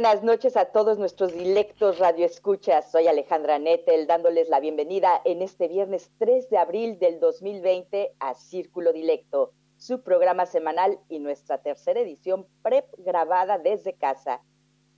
Buenas 0.00 0.22
noches 0.22 0.56
a 0.56 0.64
todos 0.64 0.98
nuestros 0.98 1.34
dilectos 1.34 1.98
radioescuchas. 1.98 2.90
Soy 2.90 3.06
Alejandra 3.06 3.58
Nettel 3.58 4.06
dándoles 4.06 4.48
la 4.48 4.58
bienvenida 4.58 5.20
en 5.26 5.42
este 5.42 5.68
viernes 5.68 6.10
3 6.18 6.48
de 6.48 6.56
abril 6.56 6.98
del 6.98 7.20
2020 7.20 8.14
a 8.18 8.32
Círculo 8.32 8.94
Dilecto, 8.94 9.52
su 9.76 10.02
programa 10.02 10.46
semanal 10.46 10.98
y 11.10 11.18
nuestra 11.18 11.60
tercera 11.60 12.00
edición 12.00 12.46
prep 12.62 12.86
grabada 12.96 13.58
desde 13.58 13.92
casa. 13.92 14.40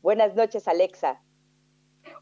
Buenas 0.02 0.36
noches, 0.36 0.68
Alexa. 0.68 1.20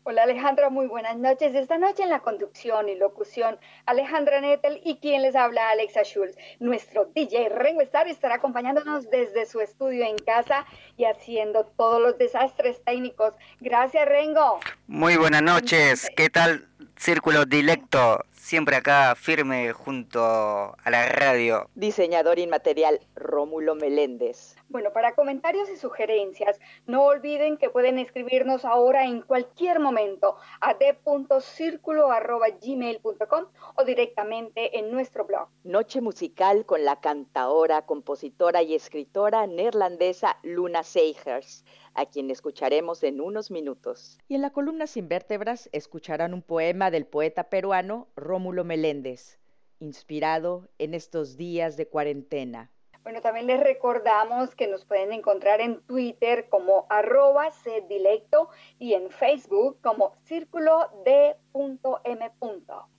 Hola 0.03 0.23
Alejandra, 0.23 0.71
muy 0.71 0.87
buenas 0.87 1.19
noches. 1.19 1.55
Esta 1.55 1.77
noche 1.77 2.05
en 2.05 2.09
la 2.09 2.21
conducción 2.21 2.89
y 2.89 2.95
locución, 2.95 3.59
Alejandra 3.85 4.41
Nettel 4.41 4.81
y 4.83 4.97
quien 4.97 5.21
les 5.21 5.37
habla, 5.37 5.69
Alexa 5.69 6.05
Schulz. 6.05 6.39
Nuestro 6.59 7.05
DJ 7.15 7.51
Rengo 7.51 7.83
Star 7.83 8.09
estará 8.09 8.37
acompañándonos 8.37 9.11
desde 9.11 9.45
su 9.45 9.61
estudio 9.61 10.07
en 10.07 10.17
casa 10.17 10.65
y 10.97 11.05
haciendo 11.05 11.67
todos 11.77 12.01
los 12.01 12.17
desastres 12.17 12.83
técnicos. 12.83 13.35
Gracias, 13.61 14.09
Rengo. 14.09 14.61
Muy 14.87 15.19
buenas 15.19 15.43
noches. 15.43 16.09
¿Qué 16.17 16.31
tal, 16.31 16.70
Círculo 17.01 17.47
Dilecto? 17.47 18.23
Siempre 18.31 18.77
acá 18.77 19.15
firme 19.15 19.73
junto 19.73 20.23
a 20.23 20.91
la 20.91 21.09
radio. 21.09 21.67
Diseñador 21.75 22.39
inmaterial 22.39 23.01
Rómulo 23.17 23.75
Meléndez. 23.75 24.55
Bueno, 24.69 24.93
para 24.93 25.15
comentarios 25.15 25.71
y 25.71 25.79
sugerencias, 25.79 26.61
no 26.87 27.05
olviden 27.05 27.57
que 27.57 27.71
pueden 27.71 27.99
escribirnos 27.99 28.67
ahora 28.67 29.07
en 29.07 29.23
cualquier 29.23 29.81
momento 29.81 30.37
a 30.61 30.75
d.circulo.gmail.com 30.75 33.45
o 33.77 33.85
directamente 33.85 34.79
en 34.79 34.91
nuestro 34.91 35.25
blog. 35.25 35.49
Noche 35.65 36.03
musical 36.03 36.67
con 36.67 36.85
la 36.85 37.01
cantaora, 37.01 37.87
compositora 37.87 38.61
y 38.63 38.75
escritora 38.75 39.47
neerlandesa 39.47 40.37
Luna 40.43 40.83
Seigers, 40.83 41.65
a 41.95 42.07
quien 42.07 42.31
escucharemos 42.31 43.03
en 43.03 43.21
unos 43.21 43.51
minutos. 43.51 44.19
Y 44.29 44.35
en 44.35 44.43
la 44.43 44.51
columna 44.51 44.87
Sin 44.87 45.09
Vértebras 45.09 45.69
escucharán 45.73 46.35
un 46.35 46.43
poema 46.43 46.91
del 46.91 47.07
poeta 47.07 47.45
peruano 47.45 48.09
Rómulo 48.17 48.65
Meléndez, 48.65 49.39
inspirado 49.79 50.69
en 50.79 50.95
estos 50.95 51.37
días 51.37 51.77
de 51.77 51.89
cuarentena. 51.89 52.71
Bueno, 53.03 53.23
también 53.23 53.47
les 53.47 53.61
recordamos 53.61 54.55
que 54.55 54.67
nos 54.67 54.85
pueden 54.85 55.11
encontrar 55.13 55.63
en 55.63 55.81
Twitter 55.87 56.51
como 56.51 56.85
arroba 56.91 57.49
dilecto 57.89 58.51
y 58.79 58.93
en 58.93 59.09
Facebook 59.11 59.79
como 59.83 60.15
círculo 60.25 60.91
d.m. 61.07 62.31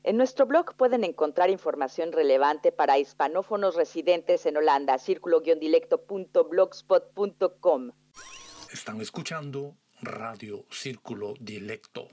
En 0.04 0.18
nuestro 0.18 0.48
blog 0.48 0.74
pueden 0.76 1.04
encontrar 1.04 1.52
información 1.52 2.12
relevante 2.12 2.72
para 2.72 2.98
hispanófonos 2.98 3.76
residentes 3.76 4.48
en 4.48 4.58
Holanda, 4.58 4.98
círculo-dilecto.blogspot.com. 4.98 7.92
Están 8.74 9.02
escuchando 9.02 9.76
Radio 10.02 10.66
Círculo 10.72 11.34
Dilecto. 11.38 12.08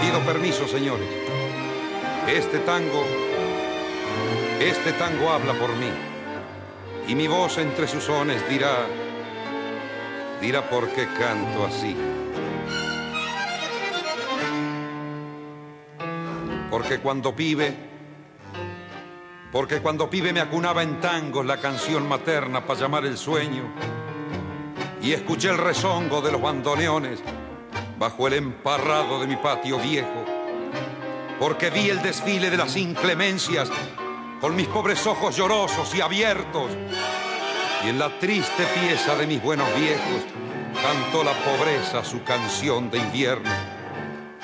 Pido 0.00 0.20
permiso, 0.24 0.68
señores. 0.68 1.08
Este 2.28 2.60
tango, 2.60 3.04
este 4.60 4.92
tango 4.92 5.30
habla 5.30 5.54
por 5.54 5.74
mí. 5.74 5.90
Y 7.08 7.16
mi 7.16 7.26
voz 7.26 7.58
entre 7.58 7.88
sus 7.88 8.04
sones 8.04 8.48
dirá, 8.48 8.86
dirá 10.40 10.70
por 10.70 10.88
qué 10.90 11.08
canto 11.18 11.66
así. 11.66 11.96
Porque 16.86 17.02
cuando 17.02 17.34
pibe, 17.34 17.74
porque 19.50 19.80
cuando 19.80 20.08
pibe 20.08 20.32
me 20.32 20.38
acunaba 20.38 20.84
en 20.84 21.00
tangos 21.00 21.44
la 21.44 21.56
canción 21.56 22.08
materna 22.08 22.64
para 22.64 22.78
llamar 22.78 23.04
el 23.04 23.18
sueño. 23.18 23.64
Y 25.02 25.12
escuché 25.12 25.48
el 25.48 25.58
rezongo 25.58 26.20
de 26.20 26.30
los 26.30 26.40
bandoneones 26.40 27.18
bajo 27.98 28.28
el 28.28 28.34
emparrado 28.34 29.18
de 29.18 29.26
mi 29.26 29.34
patio 29.34 29.80
viejo, 29.80 30.24
porque 31.40 31.70
vi 31.70 31.90
el 31.90 32.00
desfile 32.02 32.50
de 32.50 32.56
las 32.56 32.76
inclemencias 32.76 33.68
con 34.40 34.54
mis 34.54 34.68
pobres 34.68 35.04
ojos 35.08 35.36
llorosos 35.36 35.92
y 35.92 36.00
abiertos, 36.00 36.70
y 37.84 37.88
en 37.88 37.98
la 37.98 38.16
triste 38.20 38.64
pieza 38.80 39.16
de 39.16 39.26
mis 39.26 39.42
buenos 39.42 39.66
viejos 39.74 40.22
cantó 40.80 41.24
la 41.24 41.32
pobreza 41.32 42.04
su 42.04 42.22
canción 42.22 42.92
de 42.92 42.98
invierno. 42.98 43.50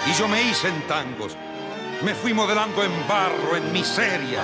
Y 0.09 0.13
yo 0.15 0.27
me 0.27 0.43
hice 0.43 0.67
en 0.67 0.83
tangos, 0.89 1.37
me 2.05 2.15
fui 2.15 2.35
modelando 2.35 2.83
en 2.83 3.07
barro, 3.07 3.57
en 3.57 3.73
miseria, 3.73 4.43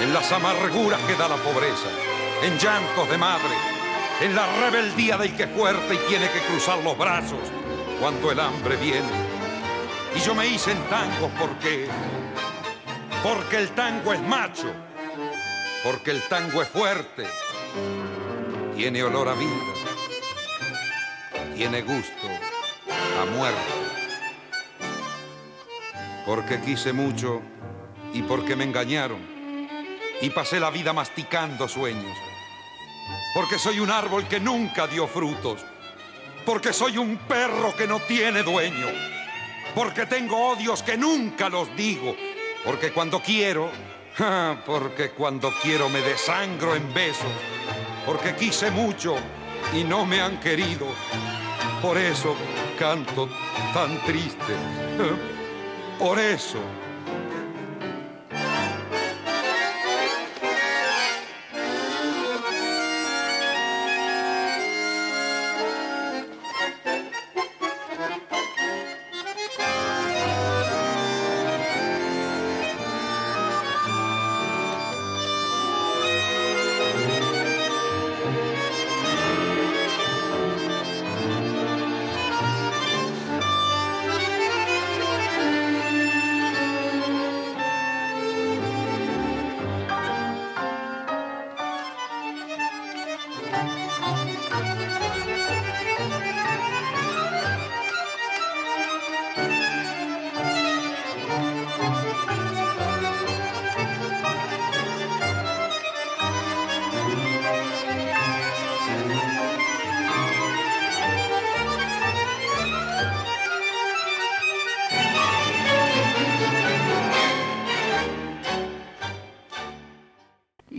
en 0.00 0.12
las 0.12 0.32
amarguras 0.32 1.00
que 1.02 1.14
da 1.14 1.28
la 1.28 1.36
pobreza, 1.36 1.88
en 2.42 2.58
llantos 2.58 3.08
de 3.10 3.18
madre, 3.18 3.54
en 4.22 4.34
la 4.34 4.46
rebeldía 4.60 5.18
del 5.18 5.36
que 5.36 5.44
es 5.44 5.50
fuerte 5.50 5.94
y 5.94 6.08
tiene 6.08 6.30
que 6.30 6.40
cruzar 6.40 6.78
los 6.82 6.96
brazos 6.96 7.40
cuando 8.00 8.30
el 8.30 8.40
hambre 8.40 8.76
viene. 8.76 9.08
Y 10.16 10.20
yo 10.20 10.34
me 10.34 10.46
hice 10.46 10.72
en 10.72 10.82
tango 10.84 11.30
porque, 11.38 11.88
porque 13.22 13.58
el 13.58 13.68
tango 13.70 14.14
es 14.14 14.20
macho, 14.22 14.72
porque 15.84 16.12
el 16.12 16.22
tango 16.22 16.62
es 16.62 16.68
fuerte, 16.68 17.26
tiene 18.74 19.02
olor 19.02 19.28
a 19.28 19.34
vida, 19.34 19.50
tiene 21.54 21.82
gusto 21.82 22.28
a 23.20 23.24
muerte. 23.36 23.77
Porque 26.28 26.60
quise 26.60 26.92
mucho 26.92 27.40
y 28.12 28.20
porque 28.20 28.54
me 28.54 28.64
engañaron 28.64 29.18
y 30.20 30.28
pasé 30.28 30.60
la 30.60 30.68
vida 30.68 30.92
masticando 30.92 31.66
sueños. 31.66 32.18
Porque 33.32 33.58
soy 33.58 33.80
un 33.80 33.90
árbol 33.90 34.28
que 34.28 34.38
nunca 34.38 34.86
dio 34.86 35.08
frutos. 35.08 35.64
Porque 36.44 36.74
soy 36.74 36.98
un 36.98 37.16
perro 37.16 37.74
que 37.74 37.86
no 37.86 37.98
tiene 38.00 38.42
dueño, 38.42 38.88
porque 39.74 40.04
tengo 40.04 40.50
odios 40.50 40.82
que 40.82 40.98
nunca 40.98 41.48
los 41.48 41.74
digo, 41.74 42.14
porque 42.62 42.92
cuando 42.92 43.20
quiero, 43.20 43.70
porque 44.66 45.12
cuando 45.12 45.50
quiero 45.62 45.88
me 45.88 46.02
desangro 46.02 46.76
en 46.76 46.92
besos, 46.92 47.32
porque 48.04 48.34
quise 48.34 48.70
mucho 48.70 49.16
y 49.72 49.82
no 49.82 50.04
me 50.04 50.20
han 50.20 50.38
querido, 50.40 50.88
por 51.80 51.96
eso 51.96 52.36
canto 52.78 53.30
tan 53.72 53.98
triste, 54.04 54.54
por 55.98 56.18
eso 56.18 56.58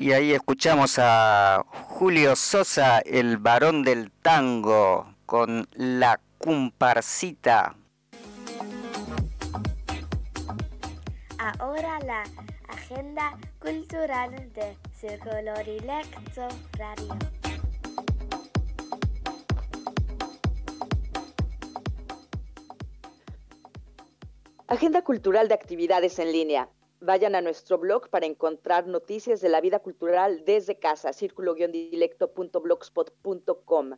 Y 0.10 0.12
ahí 0.12 0.34
escuchamos 0.34 0.98
a 0.98 1.64
Julio 1.88 2.36
Sosa, 2.36 2.98
el 2.98 3.38
varón 3.38 3.84
del 3.84 4.10
tango, 4.10 5.14
con 5.28 5.70
la 5.74 6.20
comparsita. 6.40 7.76
Ahora 11.38 12.00
la 12.00 12.24
agenda 12.70 13.38
cultural 13.60 14.52
de 14.54 14.76
Círculo 14.96 15.54
Directo 15.64 16.48
Radio. 16.80 17.16
Agenda 24.68 25.04
cultural 25.04 25.48
de 25.48 25.54
actividades 25.54 26.18
en 26.18 26.32
línea. 26.32 26.68
Vayan 27.02 27.36
a 27.36 27.42
nuestro 27.42 27.78
blog 27.78 28.10
para 28.10 28.26
encontrar 28.26 28.88
noticias 28.88 29.40
de 29.40 29.48
la 29.48 29.62
vida 29.62 29.80
cultural 29.80 30.44
desde 30.46 30.80
casa, 30.80 31.14
círculo-dilecto.blogspot.com. 31.14 33.98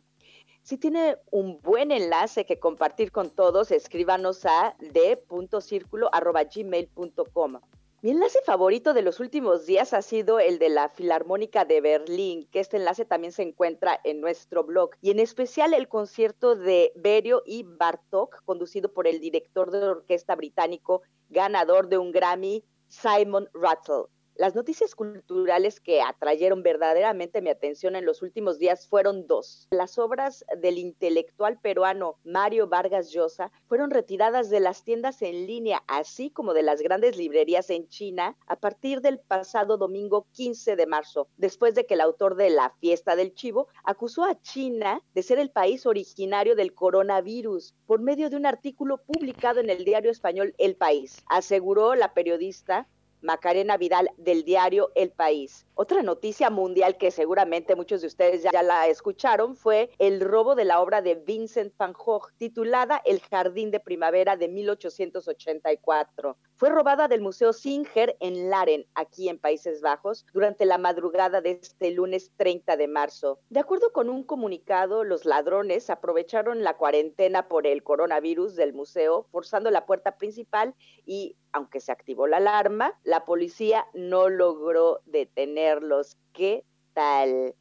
Si 0.62 0.78
tiene 0.78 1.18
un 1.32 1.60
buen 1.60 1.90
enlace 1.90 2.46
que 2.46 2.60
compartir 2.60 3.10
con 3.10 3.30
todos, 3.30 3.72
escríbanos 3.72 4.46
a 4.46 4.76
d.círculo.gmail.com. 4.78 7.60
Mi 8.02 8.10
enlace 8.10 8.38
favorito 8.44 8.94
de 8.94 9.02
los 9.02 9.18
últimos 9.20 9.66
días 9.66 9.92
ha 9.92 10.02
sido 10.02 10.40
el 10.40 10.58
de 10.58 10.68
la 10.68 10.88
Filarmónica 10.88 11.64
de 11.64 11.80
Berlín, 11.80 12.48
que 12.50 12.58
este 12.58 12.76
enlace 12.76 13.04
también 13.04 13.32
se 13.32 13.42
encuentra 13.42 14.00
en 14.02 14.20
nuestro 14.20 14.64
blog, 14.64 14.90
y 15.00 15.12
en 15.12 15.20
especial 15.20 15.72
el 15.74 15.86
concierto 15.88 16.56
de 16.56 16.92
Berio 16.96 17.44
y 17.46 17.62
Bartok, 17.64 18.42
conducido 18.44 18.92
por 18.92 19.06
el 19.06 19.20
director 19.20 19.70
de 19.70 19.84
orquesta 19.84 20.34
británico, 20.34 21.02
ganador 21.30 21.86
de 21.88 21.98
un 21.98 22.10
Grammy, 22.10 22.64
Simon 22.92 23.46
Rattle. 23.54 24.10
Las 24.34 24.54
noticias 24.54 24.94
culturales 24.94 25.78
que 25.78 26.00
atrayeron 26.00 26.62
verdaderamente 26.62 27.42
mi 27.42 27.50
atención 27.50 27.96
en 27.96 28.06
los 28.06 28.22
últimos 28.22 28.58
días 28.58 28.88
fueron 28.88 29.26
dos. 29.26 29.68
Las 29.70 29.98
obras 29.98 30.42
del 30.56 30.78
intelectual 30.78 31.60
peruano 31.60 32.16
Mario 32.24 32.66
Vargas 32.66 33.10
Llosa 33.10 33.52
fueron 33.66 33.90
retiradas 33.90 34.48
de 34.48 34.60
las 34.60 34.84
tiendas 34.84 35.20
en 35.20 35.46
línea, 35.46 35.84
así 35.86 36.30
como 36.30 36.54
de 36.54 36.62
las 36.62 36.80
grandes 36.80 37.18
librerías 37.18 37.68
en 37.68 37.88
China, 37.88 38.38
a 38.46 38.56
partir 38.56 39.02
del 39.02 39.18
pasado 39.18 39.76
domingo 39.76 40.26
15 40.32 40.76
de 40.76 40.86
marzo, 40.86 41.28
después 41.36 41.74
de 41.74 41.84
que 41.84 41.94
el 41.94 42.00
autor 42.00 42.34
de 42.34 42.48
La 42.48 42.70
fiesta 42.80 43.16
del 43.16 43.34
chivo 43.34 43.68
acusó 43.84 44.24
a 44.24 44.40
China 44.40 45.02
de 45.14 45.22
ser 45.22 45.40
el 45.40 45.50
país 45.50 45.84
originario 45.84 46.56
del 46.56 46.72
coronavirus 46.72 47.74
por 47.86 48.00
medio 48.00 48.30
de 48.30 48.36
un 48.36 48.46
artículo 48.46 48.96
publicado 48.96 49.60
en 49.60 49.68
el 49.68 49.84
diario 49.84 50.10
español 50.10 50.54
El 50.56 50.74
País, 50.74 51.22
aseguró 51.26 51.94
la 51.94 52.14
periodista 52.14 52.88
Macarena 53.22 53.76
Vidal 53.76 54.10
del 54.16 54.44
diario 54.44 54.90
El 54.94 55.10
País. 55.10 55.66
Otra 55.74 56.02
noticia 56.02 56.50
mundial 56.50 56.96
que 56.98 57.10
seguramente 57.10 57.74
muchos 57.74 58.02
de 58.02 58.06
ustedes 58.06 58.42
ya, 58.42 58.62
la 58.62 58.88
escucharon 58.88 59.56
fue 59.56 59.90
el 59.98 60.20
robo 60.20 60.54
de 60.54 60.64
la 60.64 60.80
obra 60.80 61.00
de 61.00 61.14
Vincent 61.14 61.72
van 61.78 61.92
Gogh 61.92 62.30
titulada 62.36 63.00
El 63.04 63.20
Jardín 63.20 63.70
de 63.70 63.80
Primavera 63.80 64.36
de 64.36 64.48
1884. 64.48 66.36
Fue 66.56 66.70
robada 66.70 67.08
del 67.08 67.22
Museo 67.22 67.52
Singer 67.52 68.16
en 68.20 68.50
Laren, 68.50 68.86
aquí 68.94 69.28
en 69.28 69.38
Países 69.38 69.80
Bajos, 69.80 70.26
durante 70.32 70.66
la 70.66 70.78
madrugada 70.78 71.40
de 71.40 71.58
este 71.62 71.90
lunes 71.90 72.30
30 72.36 72.76
de 72.76 72.86
marzo. 72.86 73.40
De 73.50 73.60
acuerdo 73.60 73.92
con 73.92 74.08
un 74.08 74.22
comunicado, 74.22 75.04
los 75.04 75.24
ladrones 75.24 75.90
aprovecharon 75.90 76.62
la 76.62 76.76
cuarentena 76.76 77.48
por 77.48 77.66
el 77.66 77.82
coronavirus 77.82 78.54
del 78.54 78.72
museo, 78.74 79.26
forzando 79.32 79.70
la 79.70 79.86
puerta 79.86 80.16
principal 80.18 80.74
y, 81.04 81.36
aunque 81.52 81.80
se 81.80 81.92
activó 81.92 82.26
la 82.26 82.36
alarma, 82.36 82.98
la 83.12 83.26
policía 83.26 83.86
no 83.92 84.30
logró 84.30 85.02
detenerlos. 85.04 86.16
¿Qué 86.32 86.64
tal? 86.94 87.54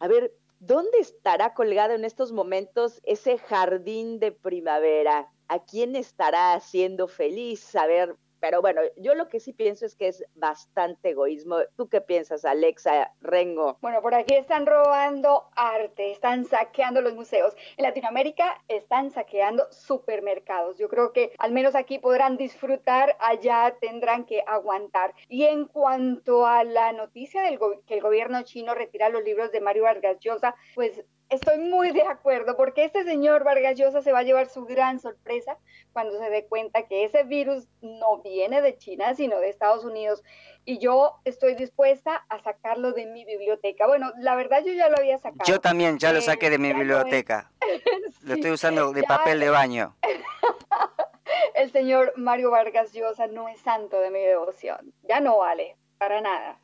A 0.00 0.08
ver, 0.08 0.34
¿dónde 0.58 0.98
estará 0.98 1.54
colgado 1.54 1.94
en 1.94 2.04
estos 2.04 2.32
momentos 2.32 3.00
ese 3.04 3.38
jardín 3.38 4.18
de 4.18 4.32
primavera? 4.32 5.30
¿A 5.46 5.64
quién 5.64 5.94
estará 5.94 6.54
haciendo 6.54 7.06
feliz? 7.06 7.76
A 7.76 7.86
ver, 7.86 8.16
pero 8.48 8.62
bueno, 8.62 8.80
yo 8.96 9.16
lo 9.16 9.28
que 9.28 9.40
sí 9.40 9.52
pienso 9.52 9.86
es 9.86 9.96
que 9.96 10.06
es 10.06 10.24
bastante 10.36 11.10
egoísmo. 11.10 11.56
¿Tú 11.76 11.88
qué 11.88 12.00
piensas, 12.00 12.44
Alexa 12.44 13.12
Rengo? 13.20 13.76
Bueno, 13.80 14.00
por 14.00 14.14
aquí 14.14 14.34
están 14.34 14.66
robando 14.66 15.48
arte, 15.56 16.12
están 16.12 16.44
saqueando 16.44 17.00
los 17.00 17.16
museos. 17.16 17.56
En 17.76 17.82
Latinoamérica 17.82 18.62
están 18.68 19.10
saqueando 19.10 19.66
supermercados. 19.72 20.78
Yo 20.78 20.88
creo 20.88 21.12
que 21.12 21.32
al 21.38 21.50
menos 21.50 21.74
aquí 21.74 21.98
podrán 21.98 22.36
disfrutar, 22.36 23.16
allá 23.18 23.76
tendrán 23.80 24.24
que 24.26 24.44
aguantar. 24.46 25.12
Y 25.28 25.42
en 25.42 25.64
cuanto 25.64 26.46
a 26.46 26.62
la 26.62 26.92
noticia 26.92 27.42
del 27.42 27.58
que 27.84 27.94
el 27.94 28.00
gobierno 28.00 28.42
chino 28.42 28.76
retira 28.76 29.08
los 29.08 29.24
libros 29.24 29.50
de 29.50 29.60
Mario 29.60 29.82
Vargas 29.82 30.20
Llosa, 30.20 30.54
pues 30.76 31.04
Estoy 31.28 31.58
muy 31.58 31.90
de 31.90 32.02
acuerdo 32.02 32.56
porque 32.56 32.84
este 32.84 33.02
señor 33.02 33.42
Vargas 33.42 33.76
Llosa 33.76 34.00
se 34.00 34.12
va 34.12 34.20
a 34.20 34.22
llevar 34.22 34.48
su 34.48 34.64
gran 34.64 35.00
sorpresa 35.00 35.58
cuando 35.92 36.16
se 36.18 36.30
dé 36.30 36.46
cuenta 36.46 36.86
que 36.86 37.04
ese 37.04 37.24
virus 37.24 37.66
no 37.80 38.22
viene 38.22 38.62
de 38.62 38.78
China, 38.78 39.12
sino 39.14 39.40
de 39.40 39.48
Estados 39.48 39.84
Unidos. 39.84 40.22
Y 40.64 40.78
yo 40.78 41.20
estoy 41.24 41.56
dispuesta 41.56 42.24
a 42.28 42.38
sacarlo 42.38 42.92
de 42.92 43.06
mi 43.06 43.24
biblioteca. 43.24 43.88
Bueno, 43.88 44.12
la 44.18 44.36
verdad 44.36 44.62
yo 44.64 44.72
ya 44.72 44.88
lo 44.88 44.98
había 44.98 45.18
sacado. 45.18 45.42
Yo 45.46 45.60
también 45.60 45.98
ya 45.98 46.12
lo 46.12 46.20
saqué 46.20 46.48
de 46.48 46.58
mi 46.58 46.72
biblioteca. 46.72 47.50
Lo 48.22 48.34
estoy 48.34 48.50
usando 48.50 48.92
de 48.92 49.02
papel 49.04 49.38
de 49.38 49.50
baño. 49.50 49.96
El 51.54 51.70
señor 51.70 52.12
Mario 52.16 52.50
Vargas 52.50 52.92
Llosa 52.92 53.26
no 53.26 53.48
es 53.48 53.60
santo 53.60 54.00
de 54.00 54.10
mi 54.10 54.20
devoción. 54.20 54.92
Ya 55.08 55.20
no 55.20 55.38
vale, 55.38 55.76
para 55.98 56.20
nada. 56.20 56.58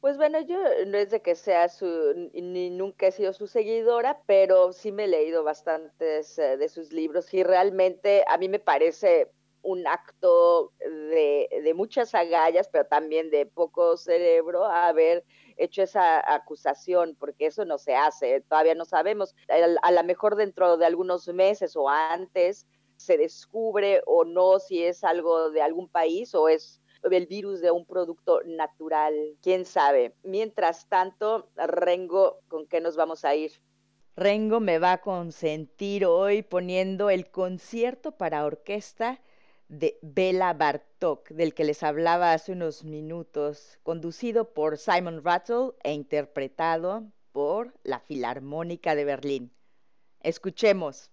Pues 0.00 0.16
bueno, 0.16 0.40
yo 0.40 0.58
no 0.86 0.96
es 0.96 1.10
de 1.10 1.20
que 1.20 1.34
sea 1.34 1.68
su, 1.68 2.30
ni 2.32 2.70
nunca 2.70 3.08
he 3.08 3.12
sido 3.12 3.34
su 3.34 3.46
seguidora, 3.46 4.22
pero 4.24 4.72
sí 4.72 4.92
me 4.92 5.04
he 5.04 5.08
leído 5.08 5.44
bastantes 5.44 6.38
eh, 6.38 6.56
de 6.56 6.68
sus 6.70 6.90
libros 6.90 7.32
y 7.34 7.42
realmente 7.42 8.24
a 8.26 8.38
mí 8.38 8.48
me 8.48 8.58
parece 8.58 9.30
un 9.62 9.86
acto 9.86 10.72
de, 10.78 11.48
de, 11.62 11.74
muchas 11.74 12.14
agallas, 12.14 12.66
pero 12.68 12.86
también 12.86 13.28
de 13.28 13.44
poco 13.44 13.98
cerebro 13.98 14.64
haber 14.64 15.22
hecho 15.58 15.82
esa 15.82 16.34
acusación, 16.34 17.14
porque 17.20 17.44
eso 17.44 17.66
no 17.66 17.76
se 17.76 17.94
hace, 17.94 18.40
todavía 18.40 18.74
no 18.74 18.86
sabemos, 18.86 19.34
a, 19.50 19.86
a 19.86 19.92
lo 19.92 20.04
mejor 20.04 20.36
dentro 20.36 20.78
de 20.78 20.86
algunos 20.86 21.28
meses 21.28 21.76
o 21.76 21.90
antes 21.90 22.66
se 22.96 23.18
descubre 23.18 24.00
o 24.06 24.24
no 24.24 24.58
si 24.60 24.82
es 24.82 25.04
algo 25.04 25.50
de 25.50 25.60
algún 25.60 25.90
país 25.90 26.34
o 26.34 26.48
es 26.48 26.80
el 27.02 27.26
virus 27.26 27.60
de 27.60 27.70
un 27.70 27.86
producto 27.86 28.40
natural, 28.44 29.14
quién 29.42 29.64
sabe. 29.64 30.14
Mientras 30.22 30.88
tanto, 30.88 31.50
Rengo, 31.56 32.40
¿con 32.48 32.66
qué 32.66 32.80
nos 32.80 32.96
vamos 32.96 33.24
a 33.24 33.34
ir? 33.34 33.52
Rengo 34.16 34.60
me 34.60 34.78
va 34.78 34.92
a 34.92 35.00
consentir 35.00 36.04
hoy 36.04 36.42
poniendo 36.42 37.10
el 37.10 37.30
concierto 37.30 38.12
para 38.12 38.44
orquesta 38.44 39.20
de 39.68 39.98
Bela 40.02 40.52
Bartok, 40.52 41.28
del 41.30 41.54
que 41.54 41.64
les 41.64 41.82
hablaba 41.82 42.32
hace 42.32 42.52
unos 42.52 42.84
minutos, 42.84 43.78
conducido 43.82 44.52
por 44.52 44.78
Simon 44.78 45.22
Rattle 45.24 45.72
e 45.84 45.92
interpretado 45.92 47.04
por 47.32 47.72
la 47.84 48.00
Filarmónica 48.00 48.94
de 48.94 49.04
Berlín. 49.04 49.52
Escuchemos. 50.22 51.10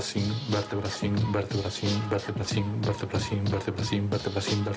Vertebracín, 0.00 0.32
vertebracín, 0.50 1.12
vertebracín, 1.30 2.08
vertebracín, 2.08 2.64
vertebracín, 2.80 4.08
vertebracín, 4.08 4.72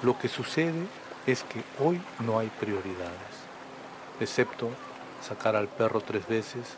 Lo 0.03 0.19
que 0.19 0.27
sucede 0.27 0.85
es 1.25 1.43
que 1.43 1.63
hoy 1.81 2.01
no 2.19 2.39
hay 2.39 2.49
prioridades, 2.59 3.47
excepto 4.19 4.69
sacar 5.21 5.55
al 5.55 5.69
perro 5.69 6.01
tres 6.01 6.27
veces, 6.27 6.75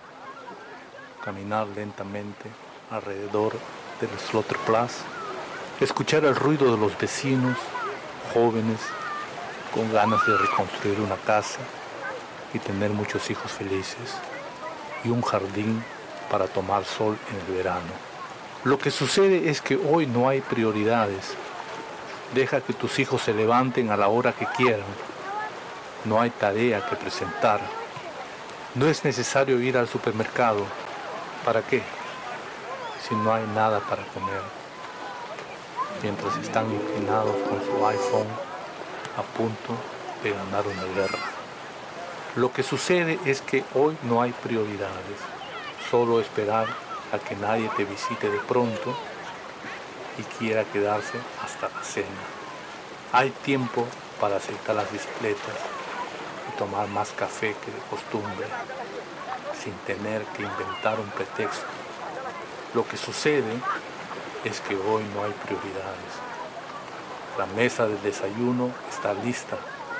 caminar 1.23 1.67
lentamente 1.67 2.49
alrededor 2.89 3.53
del 3.99 4.09
Slaughterplatz, 4.19 4.97
escuchar 5.79 6.25
el 6.25 6.35
ruido 6.35 6.71
de 6.71 6.77
los 6.77 6.97
vecinos, 6.97 7.57
jóvenes, 8.33 8.79
con 9.73 9.91
ganas 9.93 10.25
de 10.25 10.37
reconstruir 10.37 10.99
una 10.99 11.15
casa 11.15 11.59
y 12.53 12.59
tener 12.59 12.91
muchos 12.91 13.29
hijos 13.29 13.51
felices 13.51 14.15
y 15.03 15.09
un 15.09 15.21
jardín 15.21 15.83
para 16.29 16.47
tomar 16.47 16.85
sol 16.85 17.17
en 17.29 17.47
el 17.47 17.57
verano. 17.57 18.11
Lo 18.63 18.77
que 18.77 18.91
sucede 18.91 19.49
es 19.49 19.61
que 19.61 19.75
hoy 19.75 20.05
no 20.05 20.29
hay 20.29 20.41
prioridades. 20.41 21.33
Deja 22.35 22.61
que 22.61 22.73
tus 22.73 22.99
hijos 22.99 23.21
se 23.23 23.33
levanten 23.33 23.91
a 23.91 23.97
la 23.97 24.07
hora 24.07 24.33
que 24.33 24.45
quieran. 24.45 24.85
No 26.05 26.21
hay 26.21 26.29
tarea 26.29 26.85
que 26.85 26.95
presentar. 26.95 27.59
No 28.75 28.87
es 28.87 29.03
necesario 29.03 29.59
ir 29.59 29.77
al 29.77 29.87
supermercado. 29.87 30.65
¿Para 31.45 31.63
qué? 31.63 31.81
Si 33.07 33.15
no 33.15 33.33
hay 33.33 33.43
nada 33.55 33.79
para 33.79 34.03
comer. 34.07 34.41
Mientras 36.03 36.37
están 36.37 36.71
inclinados 36.71 37.35
con 37.47 37.59
su 37.65 37.87
iPhone 37.87 38.27
a 39.17 39.23
punto 39.37 39.75
de 40.23 40.31
ganar 40.31 40.67
una 40.67 40.83
guerra. 40.93 41.17
Lo 42.35 42.53
que 42.53 42.61
sucede 42.61 43.19
es 43.25 43.41
que 43.41 43.63
hoy 43.73 43.97
no 44.03 44.21
hay 44.21 44.33
prioridades. 44.33 45.17
Solo 45.89 46.21
esperar 46.21 46.67
a 47.11 47.17
que 47.17 47.35
nadie 47.35 47.69
te 47.75 47.85
visite 47.85 48.29
de 48.29 48.39
pronto 48.39 48.95
y 50.19 50.23
quiera 50.37 50.63
quedarse 50.63 51.17
hasta 51.43 51.69
la 51.75 51.83
cena. 51.83 52.21
Hay 53.13 53.31
tiempo 53.31 53.87
para 54.19 54.35
aceptar 54.37 54.75
las 54.75 54.91
bicicletas 54.91 55.55
y 56.47 56.57
tomar 56.57 56.87
más 56.87 57.09
café 57.11 57.55
que 57.65 57.71
de 57.71 57.79
costumbre, 57.89 58.45
sin 59.61 59.73
tener 59.85 60.23
que 60.35 60.41
inventar 60.41 60.99
un 60.99 61.09
pretexto. 61.11 61.67
Lo 62.73 62.87
que 62.87 62.97
sucede 62.97 63.53
es 64.43 64.59
que 64.61 64.75
hoy 64.75 65.03
no 65.13 65.23
hay 65.23 65.31
prioridades. 65.33 66.13
La 67.37 67.45
mesa 67.45 67.87
del 67.87 68.01
desayuno 68.01 68.71
está 68.89 69.13
lista, 69.13 69.57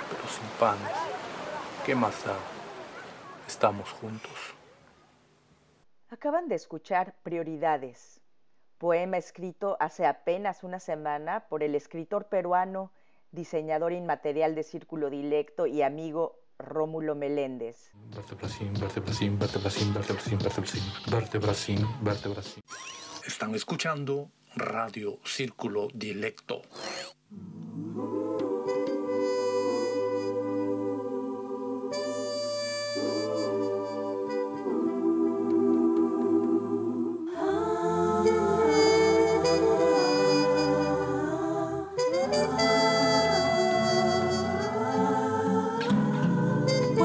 pero 0.10 0.28
sin 0.28 0.48
panes. 0.60 0.98
¿Qué 1.86 1.94
más 1.94 2.26
da? 2.26 2.36
Estamos 3.48 3.92
juntos. 3.92 4.32
Acaban 6.10 6.48
de 6.48 6.56
escuchar 6.56 7.14
Prioridades, 7.24 8.20
poema 8.80 9.18
escrito 9.18 9.78
hace 9.80 10.08
apenas 10.08 10.64
una 10.64 10.80
semana 10.80 11.48
por 11.50 11.62
el 11.62 11.76
escritor 11.76 12.26
peruano, 12.26 12.92
diseñador 13.32 13.94
inmaterial 13.94 14.56
de 14.56 14.64
Círculo 14.64 15.10
Dilecto 15.10 15.68
y 15.68 15.84
amigo 15.84 16.41
Rómulo 16.62 17.16
Meléndez. 17.16 17.92
Están 23.26 23.56
escuchando 23.56 24.30
Radio 24.56 25.20
Círculo 25.24 25.88
Dilecto. 25.94 26.62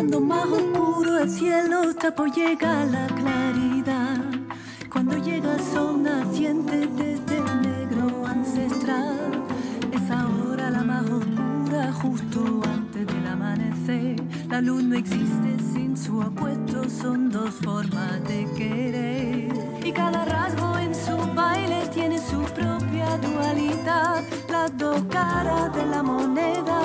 Cuando 0.08 0.20
más 0.20 0.46
oscuro 0.46 1.18
el 1.18 1.28
cielo 1.28 1.90
está 1.90 2.14
por 2.14 2.30
llegar 2.30 2.86
la 2.86 3.08
claridad. 3.08 4.18
Cuando 4.88 5.16
llega 5.16 5.54
el 5.56 5.60
sol 5.60 6.00
naciente 6.00 6.86
desde 6.86 7.38
el 7.38 7.62
negro 7.62 8.24
ancestral. 8.24 9.42
Es 9.92 10.08
ahora 10.08 10.70
la 10.70 10.84
más 10.84 11.10
oscura 11.10 11.92
justo 11.94 12.62
antes 12.72 13.04
del 13.04 13.26
amanecer. 13.26 14.22
La 14.48 14.60
luz 14.60 14.84
no 14.84 14.94
existe 14.94 15.56
sin 15.72 15.96
su 15.96 16.22
apuesto, 16.22 16.88
son 16.88 17.28
dos 17.28 17.50
formas 17.50 18.22
de 18.28 18.46
querer. 18.56 19.52
Y 19.84 19.90
cada 19.90 20.24
rasgo 20.24 20.78
en 20.78 20.94
su 20.94 21.16
baile 21.34 21.80
tiene 21.92 22.20
su 22.20 22.42
propia 22.54 23.18
dualidad. 23.18 24.22
Las 24.48 24.78
dos 24.78 25.02
caras 25.10 25.74
de 25.74 25.84
la 25.84 26.04
moneda, 26.04 26.75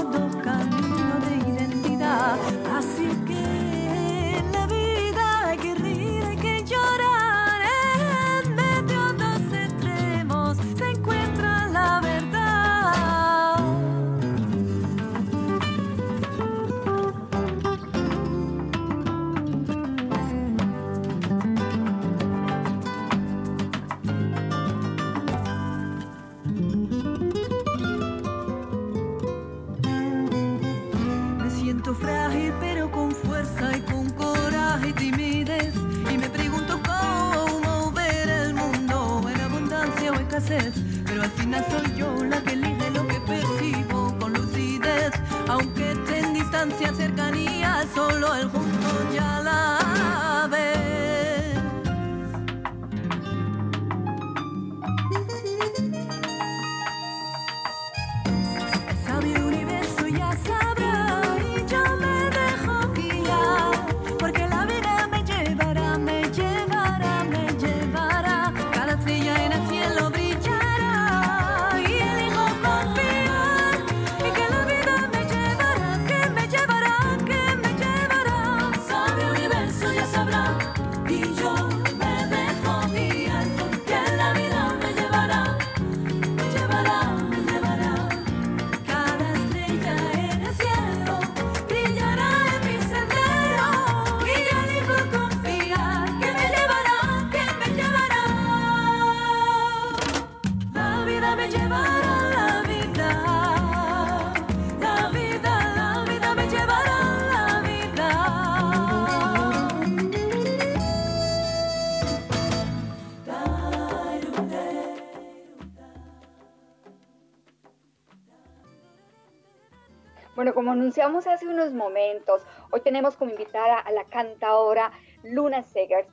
como 120.71 120.79
anunciamos 120.79 121.27
hace 121.27 121.49
unos 121.49 121.73
momentos, 121.73 122.43
hoy 122.71 122.79
tenemos 122.79 123.17
como 123.17 123.31
invitada 123.31 123.77
a 123.77 123.91
la 123.91 124.05
cantadora 124.05 124.93
Luna 125.21 125.63
Segers. 125.63 126.07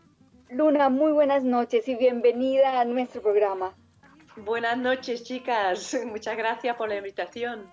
Luna, 0.50 0.88
muy 0.88 1.12
buenas 1.12 1.44
noches 1.44 1.86
y 1.86 1.94
bienvenida 1.94 2.80
a 2.80 2.84
nuestro 2.84 3.22
programa. 3.22 3.76
Buenas 4.38 4.76
noches, 4.76 5.22
chicas. 5.22 5.96
Muchas 6.06 6.36
gracias 6.36 6.74
por 6.74 6.88
la 6.88 6.96
invitación. 6.96 7.70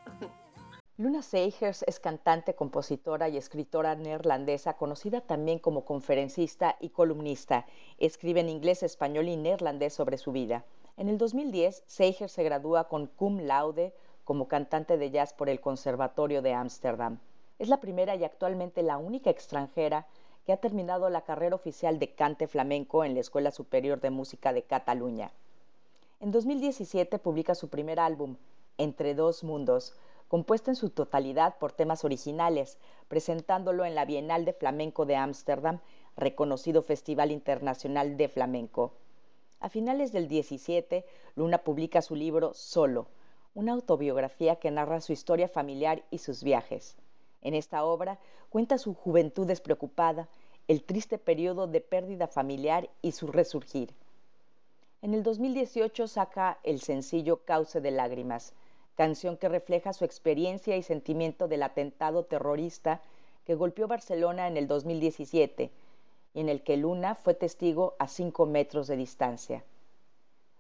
Luna 0.98 1.24
Segers 1.24 1.84
es 1.88 2.00
cantante, 2.00 2.54
compositora 2.54 3.30
y 3.30 3.38
escritora 3.38 3.96
neerlandesa, 3.96 4.78
conocida 4.78 5.22
también 5.22 5.58
como 5.58 5.86
conferencista 5.86 6.78
y 6.80 6.90
columnista. 6.90 7.66
Escribe 7.98 8.42
en 8.42 8.50
inglés, 8.50 8.84
español 8.84 9.28
y 9.28 9.38
neerlandés 9.38 9.96
sobre 9.96 10.20
su 10.20 10.32
vida. 10.32 10.66
En 10.98 11.10
el 11.10 11.18
2010, 11.18 11.84
Segers 11.88 12.32
se 12.32 12.44
gradúa 12.44 12.88
con 12.90 13.08
cum 13.08 13.40
laude 13.40 13.92
como 14.26 14.48
cantante 14.48 14.98
de 14.98 15.12
jazz 15.12 15.34
por 15.34 15.50
el 15.50 15.62
Conservatorio 15.62 16.42
de 16.42 16.54
Ámsterdam. 16.54 17.20
Es 17.60 17.70
la 17.70 17.80
primera 17.80 18.16
y 18.16 18.24
actualmente 18.24 18.84
la 18.84 18.98
única 18.98 19.30
extranjera 19.30 20.08
que 20.46 20.52
ha 20.52 20.58
terminado 20.58 21.10
la 21.10 21.22
carrera 21.22 21.56
oficial 21.56 22.00
de 22.00 22.14
cante 22.14 22.48
flamenco 22.48 23.06
en 23.06 23.14
la 23.14 23.22
Escuela 23.22 23.52
Superior 23.52 24.02
de 24.02 24.10
Música 24.10 24.52
de 24.52 24.64
Cataluña. 24.64 25.32
En 26.20 26.32
2017 26.32 27.20
publica 27.20 27.56
su 27.56 27.70
primer 27.70 28.00
álbum, 28.00 28.36
Entre 28.78 29.16
dos 29.16 29.44
mundos, 29.44 29.94
compuesto 30.28 30.72
en 30.72 30.76
su 30.76 30.90
totalidad 30.90 31.58
por 31.60 31.72
temas 31.72 32.04
originales, 32.04 32.78
presentándolo 33.08 33.86
en 33.86 33.96
la 33.96 34.06
Bienal 34.06 34.44
de 34.44 34.54
Flamenco 34.54 35.06
de 35.06 35.16
Ámsterdam, 35.16 35.80
reconocido 36.18 36.82
Festival 36.82 37.32
Internacional 37.32 38.18
de 38.18 38.28
Flamenco. 38.28 38.92
A 39.60 39.70
finales 39.70 40.12
del 40.12 40.28
17, 40.28 41.06
Luna 41.36 41.60
publica 41.60 42.02
su 42.02 42.16
libro 42.16 42.54
Solo, 42.54 43.08
una 43.56 43.72
autobiografía 43.72 44.58
que 44.58 44.70
narra 44.70 45.02
su 45.02 45.14
historia 45.14 45.48
familiar 45.48 46.04
y 46.12 46.20
sus 46.20 46.44
viajes. 46.44 46.98
En 47.42 47.56
esta 47.56 47.86
obra 47.86 48.20
cuenta 48.50 48.78
su 48.78 48.94
juventud 48.94 49.48
despreocupada, 49.48 50.28
el 50.68 50.84
triste 50.84 51.18
periodo 51.18 51.66
de 51.66 51.80
pérdida 51.80 52.28
familiar 52.28 52.90
y 53.02 53.14
su 53.14 53.28
resurgir. 53.28 53.94
En 55.02 55.14
el 55.14 55.24
2018 55.24 56.08
saca 56.08 56.60
el 56.64 56.82
sencillo 56.82 57.46
Cauce 57.46 57.80
de 57.80 57.92
Lágrimas, 57.92 58.54
canción 58.96 59.38
que 59.38 59.50
refleja 59.50 59.94
su 59.94 60.04
experiencia 60.04 60.76
y 60.76 60.84
sentimiento 60.84 61.48
del 61.48 61.64
atentado 61.64 62.26
terrorista 62.26 63.02
que 63.46 63.56
golpeó 63.56 63.88
Barcelona 63.88 64.48
en 64.48 64.58
el 64.58 64.68
2017 64.68 65.72
y 66.34 66.40
en 66.40 66.50
el 66.50 66.62
que 66.64 66.76
Luna 66.76 67.16
fue 67.16 67.34
testigo 67.36 67.96
a 68.00 68.08
cinco 68.08 68.46
metros 68.46 68.88
de 68.88 68.98
distancia. 68.98 69.64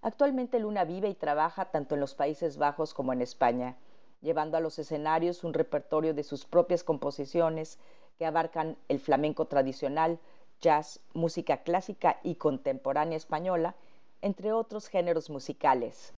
Actualmente 0.05 0.59
Luna 0.59 0.83
vive 0.83 1.09
y 1.09 1.15
trabaja 1.15 1.71
tanto 1.71 1.95
en 1.95 2.01
los 2.01 2.13
Países 2.13 2.59
Bajos 2.59 2.93
como 2.93 3.11
en 3.11 3.23
España, 3.23 3.75
llevando 4.21 4.55
a 4.55 4.59
los 4.59 4.77
escenarios 4.77 5.43
un 5.43 5.55
repertorio 5.55 6.13
de 6.13 6.21
sus 6.21 6.45
propias 6.45 6.83
composiciones 6.83 7.79
que 8.19 8.27
abarcan 8.27 8.77
el 8.87 8.99
flamenco 8.99 9.47
tradicional, 9.47 10.19
jazz, 10.61 11.03
música 11.15 11.63
clásica 11.63 12.19
y 12.21 12.35
contemporánea 12.35 13.17
española, 13.17 13.73
entre 14.21 14.53
otros 14.53 14.89
géneros 14.89 15.31
musicales. 15.31 16.13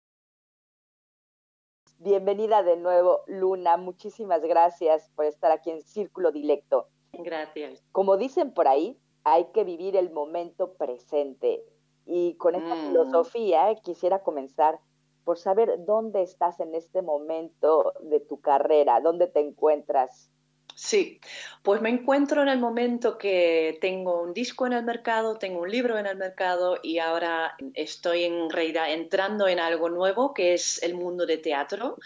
Bienvenida 1.97 2.63
de 2.63 2.75
nuevo, 2.75 3.21
Luna. 3.27 3.77
Muchísimas 3.77 4.41
gracias 4.41 5.09
por 5.15 5.23
estar 5.23 5.53
aquí 5.53 5.71
en 5.71 5.81
Círculo 5.81 6.33
Dilecto. 6.33 6.89
Gracias. 7.13 7.81
Como 7.93 8.17
dicen 8.17 8.53
por 8.53 8.67
ahí, 8.67 8.99
hay 9.23 9.45
que 9.53 9.63
vivir 9.63 9.95
el 9.95 10.11
momento 10.11 10.73
presente. 10.73 11.63
Y 12.07 12.35
con 12.35 12.55
esta 12.55 12.75
mm. 12.75 12.87
filosofía 12.87 13.75
quisiera 13.83 14.19
comenzar 14.19 14.79
por 15.23 15.37
saber 15.37 15.85
dónde 15.85 16.21
estás 16.21 16.59
en 16.61 16.73
este 16.73 17.01
momento 17.01 17.93
de 18.01 18.21
tu 18.21 18.39
carrera, 18.39 19.01
dónde 19.01 19.27
te 19.27 19.41
encuentras. 19.41 20.31
Sí, 20.73 21.19
pues 21.63 21.81
me 21.81 21.89
encuentro 21.89 22.43
en 22.43 22.49
el 22.49 22.59
momento 22.59 23.17
que 23.17 23.79
tengo 23.81 24.21
un 24.21 24.31
disco 24.31 24.67
en 24.67 24.73
el 24.73 24.83
mercado, 24.83 25.39
tengo 25.39 25.61
un 25.61 25.71
libro 25.71 25.97
en 25.97 26.05
el 26.05 26.17
mercado 26.17 26.77
y 26.83 26.99
ahora 26.99 27.57
estoy 27.73 28.25
en 28.25 28.49
realidad 28.49 28.93
entrando 28.93 29.47
en 29.47 29.59
algo 29.59 29.89
nuevo 29.89 30.35
que 30.35 30.53
es 30.53 30.81
el 30.83 30.93
mundo 30.93 31.25
de 31.25 31.39
teatro. 31.39 31.97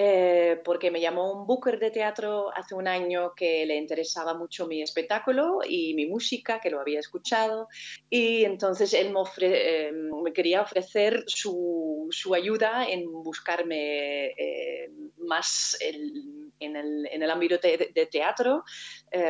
Eh, 0.00 0.60
porque 0.64 0.92
me 0.92 1.00
llamó 1.00 1.32
un 1.32 1.44
booker 1.44 1.80
de 1.80 1.90
teatro 1.90 2.56
hace 2.56 2.72
un 2.76 2.86
año 2.86 3.34
que 3.34 3.66
le 3.66 3.74
interesaba 3.74 4.32
mucho 4.32 4.68
mi 4.68 4.80
espectáculo 4.80 5.58
y 5.68 5.92
mi 5.94 6.06
música, 6.06 6.60
que 6.60 6.70
lo 6.70 6.80
había 6.80 7.00
escuchado, 7.00 7.66
y 8.08 8.44
entonces 8.44 8.94
él 8.94 9.12
me, 9.12 9.20
eh, 9.40 9.92
quería 10.32 10.62
ofrecer 10.62 11.24
su, 11.26 12.08
ayuda 12.32 12.88
en 12.88 13.10
buscarme 13.10 14.26
eh, 14.26 14.88
más 15.16 15.76
en, 15.80 16.76
el, 16.76 17.30
ámbito 17.30 17.58
de, 17.58 18.08
teatro 18.08 18.62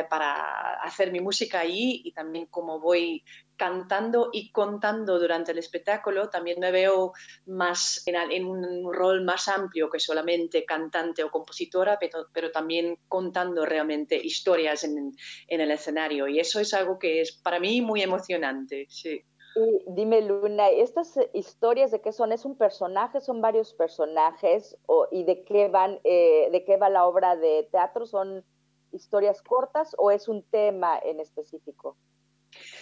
para 0.07 0.73
hacer 0.83 1.11
mi 1.11 1.19
música 1.19 1.61
ahí 1.61 2.01
y 2.03 2.11
también 2.11 2.45
como 2.45 2.79
voy 2.79 3.23
cantando 3.59 4.29
y 4.31 4.53
contando 4.53 5.19
durante 5.19 5.51
el 5.51 5.57
espectáculo, 5.57 6.29
también 6.29 6.61
me 6.61 6.71
veo 6.71 7.11
más 7.45 8.01
en, 8.05 8.45
un 8.45 8.93
rol 8.93 9.25
más 9.25 9.49
amplio 9.49 9.89
que 9.89 9.99
solamente 9.99 10.63
cantante 10.63 11.25
o 11.25 11.29
compositora, 11.29 11.99
pero, 11.99 12.51
también 12.51 12.97
contando 13.09 13.65
realmente 13.65 14.15
historias 14.15 14.85
en, 14.85 15.11
el 15.49 15.71
escenario. 15.71 16.29
Y 16.29 16.39
eso 16.39 16.61
es 16.61 16.73
algo 16.73 16.97
que 16.97 17.19
es 17.19 17.33
para 17.33 17.59
mí 17.59 17.81
muy 17.81 18.01
emocionante. 18.01 18.87
Sí. 18.89 19.21
Y 19.55 19.83
dime, 19.87 20.21
Luna, 20.21 20.69
¿estas 20.69 21.19
historias 21.33 21.91
de 21.91 21.99
qué 21.99 22.13
son? 22.13 22.31
¿Es 22.31 22.45
un 22.45 22.57
personaje? 22.57 23.19
¿Son 23.19 23.41
varios 23.41 23.73
personajes? 23.73 24.77
O, 24.85 25.05
¿Y 25.11 25.25
de 25.25 25.43
qué, 25.43 25.67
van, 25.67 25.99
eh, 26.05 26.47
de 26.49 26.63
qué 26.63 26.77
va 26.77 26.89
la 26.89 27.05
obra 27.05 27.35
de 27.35 27.67
teatro? 27.69 28.05
¿Son 28.05 28.45
historias 28.93 29.41
cortas 29.41 29.95
o 29.97 30.11
es 30.11 30.29
un 30.29 30.43
tema 30.43 30.97
en 31.03 31.19
específico? 31.19 31.97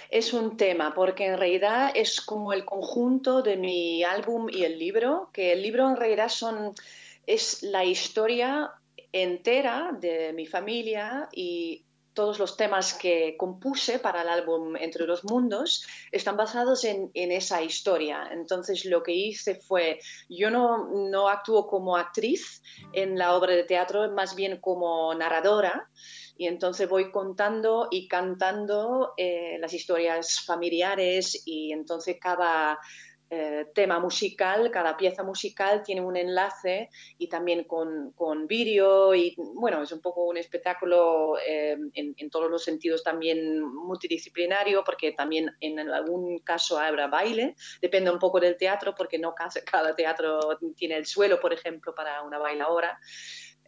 Es 0.09 0.33
un 0.33 0.57
tema, 0.57 0.93
porque 0.93 1.25
en 1.25 1.37
realidad 1.37 1.91
es 1.93 2.21
como 2.21 2.53
el 2.53 2.65
conjunto 2.65 3.41
de 3.41 3.57
mi 3.57 4.03
álbum 4.03 4.47
y 4.49 4.63
el 4.63 4.79
libro, 4.79 5.29
que 5.33 5.53
el 5.53 5.61
libro 5.61 5.89
en 5.89 5.97
realidad 5.97 6.29
son, 6.29 6.73
es 7.25 7.63
la 7.63 7.83
historia 7.83 8.71
entera 9.11 9.91
de 9.99 10.33
mi 10.33 10.45
familia 10.45 11.29
y 11.33 11.83
todos 12.17 12.39
los 12.39 12.57
temas 12.57 12.95
que 12.95 13.35
compuse 13.37 13.99
para 13.99 14.23
el 14.23 14.29
álbum 14.29 14.75
Entre 14.75 15.05
los 15.05 15.23
Mundos 15.23 15.85
están 16.11 16.35
basados 16.35 16.83
en, 16.83 17.11
esa 17.13 17.61
historia. 17.61 18.29
Entonces 18.31 18.85
lo 18.85 19.03
que 19.03 19.13
hice 19.13 19.53
fue, 19.53 19.99
yo 20.27 20.49
no, 20.49 20.87
no 21.11 21.29
actúo 21.29 21.67
como 21.67 21.95
actriz 21.95 22.63
en 22.91 23.19
la 23.19 23.35
obra 23.35 23.53
de 23.53 23.65
teatro, 23.65 24.11
más 24.13 24.33
bien 24.33 24.59
como 24.59 25.13
narradora 25.13 25.87
y 26.37 26.47
entonces 26.47 26.87
voy 26.87 27.11
contando 27.11 27.87
y 27.91 28.07
cantando 28.07 29.13
eh, 29.17 29.57
las 29.59 29.73
historias 29.73 30.41
familiares 30.45 31.43
y 31.45 31.71
entonces 31.71 32.17
cada 32.19 32.79
eh, 33.29 33.65
tema 33.75 33.99
musical, 33.99 34.71
cada 34.71 34.95
pieza 34.95 35.21
musical 35.21 35.83
tiene 35.83 35.99
un 35.99 36.15
enlace 36.15 36.89
y 37.17 37.27
también 37.27 37.65
con, 37.65 38.13
con 38.13 38.47
vídeo 38.47 39.13
y 39.13 39.35
bueno, 39.35 39.83
es 39.83 39.91
un 39.91 39.99
poco 39.99 40.23
un 40.23 40.37
espectáculo 40.37 41.37
eh, 41.45 41.77
en, 41.93 42.29
todos 42.29 42.49
los 42.49 42.63
sentidos 42.63 43.03
también 43.03 43.61
multidisciplinario 43.61 44.81
porque 44.85 45.11
también 45.11 45.51
en 45.59 45.77
algún 45.77 46.39
caso 46.39 46.79
habrá 46.79 47.07
baile, 47.07 47.55
depende 47.81 48.11
un 48.11 48.19
poco 48.19 48.39
del 48.39 48.55
teatro 48.55 48.95
porque 48.95 49.19
no 49.19 49.35
cada 49.35 49.93
teatro 49.93 50.57
tiene 50.77 50.95
el 50.95 51.05
suelo, 51.05 51.37
por 51.41 51.51
ejemplo, 51.51 51.93
para 51.93 52.21
una 52.23 52.37
bailadora. 52.37 52.97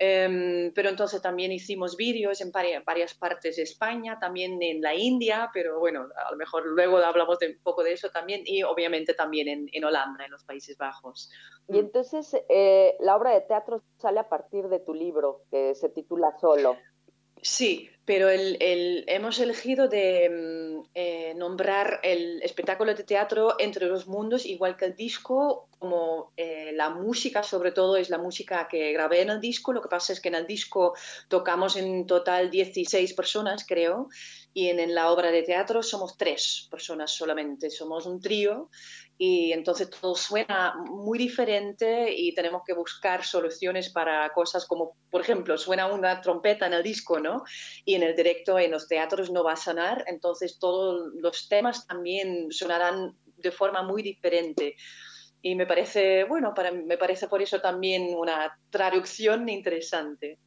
Em, 0.02 0.72
pero 0.74 0.88
entonces 0.88 1.22
también 1.22 1.52
hicimos 1.52 1.98
vídeos 1.98 2.40
en 2.40 2.52
varias, 2.52 3.14
partes 3.16 3.58
de 3.58 3.64
España, 3.64 4.18
también 4.18 4.64
en 4.64 4.82
la 4.82 4.96
India, 4.96 5.50
pero 5.54 5.78
bueno, 5.78 6.08
a 6.26 6.32
lo 6.32 6.38
mejor 6.38 6.66
luego 6.68 7.00
hablamos 7.00 7.38
de, 7.40 7.50
un 7.50 7.62
poco 7.62 7.84
de 7.84 7.92
eso 7.92 8.10
también, 8.10 8.44
y 8.46 8.64
obviamente 8.64 9.14
también 9.14 9.50
en, 9.50 9.70
en 9.74 9.84
Holanda, 9.84 10.24
en 10.24 10.32
los 10.32 10.46
Países 10.46 10.78
Bajos. 10.78 11.30
Y 11.68 11.80
entonces 11.80 12.34
eh, 12.48 12.96
la 13.02 13.18
obra 13.18 13.32
de 13.32 13.42
teatro 13.42 13.84
sale 13.98 14.22
a 14.22 14.30
partir 14.30 14.70
de 14.70 14.80
tu 14.80 14.94
libro, 14.94 15.42
que 15.52 15.76
se 15.76 15.90
titula 15.90 16.34
Solo. 16.40 16.78
Sí, 17.42 17.90
pero 18.06 18.30
el, 18.30 19.04
hemos 19.08 19.40
elegido 19.40 19.88
de 19.88 20.30
mm, 20.30 20.90
eh, 20.96 21.34
nombrar 21.36 22.00
el 22.04 22.42
espectáculo 22.42 22.96
de 22.96 23.04
teatro 23.04 23.56
entre 23.60 23.86
los 23.88 24.08
mundos, 24.08 24.46
igual 24.46 24.78
que 24.78 24.86
el 24.86 24.96
disco, 24.96 25.68
como 25.78 26.32
eh, 26.36 26.72
la 26.74 26.90
música, 26.90 27.44
sobre 27.44 27.72
todo, 27.72 27.96
es 27.98 28.10
la 28.10 28.18
música 28.18 28.68
que 28.68 28.92
grabé 28.92 29.22
en 29.22 29.30
el 29.30 29.40
disco. 29.40 29.74
Lo 29.74 29.82
que 29.82 29.90
pasa 29.90 30.12
es 30.14 30.20
que 30.20 30.30
en 30.30 30.36
el 30.36 30.48
disco 30.48 30.96
tocamos 31.28 31.78
en 31.78 32.06
total 32.08 32.50
16 32.50 33.14
personas, 33.14 33.66
creo, 33.68 34.10
y 34.54 34.68
en, 34.70 34.94
la 34.94 35.12
obra 35.12 35.32
de 35.32 35.44
teatro 35.44 35.84
somos 35.84 36.18
tres 36.18 36.68
personas 36.70 37.12
solamente, 37.12 37.70
somos 37.70 38.06
un 38.06 38.20
trío 38.20 38.70
y 39.18 39.52
entonces 39.52 39.90
todo 39.90 40.16
suena 40.16 40.74
muy 40.86 41.18
diferente 41.18 42.14
y 42.16 42.34
tenemos 42.34 42.64
que 42.66 42.74
buscar 42.74 43.26
soluciones 43.26 43.90
para 43.90 44.30
cosas 44.30 44.66
como, 44.66 44.96
por 45.12 45.22
ejemplo, 45.22 45.58
suena 45.58 45.88
una 45.88 46.22
trompeta 46.22 46.68
en 46.68 46.74
el 46.74 46.84
disco, 46.84 47.20
¿no? 47.20 47.44
Y 47.84 47.96
en 48.02 48.10
el 48.10 48.16
directo, 48.16 48.58
en 48.58 48.72
los 48.72 48.88
teatros 48.88 49.30
no 49.30 49.44
va 49.44 49.54
a 49.54 49.58
sonar, 49.58 50.04
entonces 50.08 50.60
todos 50.60 51.14
los 51.16 51.48
temas 51.48 51.86
también 51.88 52.52
sonarán 52.52 53.16
de 53.38 53.52
forma 53.52 53.84
muy 53.84 54.02
diferente. 54.02 54.76
Y 55.42 55.56
me 55.56 55.66
parece, 55.66 56.26
bueno, 56.26 56.54
para, 56.54 56.72
me 56.72 56.98
parece 56.98 57.28
por 57.28 57.42
eso 57.42 57.62
también 57.62 58.14
una 58.16 58.58
traducción 58.70 59.48
interesante. 59.48 60.38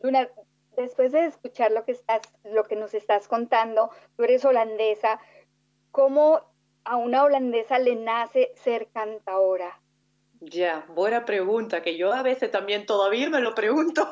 Luna, 0.00 0.28
después 0.76 1.12
de 1.12 1.26
escuchar 1.26 1.70
lo 1.72 1.84
que, 1.84 1.92
estás, 1.92 2.22
lo 2.44 2.64
que 2.64 2.76
nos 2.76 2.94
estás 2.94 3.28
contando, 3.28 3.90
tú 4.16 4.24
eres 4.24 4.44
holandesa, 4.44 5.20
¿cómo 5.90 6.40
a 6.84 6.96
una 6.96 7.22
holandesa 7.22 7.78
le 7.78 7.96
nace 7.96 8.52
ser 8.56 8.88
cantadora? 8.92 9.79
Ya, 10.40 10.86
buena 10.94 11.26
pregunta, 11.26 11.82
que 11.82 11.98
yo 11.98 12.12
a 12.14 12.22
veces 12.22 12.50
también 12.50 12.86
todavía 12.86 13.28
me 13.28 13.40
lo 13.40 13.54
pregunto. 13.54 14.08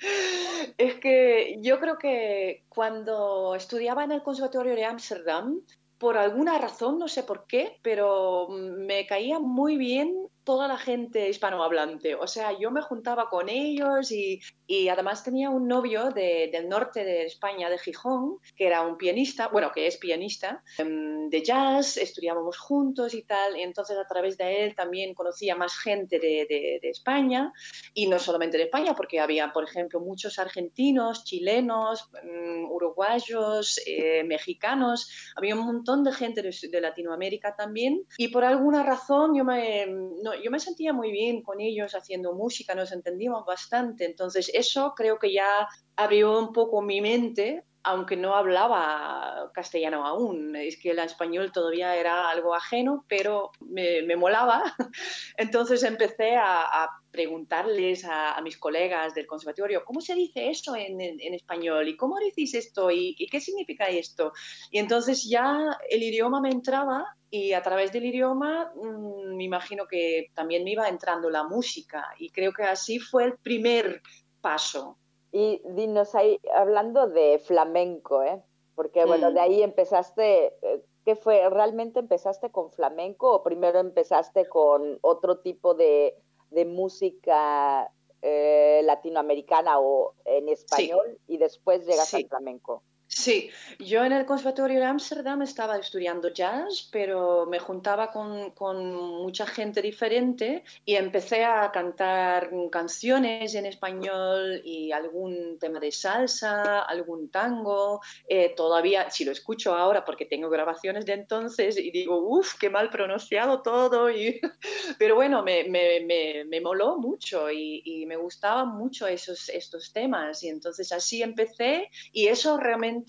es 0.78 0.94
que 0.94 1.58
yo 1.60 1.78
creo 1.80 1.98
que 1.98 2.64
cuando 2.70 3.54
estudiaba 3.54 4.02
en 4.04 4.12
el 4.12 4.22
Conservatorio 4.22 4.74
de 4.74 4.86
Ámsterdam, 4.86 5.60
por 5.98 6.16
alguna 6.16 6.58
razón, 6.58 6.98
no 6.98 7.08
sé 7.08 7.22
por 7.22 7.46
qué, 7.46 7.78
pero 7.82 8.48
me 8.48 9.06
caía 9.06 9.38
muy 9.38 9.76
bien 9.76 10.28
toda 10.46 10.68
la 10.68 10.78
gente 10.78 11.28
hispanohablante. 11.28 12.14
O 12.14 12.28
sea, 12.28 12.56
yo 12.56 12.70
me 12.70 12.80
juntaba 12.80 13.28
con 13.28 13.48
ellos 13.48 14.12
y, 14.12 14.40
y 14.68 14.88
además 14.88 15.24
tenía 15.24 15.50
un 15.50 15.66
novio 15.66 16.10
de, 16.10 16.48
del 16.52 16.68
norte 16.68 17.04
de 17.04 17.24
España, 17.24 17.68
de 17.68 17.78
Gijón, 17.78 18.38
que 18.56 18.68
era 18.68 18.82
un 18.82 18.96
pianista, 18.96 19.48
bueno, 19.48 19.72
que 19.74 19.88
es 19.88 19.96
pianista, 19.96 20.62
em, 20.78 21.28
de 21.30 21.42
jazz, 21.42 21.96
estudiábamos 21.96 22.58
juntos 22.58 23.12
y 23.14 23.24
tal. 23.24 23.56
Y 23.56 23.62
entonces 23.62 23.98
a 23.98 24.06
través 24.06 24.38
de 24.38 24.64
él 24.64 24.76
también 24.76 25.14
conocía 25.14 25.56
más 25.56 25.76
gente 25.76 26.20
de, 26.20 26.46
de, 26.48 26.88
España 26.88 27.52
y 27.94 28.06
no 28.06 28.20
solamente 28.20 28.56
de 28.56 28.64
España, 28.64 28.94
porque 28.94 29.18
había, 29.18 29.52
por 29.52 29.64
ejemplo, 29.64 29.98
muchos 29.98 30.38
argentinos, 30.38 31.24
chilenos, 31.24 32.08
um, 32.22 32.70
uruguayos, 32.70 33.80
eh, 33.84 34.22
mexicanos, 34.22 35.10
había 35.34 35.56
un 35.56 35.66
montón 35.66 36.04
de 36.04 36.12
gente 36.12 36.42
de, 36.42 36.80
Latinoamérica 36.80 37.56
también. 37.56 38.02
Y 38.16 38.28
por 38.28 38.44
alguna 38.44 38.84
razón 38.84 39.34
yo 39.34 39.44
me, 39.44 39.86
no, 39.86 40.35
yo 40.42 40.50
me 40.50 40.60
sentía 40.60 40.92
muy 40.92 41.10
bien 41.10 41.42
con 41.42 41.60
ellos 41.60 41.94
haciendo 41.94 42.34
música, 42.34 42.74
nos 42.74 42.92
entendíamos 42.92 43.44
bastante. 43.44 44.04
Entonces 44.04 44.50
eso 44.52 44.94
creo 44.96 45.18
que 45.18 45.32
ya 45.32 45.68
abrió 45.96 46.38
un 46.38 46.52
poco 46.52 46.82
mi 46.82 47.00
mente 47.00 47.64
aunque 47.86 48.16
no 48.16 48.34
hablaba 48.34 49.50
castellano 49.54 50.04
aún, 50.04 50.56
es 50.56 50.76
que 50.76 50.90
el 50.90 50.98
español 50.98 51.52
todavía 51.52 51.94
era 51.94 52.28
algo 52.28 52.52
ajeno, 52.52 53.04
pero 53.08 53.52
me, 53.60 54.16
molaba. 54.16 54.64
Entonces 55.36 55.84
empecé 55.84 56.34
a, 56.34 56.62
a 56.62 57.00
preguntarles 57.12 58.04
a, 58.04 58.40
mis 58.42 58.58
colegas 58.58 59.14
del 59.14 59.26
conservatorio, 59.26 59.84
¿cómo 59.84 60.00
se 60.00 60.16
dice 60.16 60.50
esto 60.50 60.74
en, 60.74 61.00
español? 61.32 61.88
¿Y 61.88 61.96
cómo 61.96 62.18
decís 62.18 62.54
esto? 62.54 62.90
¿Y, 62.90 63.14
¿Y, 63.16 63.28
qué 63.28 63.40
significa 63.40 63.86
esto? 63.86 64.32
Y 64.72 64.78
entonces 64.78 65.24
ya 65.24 65.78
el 65.88 66.02
idioma 66.02 66.40
me 66.40 66.50
entraba 66.50 67.06
y 67.30 67.52
a 67.52 67.62
través 67.62 67.92
del 67.92 68.04
idioma 68.04 68.72
mmm, 68.74 69.36
me 69.36 69.44
imagino 69.44 69.86
que 69.86 70.32
también 70.34 70.64
me 70.64 70.72
iba 70.72 70.88
entrando 70.88 71.30
la 71.30 71.44
música 71.44 72.04
y 72.18 72.30
creo 72.30 72.52
que 72.52 72.64
así 72.64 72.98
fue 72.98 73.24
el 73.24 73.38
primer 73.38 74.02
paso. 74.40 74.98
Y 75.36 75.60
dinos 75.66 76.14
ahí, 76.14 76.40
hablando 76.54 77.08
de 77.08 77.38
flamenco, 77.38 78.22
¿eh? 78.22 78.42
Porque 78.74 79.04
bueno, 79.04 79.30
mm. 79.30 79.34
de 79.34 79.40
ahí 79.40 79.62
empezaste, 79.62 80.46
eh, 80.62 80.82
¿qué 81.04 81.14
fue? 81.14 81.46
¿Realmente 81.50 82.00
empezaste 82.00 82.50
con 82.50 82.70
flamenco 82.70 83.30
o 83.34 83.42
primero 83.42 83.78
empezaste 83.78 84.48
con 84.48 84.98
otro 85.02 85.40
tipo 85.40 85.74
de, 85.74 86.16
de 86.50 86.64
música 86.64 87.92
eh, 88.22 88.80
latinoamericana 88.84 89.78
o 89.78 90.14
en 90.24 90.48
español 90.48 91.04
sí. 91.06 91.34
y 91.34 91.36
después 91.36 91.84
llegas 91.84 92.08
sí. 92.08 92.16
al 92.16 92.28
flamenco? 92.28 92.82
Sí, 93.18 93.48
yo 93.78 94.04
en 94.04 94.12
el 94.12 94.26
Conservatorio 94.26 94.78
de 94.78 94.84
Ámsterdam 94.84 95.40
estaba 95.40 95.78
estudiando 95.78 96.28
jazz, 96.28 96.86
pero 96.92 97.46
me 97.46 97.58
juntaba 97.58 98.10
con, 98.10 98.50
con, 98.50 98.94
mucha 98.94 99.46
gente 99.46 99.80
diferente 99.80 100.64
y 100.84 100.96
empecé 100.96 101.42
a 101.42 101.72
cantar 101.72 102.50
canciones 102.70 103.54
en 103.54 103.64
español 103.64 104.60
y 104.62 104.92
algún 104.92 105.58
tema 105.58 105.80
de 105.80 105.92
salsa, 105.92 106.82
algún 106.82 107.30
tango. 107.30 108.02
Eh, 108.28 108.52
todavía, 108.54 109.08
si 109.10 109.24
lo 109.24 109.32
escucho 109.32 109.74
ahora, 109.74 110.04
porque 110.04 110.26
tengo 110.26 110.50
grabaciones 110.50 111.06
de 111.06 111.14
entonces 111.14 111.78
y 111.78 111.90
digo, 111.90 112.18
uff, 112.18 112.58
qué 112.60 112.68
mal 112.68 112.90
pronunciado 112.90 113.62
todo. 113.62 114.10
Y... 114.10 114.38
pero 114.98 115.14
bueno, 115.14 115.42
me, 115.42 115.64
me, 115.64 116.00
me, 116.00 116.44
me 116.44 116.60
moló 116.60 116.98
mucho 116.98 117.50
y, 117.50 117.80
y, 117.82 118.04
me 118.04 118.16
gustaban 118.16 118.76
mucho 118.76 119.06
esos, 119.06 119.48
estos 119.48 119.90
temas. 119.94 120.42
Y 120.42 120.50
entonces 120.50 120.92
así 120.92 121.22
empecé 121.22 121.88
y 122.12 122.26
eso 122.28 122.58
realmente 122.58 123.05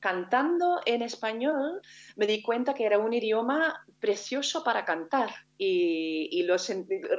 cantando 0.00 0.80
en 0.84 1.00
español 1.00 1.80
me 2.16 2.26
di 2.26 2.42
cuenta 2.42 2.74
que 2.74 2.84
era 2.84 2.98
un 2.98 3.12
idioma 3.12 3.84
precioso 4.00 4.62
para 4.62 4.84
cantar 4.84 5.30
y, 5.56 6.46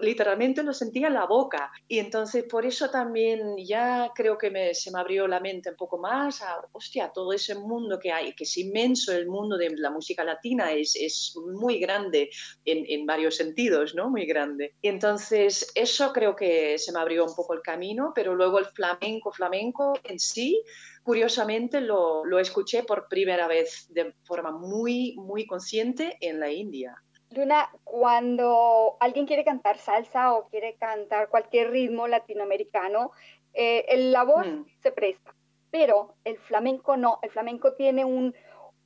literalmente 0.01 0.63
lo 0.63 0.73
sentía 0.73 1.07
en 1.07 1.13
la 1.13 1.25
boca. 1.25 1.71
Y 1.87 1.99
entonces 1.99 2.43
por 2.43 2.65
eso 2.65 2.89
también 2.89 3.55
ya 3.57 4.11
creo 4.15 4.37
que 4.37 4.73
se 4.73 4.91
me 4.91 4.99
abrió 4.99 5.27
la 5.27 5.39
mente 5.39 5.69
un 5.69 5.75
poco 5.75 5.97
más 5.97 6.41
a, 6.41 6.65
hostia, 6.71 7.11
todo 7.13 7.33
ese 7.33 7.55
mundo 7.55 7.99
que 7.99 8.11
hay, 8.11 8.33
que 8.33 8.43
es 8.43 8.57
inmenso, 8.57 9.11
el 9.11 9.27
mundo 9.27 9.57
de 9.57 9.75
la 9.77 9.89
música 9.89 10.23
latina 10.23 10.71
es, 10.71 10.95
es 10.95 11.35
muy 11.57 11.79
grande 11.79 12.29
en, 12.65 12.85
en, 12.87 13.05
varios 13.05 13.35
sentidos, 13.35 13.95
¿no? 13.95 14.09
Muy 14.09 14.25
grande. 14.25 14.75
Y 14.81 14.87
entonces 14.87 15.71
eso 15.75 16.11
creo 16.13 16.35
que 16.35 16.77
se 16.77 16.91
me 16.91 16.99
abrió 16.99 17.25
un 17.25 17.35
poco 17.35 17.53
el 17.53 17.61
camino, 17.61 18.11
pero 18.13 18.35
luego 18.35 18.59
el 18.59 18.65
flamenco, 18.65 19.31
flamenco 19.31 19.93
en 20.03 20.19
sí, 20.19 20.63
curiosamente 21.03 21.81
lo, 21.81 22.25
lo 22.25 22.39
escuché 22.39 22.83
por 22.83 23.07
primera 23.07 23.47
vez 23.47 23.87
de 23.89 24.13
forma 24.23 24.51
muy, 24.51 25.15
muy 25.17 25.45
consciente 25.45 26.17
en 26.19 26.39
la 26.39 26.51
India. 26.51 26.95
Luna, 27.35 27.69
cuando 27.83 28.97
alguien 28.99 29.25
quiere 29.25 29.43
cantar 29.43 29.77
salsa 29.77 30.33
o 30.33 30.47
quiere 30.47 30.75
cantar 30.75 31.29
cualquier 31.29 31.71
ritmo 31.71 32.07
latinoamericano, 32.07 33.11
eh, 33.53 33.85
la 34.11 34.23
voz 34.23 34.47
mm. 34.47 34.65
se 34.81 34.91
presta, 34.91 35.35
pero 35.71 36.15
el 36.23 36.37
flamenco 36.37 36.97
no, 36.97 37.19
el 37.21 37.29
flamenco 37.29 37.73
tiene 37.73 38.05
un, 38.05 38.33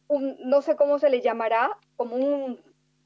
un, 0.08 0.38
no 0.42 0.62
sé 0.62 0.76
cómo 0.76 1.00
se 1.00 1.10
le 1.10 1.22
llamará, 1.22 1.78
como 1.96 2.16
un 2.16 2.60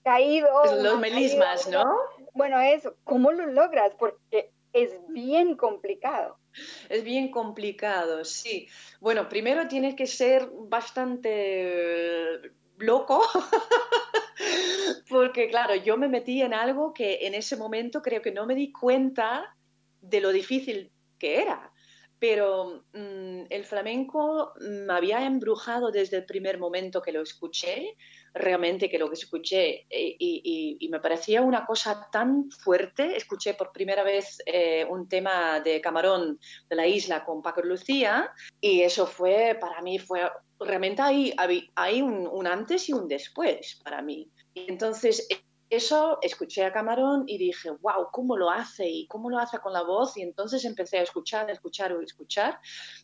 caído. 0.04 0.50
Los 0.82 1.00
melismas, 1.00 1.66
caído, 1.66 1.86
¿no? 1.86 1.96
Bueno, 2.34 2.60
eso, 2.60 2.96
¿cómo 3.04 3.32
lo 3.32 3.48
logras? 3.48 3.94
Porque 3.98 4.52
es 4.74 4.92
bien 5.10 5.56
complicado. 5.56 6.38
Es 6.90 7.04
bien 7.04 7.32
complicado, 7.32 8.26
sí. 8.26 8.68
Bueno, 9.00 9.30
primero 9.30 9.68
tienes 9.68 9.96
que 9.96 10.08
ser 10.08 10.50
bastante 10.52 12.52
loco, 12.78 13.24
porque 15.10 15.50
claro, 15.50 15.76
yo 15.76 15.98
me 15.98 16.08
metí 16.08 16.42
en 16.42 16.54
algo 16.54 16.94
que 16.94 17.28
en 17.28 17.34
ese 17.34 17.56
momento 17.56 18.02
creo 18.02 18.22
que 18.22 18.32
no 18.32 18.46
me 18.46 18.56
di 18.56 18.72
cuenta 18.72 19.56
de 20.02 20.22
lo 20.22 20.32
difícil 20.32 20.92
que 21.18 21.42
era. 21.42 21.72
Pero 22.20 22.86
mmm, 22.94 23.44
el 23.50 23.66
flamenco 23.66 24.54
me 24.62 24.94
había 24.94 25.26
embrujado 25.26 25.92
desde 25.92 26.18
el 26.18 26.26
primer 26.26 26.58
momento 26.58 27.02
que 27.02 27.12
lo 27.12 27.22
escuché, 27.22 27.98
realmente 28.34 28.90
que 28.90 28.98
lo 28.98 29.10
que 29.10 29.16
escuché 29.16 29.86
eh, 29.90 30.16
y, 30.18 30.42
y, 30.44 30.78
y, 30.80 30.90
me 30.90 31.02
parecía 31.02 31.42
una 31.42 31.66
cosa 31.66 32.08
tan 32.12 32.50
fuerte. 32.50 33.18
Escuché 33.18 33.56
por 33.56 33.74
primera 33.74 34.04
vez 34.04 34.42
eh, 34.46 34.86
un 34.90 35.10
tema 35.10 35.60
de 35.60 35.82
Camarón 35.82 36.40
de 36.70 36.76
la 36.76 36.88
isla 36.88 37.26
con 37.26 37.42
Paco 37.42 37.62
Lucía 37.62 38.32
y 38.62 38.82
eso 38.82 39.06
fue, 39.06 39.58
para 39.60 39.82
mí, 39.82 40.00
fue 40.00 40.22
realmente 40.64 41.02
hay, 41.02 41.34
hay, 41.76 42.02
un, 42.02 42.28
un, 42.28 42.48
antes 42.48 42.90
y 42.90 42.94
un 42.94 43.08
después 43.08 43.80
para 43.84 44.02
mí. 44.02 44.30
Entonces 44.56 45.28
eso 45.76 46.20
escuché 46.22 46.66
a 46.66 46.72
Camarón 46.72 47.24
y 47.26 47.40
dije, 47.40 47.72
wow, 47.82 48.08
¿cómo 48.12 48.38
lo 48.38 48.52
hace? 48.52 48.88
¿Y 48.88 49.08
cómo 49.08 49.32
lo 49.32 49.40
hace 49.40 49.58
con 49.58 49.74
la 49.74 49.82
voz? 49.82 50.16
Y 50.18 50.22
entonces 50.22 50.66
empecé 50.66 51.00
a 51.00 51.02
escuchar, 51.02 51.50
a 51.50 51.52
escuchar, 51.52 51.96
escuchar. 52.04 52.60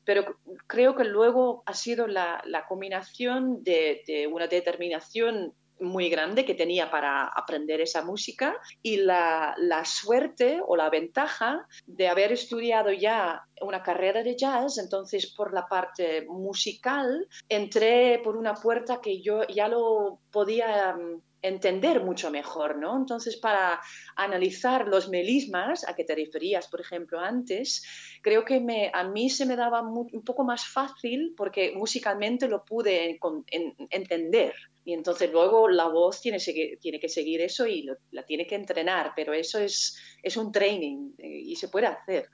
Pero 0.06 0.38
creo 0.67 0.95
que 0.95 1.04
luego 1.04 1.63
ha 1.65 1.74
sido 1.74 2.06
la, 2.06 2.43
la 2.45 2.67
combinación 2.67 3.63
de, 3.63 4.04
de, 4.06 4.28
una 4.28 4.45
determinación 4.45 5.56
muy 5.79 6.09
grande 6.09 6.45
que 6.45 6.55
tenía 6.55 6.89
para 6.91 7.25
aprender 7.27 7.81
esa 7.81 8.03
música 8.03 8.55
y 8.81 8.97
la, 8.97 9.55
la, 9.57 9.85
suerte 9.85 10.59
o 10.65 10.75
la 10.75 10.89
ventaja 10.89 11.67
de 11.85 12.07
haber 12.07 12.31
estudiado 12.31 12.91
ya 12.91 13.43
una 13.61 13.81
carrera 13.83 14.23
de 14.23 14.35
jazz, 14.35 14.77
entonces 14.77 15.33
por 15.33 15.53
la 15.53 15.67
parte 15.67 16.25
musical 16.27 17.27
entré 17.47 18.19
por 18.23 18.37
una 18.37 18.53
puerta 18.53 19.01
que 19.01 19.21
yo 19.21 19.45
ya 19.47 19.67
lo 19.67 20.19
podía 20.31 20.95
entender 21.41 22.03
mucho 22.03 22.31
mejor, 22.31 22.77
¿no? 22.77 22.97
Entonces, 22.97 23.37
para 23.37 23.79
analizar 24.15 24.87
los 24.87 25.09
melismas 25.09 25.87
a 25.87 25.95
que 25.95 26.03
te 26.03 26.15
referías, 26.15 26.67
por 26.67 26.81
ejemplo, 26.81 27.19
antes, 27.19 27.83
creo 28.21 28.43
que 28.43 28.59
me, 28.59 28.91
a 28.93 29.03
mí 29.05 29.29
se 29.29 29.45
me 29.45 29.55
daba 29.55 29.81
un 29.81 30.23
poco 30.23 30.43
más 30.43 30.65
fácil 30.65 31.33
porque 31.37 31.73
musicalmente 31.75 32.47
lo 32.47 32.65
pude 32.65 33.09
en, 33.11 33.19
en, 33.47 33.75
entender. 33.89 34.53
Y 34.89 34.93
entonces 34.93 35.32
luego 35.32 35.69
la 35.69 35.88
voz 35.88 36.19
tiene, 36.19 36.39
tiene 36.82 36.99
que 36.99 37.10
seguir 37.10 37.41
eso 37.41 37.67
y 37.67 37.84
lo, 37.84 37.93
la 38.10 38.25
tiene 38.25 38.47
que 38.47 38.56
entrenar, 38.56 39.12
pero 39.15 39.34
eso 39.34 39.60
es, 39.60 39.95
es 40.23 40.36
un 40.36 40.52
training 40.52 41.12
eh, 41.19 41.28
y 41.28 41.56
se 41.58 41.67
puede 41.67 41.86
hacer. 41.86 42.28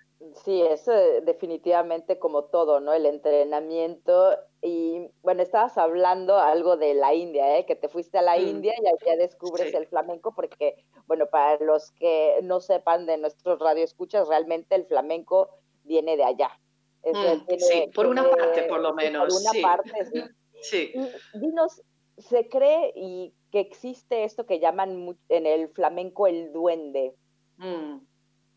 Sí, 0.45 0.61
eso 0.61 0.93
definitivamente 1.25 2.17
como 2.17 2.45
todo, 2.45 2.79
¿no? 2.79 2.93
El 2.93 3.07
entrenamiento. 3.07 4.37
Y 4.61 5.05
bueno, 5.21 5.43
estabas 5.43 5.77
hablando 5.77 6.37
algo 6.37 6.77
de 6.77 6.93
la 6.93 7.13
India, 7.13 7.57
¿eh? 7.57 7.65
Que 7.65 7.75
te 7.75 7.89
fuiste 7.89 8.19
a 8.19 8.21
la 8.21 8.37
mm. 8.37 8.47
India 8.47 8.73
y 8.81 8.87
allá 8.87 9.17
descubres 9.17 9.71
sí. 9.71 9.75
el 9.75 9.87
flamenco, 9.87 10.33
porque, 10.33 10.85
bueno, 11.07 11.25
para 11.25 11.61
los 11.61 11.91
que 11.91 12.39
no 12.41 12.61
sepan 12.61 13.05
de 13.05 13.17
nuestros 13.17 13.59
radioescuchas, 13.59 14.29
realmente 14.29 14.75
el 14.75 14.85
flamenco 14.85 15.49
viene 15.83 16.15
de 16.15 16.23
allá. 16.23 16.57
Mm, 17.03 17.53
sí, 17.57 17.91
por 17.93 18.05
una 18.05 18.23
parte 18.29 18.63
por 18.63 18.79
lo 18.79 18.93
menos. 18.93 19.27
Por 19.27 19.41
una 19.41 19.61
parte, 19.61 19.91
sí. 20.61 20.93
dinos, 21.33 21.81
¿se 22.17 22.47
cree 22.47 22.93
y 22.95 23.33
que 23.51 23.59
existe 23.59 24.23
esto 24.23 24.45
que 24.45 24.59
llaman 24.59 25.17
en 25.29 25.45
el 25.45 25.69
flamenco 25.69 26.27
el 26.27 26.51
duende? 26.51 27.15
Mm. 27.57 27.99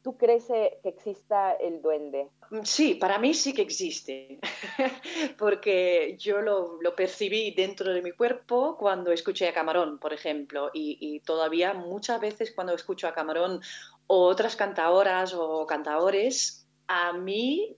¿Tú 0.02 0.16
crees 0.16 0.48
eh, 0.50 0.78
que 0.82 0.88
exista 0.88 1.52
el 1.52 1.82
duende? 1.82 2.30
Mm, 2.50 2.62
sí, 2.62 2.94
para 2.94 3.18
mí 3.18 3.34
sí 3.34 3.52
que 3.52 3.62
existe, 3.62 4.38
porque 5.38 6.16
yo 6.18 6.40
lo, 6.40 6.78
percibí 6.96 7.50
dentro 7.52 7.92
de 7.92 8.00
mi 8.00 8.12
cuerpo 8.12 8.76
cuando 8.78 9.12
escuché 9.12 9.48
a 9.48 9.52
Camarón, 9.52 9.98
por 9.98 10.12
ejemplo, 10.12 10.70
y, 10.72 11.20
todavía 11.20 11.74
muchas 11.74 12.20
veces 12.20 12.52
cuando 12.54 12.74
escucho 12.74 13.06
a 13.06 13.12
Camarón 13.12 13.60
o 14.06 14.24
otras 14.24 14.56
cantadoras 14.56 15.34
o 15.34 15.66
cantadores, 15.66 16.66
a 16.86 17.12
mí 17.12 17.76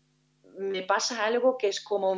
me 0.60 0.82
pasa 0.82 1.24
algo 1.24 1.56
que 1.56 1.68
es 1.68 1.80
como 1.80 2.14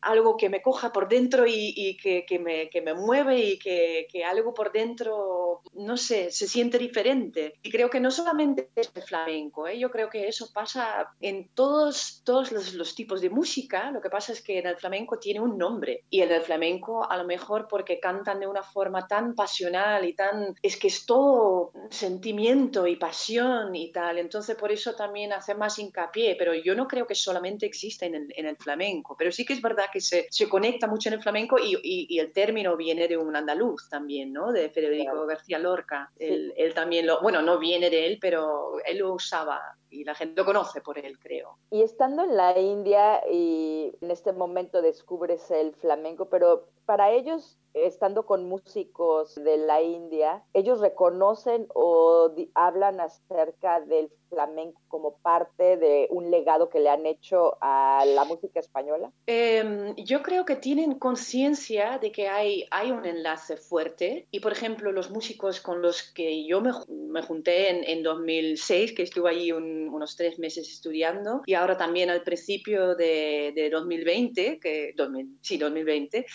algo 0.00 0.36
que 0.36 0.48
me 0.48 0.60
coja 0.60 0.92
por 0.92 1.08
dentro 1.08 1.44
y, 1.46 1.96
que, 1.96 2.38
me, 2.40 2.68
que, 2.68 2.82
me, 2.82 2.92
mueve 2.92 3.38
y 3.38 3.58
que, 3.58 4.08
que, 4.10 4.24
algo 4.24 4.52
por 4.52 4.72
dentro, 4.72 5.62
no 5.74 5.96
sé, 5.96 6.30
se 6.32 6.48
siente 6.48 6.76
diferente. 6.78 7.54
Y 7.62 7.70
creo 7.70 7.88
que 7.88 8.00
no 8.00 8.10
solamente 8.10 8.70
es 8.74 8.90
el 8.94 9.02
flamenco, 9.02 9.68
¿eh? 9.68 9.78
yo 9.78 9.90
creo 9.90 10.10
que 10.10 10.26
eso 10.26 10.50
pasa 10.52 11.14
en 11.20 11.48
todos, 11.54 12.22
todos 12.24 12.50
los, 12.50 12.74
los, 12.74 12.94
tipos 12.94 13.20
de 13.20 13.30
música. 13.30 13.90
Lo 13.92 14.00
que 14.00 14.10
pasa 14.10 14.32
es 14.32 14.42
que 14.42 14.58
en 14.58 14.66
el 14.66 14.76
flamenco 14.76 15.18
tiene 15.18 15.40
un 15.40 15.56
nombre 15.56 16.04
y 16.10 16.20
en 16.20 16.32
el 16.32 16.42
flamenco 16.42 17.08
a 17.08 17.16
lo 17.16 17.24
mejor 17.24 17.68
porque 17.68 18.00
cantan 18.00 18.40
de 18.40 18.46
una 18.48 18.62
forma 18.62 19.06
tan 19.06 19.34
pasional 19.34 20.04
y 20.04 20.14
tan... 20.14 20.54
es 20.62 20.76
que 20.76 20.88
es 20.88 21.06
todo 21.06 21.72
sentimiento 21.90 22.86
y 22.88 22.96
pasión 22.96 23.74
y 23.76 23.92
tal. 23.92 24.18
Entonces 24.18 24.56
por 24.56 24.72
eso 24.72 24.94
también 24.94 25.32
hace 25.32 25.54
más 25.54 25.78
hincapié, 25.78 26.34
pero 26.36 26.54
yo 26.54 26.74
no 26.74 26.88
creo 26.88 27.06
que 27.06 27.14
solamente 27.14 27.66
existe 27.66 27.83
en 28.00 28.46
el, 28.46 28.56
flamenco, 28.56 29.16
pero 29.16 29.32
sí 29.32 29.44
que 29.44 29.52
es 29.52 29.60
verdad 29.60 29.86
que 29.92 30.00
se, 30.00 30.26
se 30.30 30.48
conecta 30.48 30.86
mucho 30.86 31.08
en 31.08 31.14
el 31.14 31.22
flamenco 31.22 31.58
y, 31.58 31.78
y, 31.82 32.18
el 32.18 32.32
término 32.32 32.76
viene 32.76 33.08
de 33.08 33.16
un 33.16 33.34
andaluz 33.34 33.88
también, 33.88 34.32
¿no? 34.32 34.52
De 34.52 34.70
Federico 34.70 35.26
García 35.26 35.58
Lorca. 35.58 36.10
Él, 36.18 36.52
él, 36.56 36.72
también 36.72 37.06
lo, 37.06 37.20
bueno, 37.20 37.42
no 37.42 37.58
viene 37.58 37.90
de 37.90 38.06
él, 38.06 38.18
pero 38.20 38.78
él 38.84 38.98
lo 38.98 39.14
usaba 39.14 39.60
y 39.90 40.04
la 40.04 40.14
gente 40.14 40.40
lo 40.40 40.44
conoce 40.44 40.80
por 40.80 40.98
él, 40.98 41.18
creo. 41.18 41.58
Y 41.70 41.82
estando 41.82 42.24
en 42.24 42.36
la 42.36 42.58
India 42.58 43.20
y 43.30 43.92
en 44.00 44.10
este 44.10 44.32
momento 44.32 44.82
descubres 44.82 45.50
el 45.50 45.74
flamenco, 45.74 46.28
pero 46.28 46.68
para 46.86 47.10
ellos 47.12 47.58
estando 47.74 48.24
con 48.24 48.48
músicos 48.48 49.34
de 49.34 49.56
la 49.58 49.82
India, 49.82 50.44
ellos 50.52 50.80
reconocen 50.80 51.66
o 51.74 52.30
hablan 52.54 53.00
acerca 53.00 53.80
del 53.80 54.10
flamenco 54.34 54.80
como 54.88 55.18
parte 55.18 55.76
de 55.76 56.08
un 56.10 56.30
legado 56.30 56.68
que 56.68 56.80
le 56.80 56.90
han 56.90 57.06
hecho 57.06 57.56
a 57.60 58.04
la 58.06 58.24
música 58.24 58.60
española? 58.60 59.12
Em, 59.26 59.94
yo 59.96 60.22
creo 60.22 60.44
que 60.44 60.56
tienen 60.56 60.98
conciencia 60.98 61.98
de 61.98 62.12
que 62.12 62.28
hay, 62.28 62.66
hay 62.70 62.90
un 62.90 63.04
enlace 63.06 63.56
fuerte 63.56 64.26
y, 64.30 64.40
por 64.40 64.52
ejemplo, 64.52 64.92
los 64.92 65.10
músicos 65.10 65.60
con 65.60 65.82
los 65.82 66.02
que 66.12 66.46
yo 66.46 66.60
me, 66.60 66.70
me 66.88 67.22
junté 67.22 67.70
en, 67.70 67.84
en, 67.84 68.02
2006, 68.02 68.92
que 68.92 69.02
estuve 69.02 69.30
allí 69.30 69.52
unos 69.52 70.16
tres 70.16 70.38
meses 70.38 70.68
estudiando, 70.68 71.42
y 71.46 71.54
ahora 71.54 71.76
también 71.76 72.10
al 72.10 72.22
principio 72.22 72.94
de, 72.94 73.52
de 73.54 73.70
2020, 73.70 74.58
que, 74.60 74.94
sí, 75.40 75.56
2020, 75.58 76.26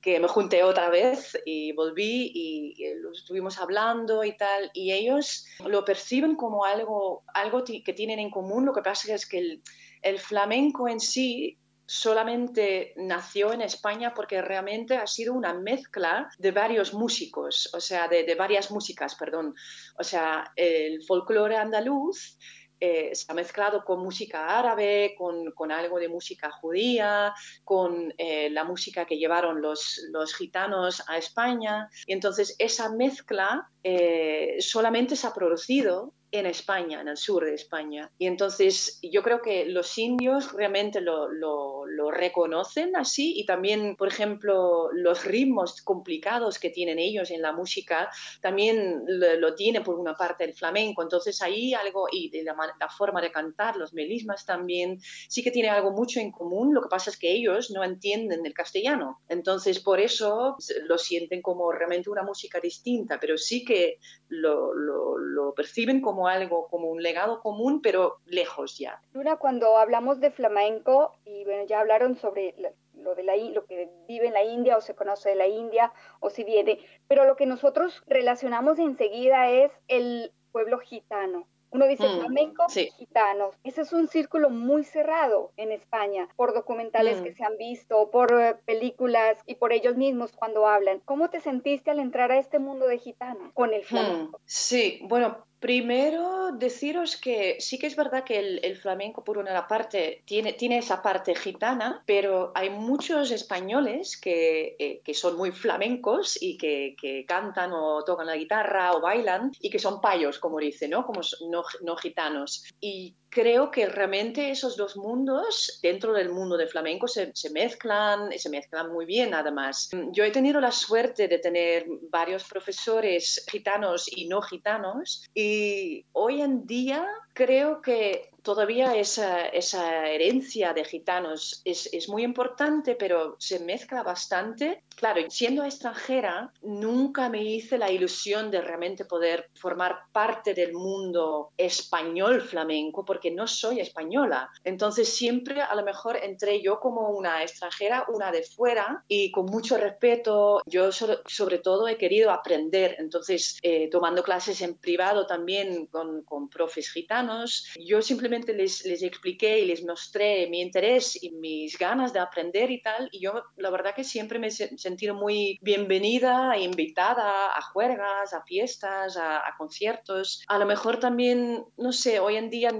que 0.00 0.20
me 0.20 0.28
junté 0.28 0.62
otra 0.62 0.83
vez 0.88 1.38
y 1.44 1.72
volví 1.72 2.30
y, 2.34 2.94
lo 3.00 3.12
estuvimos 3.12 3.58
hablando 3.58 4.24
y 4.24 4.36
tal, 4.36 4.70
y 4.74 4.92
ellos 4.92 5.46
lo 5.66 5.84
perciben 5.84 6.36
como 6.36 6.64
algo, 6.64 7.24
algo 7.34 7.64
que 7.64 7.92
tienen 7.92 8.18
en 8.18 8.30
común, 8.30 8.64
lo 8.64 8.72
que 8.72 8.82
pasa 8.82 9.14
es 9.14 9.26
que 9.26 9.38
el, 9.38 9.62
el 10.02 10.18
flamenco 10.18 10.88
en 10.88 11.00
sí 11.00 11.58
solamente 11.86 12.94
nació 12.96 13.52
en 13.52 13.60
España 13.60 14.14
porque 14.14 14.40
realmente 14.40 14.96
ha 14.96 15.06
sido 15.06 15.34
una 15.34 15.52
mezcla 15.52 16.30
de 16.38 16.50
varios 16.50 16.94
músicos, 16.94 17.70
o 17.74 17.80
sea, 17.80 18.08
de, 18.08 18.24
de 18.24 18.34
varias 18.34 18.70
músicas, 18.70 19.14
perdón. 19.14 19.54
O 19.98 20.04
sea, 20.04 20.52
el 20.56 21.02
folclore 21.04 21.56
andaluz 21.56 22.38
eh, 22.80 23.14
se 23.14 23.30
ha 23.30 23.34
mezclado 23.34 23.84
con 23.84 24.00
música 24.00 24.58
árabe, 24.58 25.14
con, 25.16 25.72
algo 25.72 25.98
de 25.98 26.08
música 26.08 26.50
judía, 26.50 27.32
con 27.64 28.12
eh, 28.18 28.50
la 28.50 28.64
música 28.64 29.04
que 29.04 29.16
llevaron 29.16 29.62
los, 29.62 30.00
gitanos 30.36 31.02
a 31.08 31.18
España. 31.18 31.88
Y 32.06 32.12
entonces 32.12 32.56
esa 32.58 32.90
mezcla 32.90 33.70
eh, 33.82 34.56
solamente 34.60 35.16
se 35.16 35.26
ha 35.26 35.32
producido 35.32 36.12
en 36.34 36.46
España, 36.46 37.00
en 37.00 37.08
el 37.08 37.16
sur 37.16 37.44
de 37.44 37.54
España. 37.54 38.10
Y 38.18 38.26
entonces 38.26 38.98
yo 39.02 39.22
creo 39.22 39.40
que 39.40 39.66
los 39.66 39.96
indios 39.98 40.52
realmente 40.52 41.00
lo, 41.00 41.28
lo, 41.28 41.84
reconocen 42.10 42.94
así 42.96 43.40
y 43.40 43.46
también, 43.46 43.96
por 43.96 44.08
ejemplo, 44.08 44.90
los 44.92 45.24
ritmos 45.24 45.80
complicados 45.82 46.58
que 46.58 46.70
tienen 46.70 46.98
ellos 46.98 47.30
en 47.30 47.42
la 47.42 47.52
música 47.52 48.10
también 48.40 49.02
lo, 49.06 49.54
tiene 49.54 49.80
por 49.80 49.98
una 49.98 50.14
parte 50.14 50.44
el 50.44 50.54
flamenco. 50.54 51.02
Entonces 51.02 51.40
ahí 51.42 51.72
algo, 51.72 52.06
y 52.12 52.30
la, 52.42 52.54
la, 52.78 52.88
forma 52.88 53.20
de 53.20 53.32
cantar, 53.32 53.76
los 53.76 53.94
melismas 53.94 54.44
también, 54.44 55.00
sí 55.28 55.42
que 55.42 55.50
tiene 55.50 55.70
algo 55.70 55.92
mucho 55.92 56.20
en 56.20 56.30
común. 56.30 56.74
Lo 56.74 56.82
que 56.82 56.88
pasa 56.88 57.10
es 57.10 57.16
que 57.16 57.32
ellos 57.32 57.70
no 57.70 57.82
entienden 57.82 58.44
el 58.44 58.54
castellano. 58.54 59.20
Entonces 59.28 59.80
por 59.80 59.98
eso 59.98 60.56
lo 60.86 60.98
sienten 60.98 61.42
como 61.42 61.72
realmente 61.72 62.10
una 62.10 62.22
música 62.22 62.60
distinta, 62.60 63.18
pero 63.18 63.38
sí 63.38 63.64
que 63.64 63.98
lo, 64.28 64.74
lo 64.74 65.54
perciben 65.54 66.00
como 66.00 66.23
algo, 66.28 66.68
como 66.68 66.88
un 66.88 67.02
legado 67.02 67.40
común, 67.40 67.80
pero 67.82 68.18
lejos 68.26 68.78
ya. 68.78 69.00
Luna, 69.12 69.36
cuando 69.36 69.76
hablamos 69.78 70.20
de 70.20 70.30
flamenco, 70.30 71.12
y 71.24 71.44
bueno, 71.44 71.64
ya 71.66 71.80
hablaron 71.80 72.16
sobre 72.16 72.54
lo, 72.94 73.14
de 73.14 73.22
la, 73.22 73.36
lo 73.36 73.64
que 73.66 73.90
vive 74.08 74.26
en 74.28 74.34
la 74.34 74.44
India 74.44 74.76
o 74.76 74.80
se 74.80 74.94
conoce 74.94 75.30
de 75.30 75.36
la 75.36 75.46
India 75.46 75.92
o 76.20 76.30
si 76.30 76.44
viene, 76.44 76.78
pero 77.08 77.24
lo 77.24 77.36
que 77.36 77.46
nosotros 77.46 78.02
relacionamos 78.06 78.78
enseguida 78.78 79.50
es 79.50 79.72
el 79.88 80.32
pueblo 80.52 80.78
gitano. 80.78 81.46
Uno 81.74 81.88
dice 81.88 82.08
mm, 82.08 82.20
flamenco, 82.20 82.66
gitanos. 82.68 83.56
Ese 83.64 83.80
es 83.80 83.92
un 83.92 84.06
círculo 84.06 84.48
muy 84.48 84.84
cerrado 84.84 85.50
en 85.56 85.72
España 85.72 86.28
por 86.36 86.54
documentales 86.54 87.20
que 87.20 87.32
mm. 87.32 87.34
se 87.34 87.44
han 87.44 87.56
visto, 87.58 88.10
por 88.12 88.32
eh, 88.40 88.54
películas 88.64 89.38
y 89.44 89.56
por 89.56 89.72
ellos 89.72 89.96
mismos 89.96 90.30
cuando 90.30 90.68
hablan. 90.68 91.00
¿Cómo 91.04 91.30
te 91.30 91.40
sentiste 91.40 91.90
al 91.90 91.98
entrar 91.98 92.30
a 92.30 92.38
este 92.38 92.60
mundo 92.60 92.86
de 92.86 92.98
gitanos 92.98 93.52
con 93.54 93.74
el 93.74 93.80
mm, 93.80 93.84
flamenco? 93.86 94.40
Sí, 94.44 95.00
bueno, 95.02 95.44
Primero, 95.60 96.52
deciros 96.52 97.16
que 97.16 97.56
sí 97.58 97.78
que 97.78 97.86
es 97.86 97.96
verdad 97.96 98.24
que 98.24 98.38
el, 98.38 98.76
flamenco, 98.76 99.24
por 99.24 99.38
una 99.38 99.66
parte, 99.66 100.22
tiene, 100.26 100.52
tiene, 100.52 100.78
esa 100.78 101.00
parte 101.00 101.34
gitana, 101.34 102.02
pero 102.04 102.52
hay 102.54 102.70
muchos 102.70 103.30
españoles 103.30 104.18
que, 104.18 104.76
eh, 104.78 105.00
que 105.02 105.14
son 105.14 105.36
muy 105.36 105.52
flamencos 105.52 106.36
y 106.40 106.58
que, 106.58 106.94
que, 107.00 107.24
cantan 107.26 107.72
o 107.72 108.04
tocan 108.04 108.26
la 108.26 108.36
guitarra 108.36 108.92
o 108.92 109.00
bailan 109.00 109.52
y 109.60 109.70
que 109.70 109.78
son 109.78 110.00
payos, 110.00 110.38
como 110.38 110.58
dice, 110.58 110.86
¿no? 110.88 111.06
Como 111.06 111.20
no, 111.48 111.62
no 111.82 111.96
gitanos. 111.96 112.64
Y 112.80 113.14
creo 113.34 113.70
que 113.70 113.86
realmente 113.86 114.50
esos 114.50 114.76
dos 114.76 114.96
mundos 114.96 115.80
dentro 115.82 116.12
del 116.12 116.30
mundo 116.30 116.56
del 116.56 116.68
flamenco 116.68 117.08
se, 117.08 117.32
se, 117.34 117.50
mezclan 117.50 118.32
y 118.32 118.38
se 118.38 118.48
mezclan 118.48 118.92
muy 118.92 119.06
bien 119.06 119.34
además. 119.34 119.90
Yo 120.12 120.22
he 120.22 120.30
tenido 120.30 120.60
la 120.60 120.70
suerte 120.70 121.26
de 121.26 121.38
tener 121.40 121.84
varios 122.10 122.44
profesores 122.44 123.44
gitanos 123.50 124.06
y 124.08 124.28
no 124.28 124.40
gitanos 124.40 125.26
y 125.34 126.06
hoy 126.12 126.42
en 126.42 126.64
día 126.64 127.04
creo 127.32 127.82
que 127.82 128.30
todavía 128.44 128.94
esa, 128.94 129.46
esa 129.46 130.06
herencia 130.06 130.74
de 130.74 130.84
gitanos 130.84 131.62
es, 131.64 131.88
es, 131.92 132.08
muy 132.10 132.22
importante, 132.22 132.94
pero 132.94 133.36
se 133.38 133.58
mezcla 133.58 134.02
bastante. 134.02 134.82
Claro, 134.94 135.22
siendo 135.30 135.64
extranjera, 135.64 136.52
nunca 136.62 137.30
me 137.30 137.42
hice 137.42 137.78
la 137.78 137.90
ilusión 137.90 138.50
de 138.50 138.60
realmente 138.60 139.06
poder 139.06 139.48
formar 139.54 139.96
parte 140.12 140.52
del 140.52 140.74
mundo 140.74 141.52
español 141.56 142.42
flamenco, 142.42 143.04
porque 143.04 143.30
no 143.30 143.46
soy 143.46 143.80
española. 143.80 144.50
Entonces 144.62 145.08
siempre 145.08 145.62
a 145.62 145.74
lo 145.74 145.82
mejor 145.82 146.18
entré 146.22 146.60
yo 146.60 146.78
como 146.78 147.08
una 147.10 147.42
extranjera, 147.42 148.04
una 148.08 148.30
de 148.30 148.42
fuera, 148.42 149.02
y 149.08 149.30
con 149.30 149.46
mucho 149.46 149.78
respeto, 149.78 150.62
yo 150.66 150.92
sobre, 150.92 151.58
todo 151.58 151.88
he 151.88 151.96
querido 151.96 152.30
aprender. 152.30 152.96
Entonces, 152.98 153.58
eh, 153.62 153.88
tomando 153.90 154.22
clases 154.22 154.60
en 154.60 154.74
privado 154.76 155.26
también 155.26 155.86
con, 155.86 156.22
con 156.24 156.50
profes 156.50 156.90
gitanos, 156.90 157.72
yo 157.80 158.02
simplemente 158.02 158.33
les, 158.38 159.02
expliqué 159.02 159.60
y 159.60 159.66
les 159.66 159.84
mostré 159.84 160.48
mi 160.48 160.60
interés 160.60 161.22
y 161.22 161.30
mis 161.30 161.78
ganas 161.78 162.12
de 162.12 162.20
aprender 162.20 162.70
y 162.70 162.82
tal, 162.82 163.08
y 163.12 163.20
yo 163.20 163.42
la 163.56 163.70
verdad 163.70 163.94
que 163.94 164.04
siempre 164.04 164.38
me 164.38 164.48
he 164.48 164.50
sentido 164.50 165.14
muy 165.14 165.58
bienvenida 165.62 166.54
e 166.56 166.62
invitada 166.62 167.56
a 167.56 167.62
juergas, 167.62 168.32
a 168.32 168.42
fiestas, 168.42 169.16
a, 169.16 169.42
conciertos. 169.58 170.42
A 170.48 170.58
lo 170.58 170.66
mejor 170.66 170.98
también, 170.98 171.64
no 171.76 171.92
sé, 171.92 172.18
hoy 172.18 172.36
en 172.36 172.50
día 172.50 172.70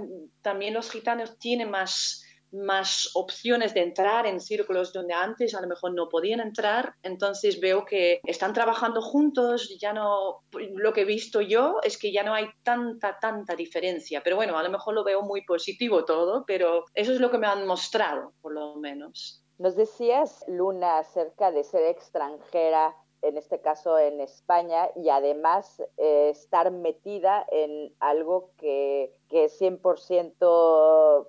también 0.41 0.73
los 0.73 0.91
gitanos 0.91 1.37
tienen 1.39 1.69
más 1.69 2.24
más 2.55 3.11
opciones 3.13 3.73
de 3.73 3.81
entrar 3.81 4.25
en 4.25 4.39
círculos 4.39 4.93
donde 4.93 5.13
antes 5.13 5.53
a 5.55 5.61
lo 5.61 5.67
mejor 5.67 5.93
no 5.93 6.09
podían 6.09 6.39
entrar. 6.39 6.93
Entonces 7.03 7.59
veo 7.59 7.85
que 7.85 8.19
están 8.23 8.53
trabajando 8.53 9.01
juntos, 9.01 9.77
ya 9.79 9.93
no, 9.93 10.41
lo 10.51 10.93
que 10.93 11.01
he 11.01 11.05
visto 11.05 11.41
yo 11.41 11.79
es 11.83 11.97
que 11.97 12.11
ya 12.11 12.23
no 12.23 12.33
hay 12.33 12.47
tanta, 12.63 13.19
tanta 13.19 13.55
diferencia. 13.55 14.21
Pero 14.23 14.35
bueno, 14.35 14.57
a 14.57 14.63
lo 14.63 14.69
mejor 14.69 14.93
lo 14.93 15.03
veo 15.03 15.21
muy 15.21 15.43
positivo 15.45 16.05
todo, 16.05 16.45
pero 16.45 16.85
eso 16.93 17.13
es 17.13 17.19
lo 17.19 17.31
que 17.31 17.37
me 17.37 17.47
han 17.47 17.65
mostrado, 17.65 18.33
por 18.41 18.53
lo 18.53 18.75
menos. 18.75 19.43
Nos 19.57 19.75
decías, 19.75 20.43
Luna, 20.47 20.97
acerca 20.99 21.51
de 21.51 21.63
ser 21.63 21.83
extranjera 21.83 22.93
en 23.21 23.37
este 23.37 23.59
caso 23.59 23.97
en 23.97 24.21
España, 24.21 24.89
y 24.95 25.09
además 25.09 25.81
eh, 25.97 26.29
estar 26.29 26.69
metida 26.71 27.45
en 27.51 27.93
algo 27.99 28.51
que, 28.57 29.11
que 29.29 29.45
es 29.45 29.59
100% 29.59 31.27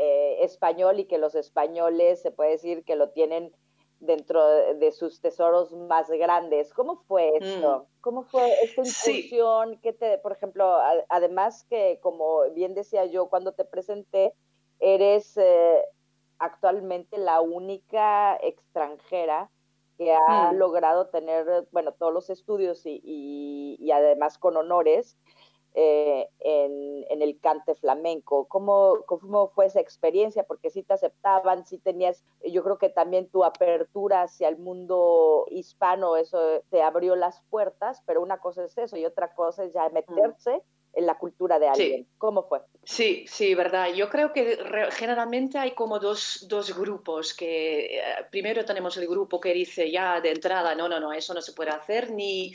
eh, 0.00 0.44
español 0.44 1.00
y 1.00 1.06
que 1.06 1.18
los 1.18 1.34
españoles 1.34 2.22
se 2.22 2.30
puede 2.30 2.50
decir 2.50 2.84
que 2.84 2.94
lo 2.94 3.10
tienen 3.10 3.52
dentro 3.98 4.46
de 4.74 4.92
sus 4.92 5.20
tesoros 5.20 5.72
más 5.72 6.08
grandes. 6.08 6.72
¿Cómo 6.72 7.02
fue 7.08 7.36
esto? 7.36 7.80
Mm. 7.80 8.00
¿Cómo 8.00 8.22
fue 8.22 8.62
esta 8.62 8.82
incursión? 8.82 9.80
que 9.80 9.92
te, 9.92 10.18
por 10.18 10.30
ejemplo, 10.30 10.78
además 11.08 11.64
que 11.68 11.98
como 12.00 12.48
bien 12.54 12.74
decía 12.74 13.06
yo 13.06 13.28
cuando 13.28 13.54
te 13.54 13.64
presenté, 13.64 14.34
eres 14.78 15.36
eh, 15.36 15.82
actualmente 16.38 17.18
la 17.18 17.40
única 17.40 18.36
extranjera 18.36 19.50
que 19.96 20.14
ha 20.14 20.52
mm. 20.52 20.58
logrado 20.58 21.08
tener, 21.08 21.66
bueno, 21.72 21.90
todos 21.90 22.14
los 22.14 22.30
estudios 22.30 22.86
y, 22.86 23.76
y 23.80 23.90
además 23.90 24.38
con 24.38 24.56
honores 24.56 25.18
eh, 25.74 26.28
en, 26.40 27.22
el 27.22 27.40
cante 27.40 27.74
flamenco. 27.74 28.46
¿Cómo, 28.46 28.98
¿Cómo 29.06 29.48
fue 29.48 29.66
esa 29.66 29.80
experiencia? 29.80 30.44
Porque 30.44 30.70
si 30.70 30.82
te 30.82 30.94
aceptaban, 30.94 31.66
si 31.66 31.78
tenías, 31.78 32.24
yo 32.44 32.62
creo 32.62 32.78
que 32.78 32.88
también 32.88 33.28
tu 33.28 33.44
apertura 33.44 34.22
hacia 34.22 34.48
el 34.48 34.58
mundo 34.58 35.46
hispano, 35.50 36.16
eso 36.16 36.38
te 36.70 36.82
abrió 36.82 37.16
las 37.16 37.42
puertas, 37.50 38.02
pero 38.06 38.22
una 38.22 38.38
cosa 38.38 38.64
es 38.64 38.78
eso 38.78 38.96
y 38.96 39.04
otra 39.04 39.34
cosa 39.34 39.64
es 39.64 39.72
ya 39.72 39.88
meterse 39.88 40.62
en 40.94 41.06
la 41.06 41.16
cultura 41.16 41.58
de 41.58 41.68
alguien. 41.68 42.06
¿Cómo 42.18 42.42
fue? 42.48 42.60
Sí, 42.82 43.26
sí, 43.28 43.54
verdad. 43.54 43.92
Yo 43.94 44.08
creo 44.08 44.32
que 44.32 44.58
generalmente 44.92 45.58
hay 45.58 45.72
como 45.72 45.98
dos, 45.98 46.46
dos 46.48 46.74
grupos, 46.74 47.34
que 47.34 47.98
eh, 47.98 48.02
primero 48.30 48.64
tenemos 48.64 48.96
el 48.96 49.06
grupo 49.06 49.38
que 49.38 49.52
dice 49.52 49.90
ya 49.90 50.20
de 50.20 50.30
entrada, 50.30 50.74
no, 50.74 50.88
no, 50.88 50.98
no, 50.98 51.12
eso 51.12 51.34
no 51.34 51.42
se 51.42 51.52
puede 51.52 51.70
hacer, 51.70 52.10
ni, 52.10 52.54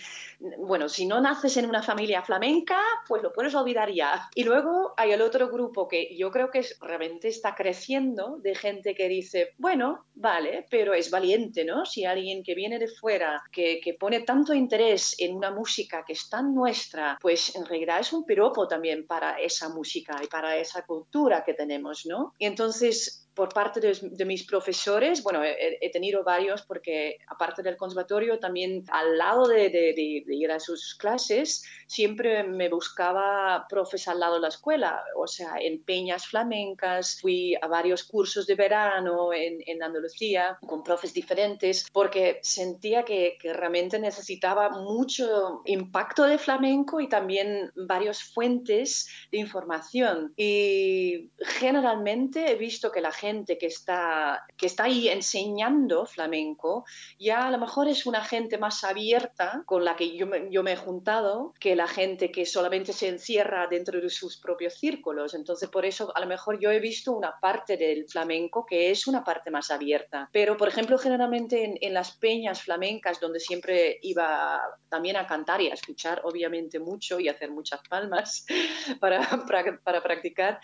bueno, 0.58 0.90
si 0.90 1.06
no 1.06 1.22
naces 1.22 1.56
en 1.58 1.70
una 1.70 1.84
familia 1.84 2.24
flamenca, 2.24 2.80
pues 3.08 3.22
lo 3.22 3.32
puedes 3.32 3.54
olvidar 3.54 3.92
ya. 3.92 4.30
Y 4.34 4.44
luego 4.44 4.94
hay 4.98 5.12
el 5.12 5.22
otro 5.22 5.50
grupo 5.50 5.88
que 5.88 6.16
yo 6.18 6.32
creo 6.32 6.50
que 6.50 6.66
realmente 6.82 7.28
está 7.28 7.54
creciendo 7.54 8.38
de 8.42 8.56
gente 8.56 8.96
que 8.96 9.08
dice, 9.08 9.54
bueno, 9.58 10.06
vale, 10.16 10.66
pero 10.70 10.96
es 10.96 11.12
valiente, 11.12 11.64
¿no? 11.64 11.86
Si 11.86 12.06
alguien 12.06 12.44
que 12.44 12.56
viene 12.56 12.80
de 12.80 12.88
fuera, 12.88 13.44
que, 13.52 13.80
que 13.80 13.94
pone 13.94 14.22
tanto 14.22 14.54
interés 14.54 15.16
en 15.20 15.36
una 15.36 15.52
música 15.52 16.04
que 16.06 16.14
es 16.14 16.28
tan 16.28 16.56
nuestra, 16.56 17.20
pues 17.22 17.56
en 17.56 17.66
realidad 17.66 18.00
es 18.00 18.12
un 18.14 18.23
piropo 18.26 18.68
también 18.68 19.06
para 19.06 19.40
esa 19.40 19.70
música 19.70 20.20
y 20.24 20.28
para 20.28 20.58
esa 20.58 20.86
cultura 20.86 21.44
que 21.44 21.54
tenemos, 21.54 22.06
¿no? 22.06 22.34
Y 22.38 22.46
entonces 22.46 23.23
por 23.34 23.50
parte 23.50 23.80
de, 23.80 24.26
mis 24.26 24.44
profesores, 24.44 25.24
bueno, 25.24 25.42
he, 25.44 25.90
tenido 25.92 26.24
varios 26.24 26.62
porque 26.62 27.18
aparte 27.28 27.64
del 27.64 27.78
conservatorio, 27.78 28.40
también 28.40 28.86
al 28.92 29.18
lado 29.18 29.48
de, 29.48 30.24
ir 30.28 30.52
a 30.52 30.60
sus 30.60 30.96
clases, 30.96 31.64
siempre 31.88 32.44
me 32.44 32.70
buscaba 32.70 33.66
profes 33.68 34.08
al 34.08 34.20
lado 34.20 34.36
de 34.36 34.42
la 34.42 34.48
escuela, 34.50 35.04
o 35.16 35.28
sea, 35.28 35.56
en 35.60 35.84
peñas 35.84 36.28
flamencas, 36.28 37.20
fui 37.20 37.56
a 37.56 37.68
varios 37.68 38.04
cursos 38.04 38.46
de 38.46 38.56
verano 38.56 39.34
en, 39.34 39.64
en 39.66 39.82
Andalucía 39.82 40.58
con 40.66 40.84
profes 40.84 41.14
diferentes 41.14 41.88
porque 41.92 42.40
sentía 42.44 43.04
que, 43.04 43.38
que 43.40 43.54
realmente 43.54 44.00
necesitaba 44.00 44.70
mucho 44.70 45.62
impacto 45.66 46.24
de 46.24 46.38
flamenco 46.38 47.00
y 47.00 47.10
también 47.10 47.72
varias 47.76 48.24
fuentes 48.24 49.10
de 49.32 49.40
información. 49.40 50.34
Y 50.38 51.32
generalmente 51.40 52.52
he 52.52 52.56
visto 52.56 52.92
que 52.92 53.02
la 53.02 53.12
gente 53.12 53.23
que 53.24 53.68
está, 53.68 54.46
que 54.58 54.66
está 54.66 54.84
ahí 54.84 55.08
enseñando 55.08 56.06
flamenco, 56.06 56.86
ya 57.18 57.48
a 57.48 57.52
lo 57.52 57.58
mejor 57.58 57.88
es 57.88 58.06
una 58.06 58.24
gente 58.24 58.58
más 58.58 58.84
abierta 58.84 59.64
con 59.66 59.86
la 59.86 59.96
que 59.96 60.16
yo 60.16 60.28
me, 60.28 60.50
yo 60.52 60.62
me 60.62 60.74
he 60.74 60.76
juntado 60.76 61.54
que 61.60 61.76
la 61.76 61.88
gente 61.88 62.32
que 62.32 62.46
solamente 62.46 62.92
se 62.92 63.08
encierra 63.08 63.68
dentro 63.68 64.02
de 64.02 64.10
sus 64.10 64.38
propios 64.38 64.74
círculos. 64.74 65.34
Entonces, 65.34 65.70
por 65.70 65.86
eso 65.86 66.12
a 66.16 66.20
lo 66.20 66.28
mejor 66.28 66.60
yo 66.60 66.70
he 66.70 66.80
visto 66.80 67.14
una 67.14 67.34
parte 67.40 67.78
del 67.78 68.06
flamenco 68.08 68.66
que 68.66 68.92
es 68.92 69.08
una 69.08 69.24
parte 69.24 69.52
más 69.52 69.72
abierta. 69.72 70.30
Pero, 70.32 70.58
por 70.58 70.68
ejemplo, 70.68 70.98
generalmente 70.98 71.78
en, 71.82 71.94
las 71.94 72.18
peñas 72.18 72.62
flamencas, 72.62 73.20
donde 73.20 73.40
siempre 73.40 74.00
iba 74.02 74.60
también 74.90 75.16
a 75.16 75.28
cantar 75.28 75.62
y 75.62 75.70
a 75.70 75.76
escuchar, 75.76 76.22
obviamente, 76.26 76.80
mucho 76.80 77.20
y 77.20 77.30
hacer 77.30 77.52
muchas 77.52 77.82
palmas 77.88 78.46
para, 79.00 79.46
para 79.84 80.02
practicar, 80.02 80.60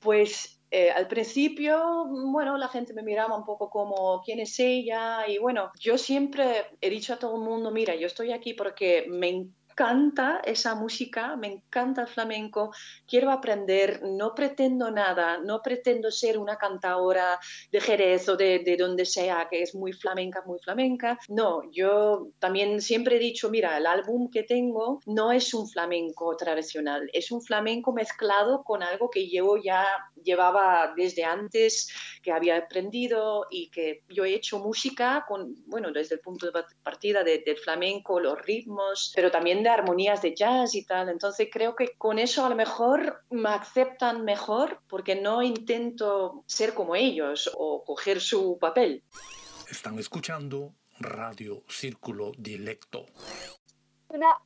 pues 0.00 0.59
eh, 0.70 0.90
al 0.90 1.08
principio, 1.08 2.06
bueno, 2.06 2.56
la 2.56 2.68
gente 2.68 2.94
me 2.94 3.02
miraba 3.02 3.36
un 3.36 3.44
poco 3.44 3.70
como, 3.70 4.22
¿quién 4.22 4.38
es 4.38 4.58
ella? 4.60 5.26
Y 5.26 5.38
bueno, 5.38 5.72
yo 5.80 5.98
siempre 5.98 6.66
he 6.80 6.90
dicho 6.90 7.14
a 7.14 7.18
todo 7.18 7.36
el 7.36 7.42
mundo, 7.42 7.72
mira, 7.72 7.96
yo 7.96 8.06
estoy 8.06 8.30
aquí 8.32 8.54
porque 8.54 9.06
me 9.08 9.48
encanta 9.80 10.42
esa 10.44 10.74
música, 10.74 11.36
me 11.36 11.46
encanta 11.46 12.02
el 12.02 12.08
flamenco, 12.08 12.70
quiero 13.08 13.30
aprender, 13.30 14.02
no 14.02 14.34
pretendo 14.34 14.90
nada, 14.90 15.38
no 15.38 15.62
pretendo 15.62 16.10
ser 16.10 16.36
una 16.36 16.56
cantadora 16.56 17.38
de 17.72 17.80
Jerez 17.80 18.28
o 18.28 18.36
de, 18.36 18.58
de 18.58 18.76
donde 18.76 19.06
sea, 19.06 19.48
que 19.50 19.62
es 19.62 19.74
muy 19.74 19.94
flamenca, 19.94 20.42
muy 20.44 20.58
flamenca. 20.58 21.18
No, 21.28 21.62
yo 21.72 22.28
también 22.38 22.82
siempre 22.82 23.16
he 23.16 23.18
dicho, 23.18 23.48
mira, 23.48 23.78
el 23.78 23.86
álbum 23.86 24.30
que 24.30 24.42
tengo 24.42 25.00
no 25.06 25.32
es 25.32 25.54
un 25.54 25.66
flamenco 25.66 26.36
tradicional, 26.36 27.08
es 27.14 27.30
un 27.30 27.40
flamenco 27.40 27.94
mezclado 27.94 28.62
con 28.62 28.82
algo 28.82 29.08
que 29.08 29.28
llevo 29.28 29.56
ya, 29.56 29.86
llevaba 30.22 30.92
desde 30.94 31.24
antes, 31.24 31.88
que 32.22 32.32
había 32.32 32.58
aprendido 32.58 33.46
y 33.50 33.70
que 33.70 34.02
yo 34.10 34.26
he 34.26 34.34
hecho 34.34 34.58
música 34.58 35.24
con, 35.26 35.54
bueno, 35.66 35.90
desde 35.90 36.16
el 36.16 36.20
punto 36.20 36.50
de 36.50 36.64
partida 36.82 37.24
del 37.24 37.56
flamenco, 37.56 38.20
los 38.20 38.38
ritmos, 38.42 39.12
pero 39.14 39.30
también 39.30 39.62
de 39.62 39.69
armonías 39.72 40.22
de 40.22 40.34
jazz 40.34 40.74
y 40.74 40.84
tal. 40.84 41.08
Entonces 41.08 41.48
creo 41.50 41.74
que 41.74 41.96
con 41.96 42.18
eso 42.18 42.44
a 42.44 42.48
lo 42.48 42.56
mejor 42.56 43.24
me 43.30 43.50
aceptan 43.50 44.24
mejor 44.24 44.80
porque 44.88 45.14
no 45.14 45.42
intento 45.42 46.44
ser 46.46 46.74
como 46.74 46.96
ellos 46.96 47.50
o 47.56 47.84
coger 47.84 48.20
su 48.20 48.58
papel. 48.58 49.02
Están 49.70 49.98
escuchando 49.98 50.74
Radio 50.98 51.62
Círculo 51.68 52.32
Dilecto. 52.36 53.06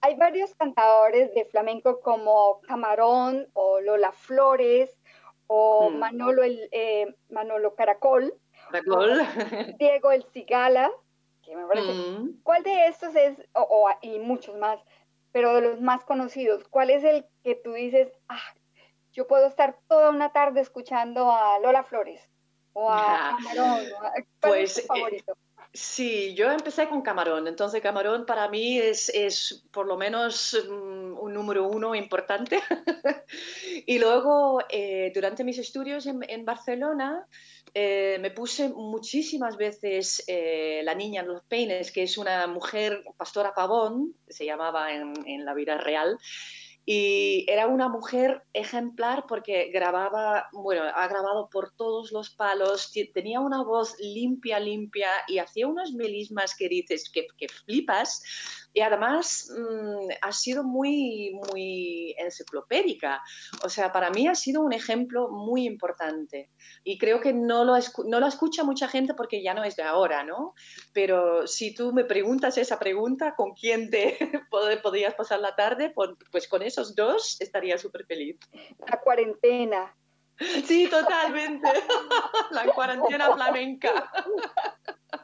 hay 0.01 0.16
varios 0.16 0.55
cantadores 0.55 1.35
de 1.35 1.45
flamenco 1.47 2.01
como 2.01 2.61
Camarón 2.62 3.49
o 3.55 3.81
Lola 3.81 4.12
Flores 4.12 4.91
o 5.47 5.91
hmm. 5.91 5.99
Manolo, 5.99 6.43
el, 6.43 6.68
eh, 6.70 7.14
Manolo 7.31 7.75
Caracol, 7.75 8.35
Caracol. 8.70 9.22
Diego 9.79 10.12
el 10.12 10.25
Cigala, 10.33 10.91
que 11.43 11.57
me 11.57 11.66
parece. 11.66 11.93
Hmm. 11.93 12.41
¿Cuál 12.43 12.62
de 12.62 12.87
estos 12.87 13.14
es, 13.14 13.37
o, 13.55 13.89
y 14.01 14.18
muchos 14.18 14.57
más, 14.57 14.79
pero 15.35 15.53
de 15.53 15.62
los 15.62 15.80
más 15.80 16.05
conocidos, 16.05 16.62
¿cuál 16.70 16.91
es 16.91 17.03
el 17.03 17.26
que 17.43 17.57
tú 17.57 17.72
dices, 17.72 18.12
ah, 18.28 18.55
yo 19.11 19.26
puedo 19.26 19.49
estar 19.49 19.76
toda 19.89 20.11
una 20.11 20.30
tarde 20.30 20.61
escuchando 20.61 21.28
a 21.28 21.59
Lola 21.59 21.82
Flores 21.82 22.30
o 22.72 22.89
a 22.89 23.37
Camarón? 23.37 23.85
pues, 24.39 24.78
es 24.78 24.87
tu 24.87 24.95
eh, 24.95 24.97
favorito? 24.97 25.37
Sí, 25.75 26.35
yo 26.35 26.51
empecé 26.51 26.89
con 26.89 27.03
Camarón, 27.03 27.49
entonces 27.49 27.83
Camarón 27.83 28.25
para 28.25 28.49
mí 28.49 28.79
es, 28.79 29.11
es 29.11 29.64
por 29.72 29.87
lo 29.87 29.97
menos 29.97 30.57
mm, 30.66 31.18
un 31.18 31.35
número 31.35 31.66
uno 31.68 31.95
importante. 31.95 32.61
y 33.87 33.99
luego, 33.99 34.61
eh, 34.70 35.11
durante 35.14 35.45
mis 35.45 35.59
estudios 35.59 36.07
en, 36.07 36.45
Barcelona, 36.45 37.27
eh, 37.75 38.18
me 38.20 38.31
puse 38.31 38.68
muchísimas 38.68 39.57
veces 39.57 40.22
eh, 40.29 40.83
La 40.85 40.95
niña 40.95 41.22
en 41.22 41.29
los 41.29 41.43
peines, 41.43 41.91
que 41.91 42.05
es 42.05 42.16
una 42.16 42.47
mujer, 42.47 43.05
pastora 43.16 43.53
pavón, 43.53 44.14
se 44.29 44.47
llamaba 44.47 44.93
en, 44.93 45.12
en 45.27 45.45
la 45.45 45.55
vida 45.55 45.77
real, 45.77 46.18
y 46.87 47.47
era 47.49 47.66
una 47.66 47.89
mujer 47.89 48.43
ejemplar 48.53 49.24
porque 49.26 49.70
grababa, 49.72 50.49
bueno, 50.53 50.82
ha 50.82 51.09
grabado 51.09 51.49
por 51.51 51.72
todos 51.72 52.12
los 52.12 52.30
palos, 52.30 52.93
tenía 53.14 53.41
una 53.41 53.62
voz 53.62 53.97
limpia, 53.99 54.61
limpia 54.61 55.09
y 55.26 55.39
hacía 55.39 55.66
unos 55.66 55.93
melismas 55.93 56.55
que 56.55 56.68
dices 56.68 57.11
que, 57.11 57.26
que 57.39 57.49
flipas. 57.49 58.22
Y 58.75 58.81
además 58.81 59.51
mm, 59.57 60.09
ha 60.20 60.33
sido 60.33 60.64
muy, 60.64 61.33
muy 61.49 62.14
enciclopédica. 62.18 63.22
O 63.62 63.68
sea, 63.68 63.93
para 63.93 64.11
mí 64.11 64.27
ha 64.27 64.35
sido 64.35 64.61
un 64.62 64.72
ejemplo 64.72 65.31
muy 65.31 65.64
importante. 65.64 66.51
Y 66.83 66.99
creo 66.99 67.20
que 67.20 67.33
no 67.33 67.64
lo, 67.64 67.75
no 68.07 68.20
lo 68.20 68.27
escucha 68.27 68.64
mucha 68.64 68.89
gente 68.89 69.14
porque 69.14 69.43
ya 69.43 69.55
no 69.55 69.64
es 69.64 69.77
de 69.77 69.85
ahora, 69.85 70.25
¿no? 70.25 70.55
Pero 70.93 71.47
si 71.47 71.72
tú 71.72 71.93
me 71.93 72.05
preguntas 72.05 72.59
esa 72.59 72.79
pregunta, 72.79 73.35
¿con 73.37 73.55
quién 73.55 73.91
te 73.91 74.18
podrías 74.83 75.14
pasar 75.14 75.39
la 75.39 75.55
tarde? 75.55 75.95
Pues 76.31 76.49
con 76.49 76.62
esos 76.62 76.95
dos 76.95 77.41
estaría 77.41 77.79
súper 77.79 78.05
feliz. 78.05 78.39
La 78.91 79.01
cuarentena. 79.01 79.95
Sí, 80.66 80.89
totalmente. 80.89 81.68
La 82.51 82.66
cuarentena 82.72 83.33
flamenca. 83.35 84.11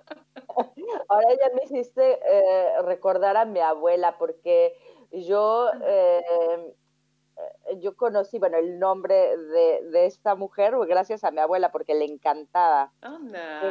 Ahora 1.09 1.29
ya 1.35 1.55
me 1.55 1.65
hiciste 1.65 2.21
eh, 2.25 2.83
recordar 2.83 3.37
a 3.37 3.45
mi 3.45 3.61
abuela 3.61 4.19
porque 4.19 4.77
yo, 5.13 5.71
eh, 5.85 6.75
yo 7.79 7.97
conocí, 7.97 8.39
bueno, 8.39 8.59
el 8.59 8.79
nombre 8.79 9.37
de, 9.37 10.07
esta 10.07 10.35
mujer 10.35 10.75
gracias 10.87 11.25
a 11.25 11.31
mi 11.31 11.41
abuela 11.41 11.73
porque 11.73 11.95
le 11.95 12.05
encantaba. 12.05 12.93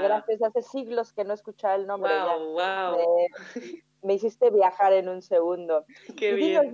Gracias, 0.02 0.42
hace 0.42 0.62
siglos 0.62 1.14
que 1.14 1.24
no 1.24 1.34
escuchaba 1.34 1.76
el 1.76 1.88
nombre. 1.88 2.12
Wow, 2.20 2.54
wow. 2.54 2.98
Me 4.02 4.16
hiciste 4.16 4.50
viajar 4.50 4.94
en 4.94 5.10
un 5.10 5.22
segundo. 5.22 5.86
Qué 6.18 6.34
bien. 6.34 6.74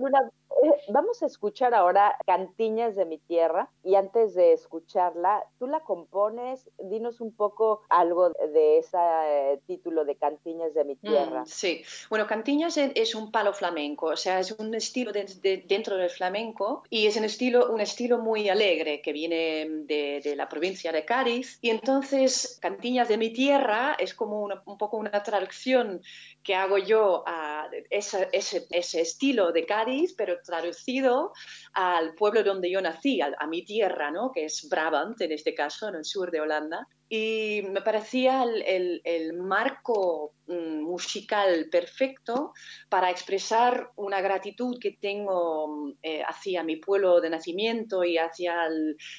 Eh, 0.62 0.70
vamos 0.88 1.22
a 1.22 1.26
escuchar 1.26 1.74
ahora 1.74 2.16
Cantiñas 2.24 2.96
de 2.96 3.04
mi 3.04 3.18
tierra 3.18 3.68
y 3.84 3.94
antes 3.94 4.34
de 4.34 4.52
escucharla, 4.52 5.44
tú 5.58 5.66
la 5.66 5.80
compones, 5.80 6.70
dinos 6.78 7.20
un 7.20 7.34
poco 7.34 7.82
algo 7.90 8.30
de 8.30 8.78
ese 8.78 8.96
eh, 8.96 9.60
título 9.66 10.04
de 10.04 10.16
Cantiñas 10.16 10.72
de 10.72 10.84
mi 10.84 10.94
mm, 10.94 10.98
tierra. 10.98 11.44
sí, 11.46 11.82
bueno, 12.08 12.26
Cantiñas 12.26 12.78
es, 12.78 13.14
un 13.14 13.30
palo 13.30 13.52
flamenco, 13.52 14.06
o 14.06 14.16
sea, 14.16 14.40
es 14.40 14.52
un 14.52 14.74
estilo 14.74 15.12
dentro 15.12 15.96
del 15.96 16.10
flamenco 16.10 16.82
y 16.90 17.06
es 17.06 17.16
un 17.16 17.24
estilo, 17.24 17.70
un 17.70 17.80
estilo 17.80 18.18
muy 18.18 18.48
alegre 18.48 19.02
que 19.02 19.12
viene 19.12 19.66
de, 19.68 20.20
de, 20.22 20.36
la 20.36 20.48
provincia 20.48 20.90
de 20.90 21.04
Cádiz 21.04 21.58
y 21.60 21.70
entonces 21.70 22.58
Cantiñas 22.62 23.08
de 23.08 23.18
mi 23.18 23.30
tierra 23.30 23.94
es 23.98 24.14
como 24.14 24.42
un 24.42 24.78
poco 24.78 24.96
una 24.96 25.22
traducción 25.22 26.00
que 26.42 26.54
hago 26.54 26.78
yo 26.78 27.15
a 27.26 27.68
ese, 27.90 28.28
ese, 28.32 29.00
estilo 29.00 29.52
de 29.52 29.64
Cádiz, 29.64 30.14
pero 30.16 30.40
traducido 30.42 31.32
al 31.72 32.14
pueblo 32.14 32.42
donde 32.42 32.70
yo 32.70 32.80
nací, 32.80 33.20
a, 33.20 33.46
mi 33.46 33.64
tierra, 33.64 34.10
¿no? 34.10 34.32
que 34.32 34.44
es 34.44 34.68
Brabant 34.68 35.20
en 35.20 35.32
este 35.32 35.54
caso, 35.54 35.88
en 35.88 35.96
el 35.96 36.04
sur 36.04 36.30
de 36.30 36.40
Holanda 36.40 36.86
y 37.08 37.62
me 37.70 37.82
parecía 37.82 38.42
el, 38.44 39.32
marco 39.34 40.32
mm, 40.46 40.82
musical 40.82 41.68
perfecto 41.70 42.52
para 42.88 43.10
expresar 43.10 43.90
una 43.94 44.20
gratitud 44.20 44.78
que 44.80 44.92
tengo 45.00 45.92
eh, 46.02 46.22
hacia 46.22 46.64
mi 46.64 46.76
pueblo 46.76 47.20
de 47.20 47.30
nacimiento 47.30 48.02
y 48.02 48.18
hacia 48.18 48.68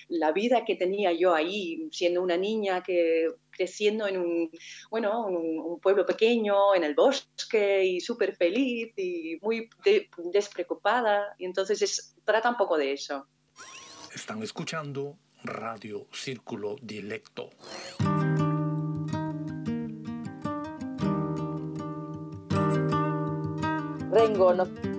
la 0.10 0.32
vida 0.34 0.66
que 0.66 0.76
tenía 0.76 1.14
yo 1.14 1.34
ahí, 1.34 1.88
siendo 1.92 2.22
una 2.22 2.36
niña 2.36 2.84
que 2.84 3.28
creciendo 3.58 4.08
en 4.08 4.18
un, 4.18 4.52
bueno, 4.90 5.26
un, 5.26 5.80
pueblo 5.82 6.06
pequeño, 6.06 6.76
en 6.76 6.84
el 6.84 6.96
bosque 6.96 7.84
y 7.84 8.00
súper 8.00 8.36
feliz 8.36 8.94
y 8.98 9.38
muy 9.42 9.70
despreocupada. 10.32 11.36
Y 11.38 11.46
entonces 11.46 11.82
es, 11.82 12.16
trata 12.24 12.50
un 12.50 12.58
poco 12.58 12.78
de 12.78 12.94
eso. 12.94 13.28
Están 14.14 14.42
escuchando 14.44 15.18
Radio 15.44 16.08
Círculo 16.12 16.76
Dilecto. 16.82 17.50
Rengo, 24.10 24.54
pueblo 24.54 24.97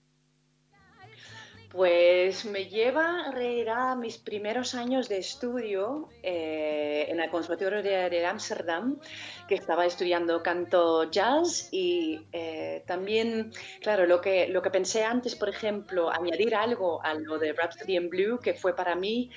Pues 1.70 2.44
me 2.44 2.66
lleva 2.66 3.30
a 3.30 3.94
mis 3.94 4.18
primeros 4.18 4.74
años 4.74 5.08
de 5.08 5.18
estudio 5.18 6.08
eh, 6.22 7.06
en 7.08 7.20
el 7.20 7.30
Conservatorio 7.30 7.82
de 7.82 8.26
Ámsterdam, 8.26 8.98
que 9.46 9.54
estaba 9.54 9.86
estudiando 9.86 10.42
canto 10.42 11.10
jazz 11.10 11.68
y 11.72 12.26
eh, 12.32 12.84
también, 12.86 13.52
claro, 13.80 14.06
lo 14.06 14.20
que, 14.20 14.48
lo 14.48 14.60
que 14.60 14.70
pensé 14.70 15.04
antes, 15.04 15.34
por 15.34 15.48
ejemplo, 15.48 16.10
añadir 16.10 16.54
algo 16.54 17.02
a 17.02 17.14
lo 17.14 17.38
de 17.38 17.54
Rhapsody 17.54 17.96
in 17.96 18.10
Blue, 18.10 18.38
que 18.38 18.52
fue 18.52 18.76
para 18.76 18.94
mí 18.94 19.30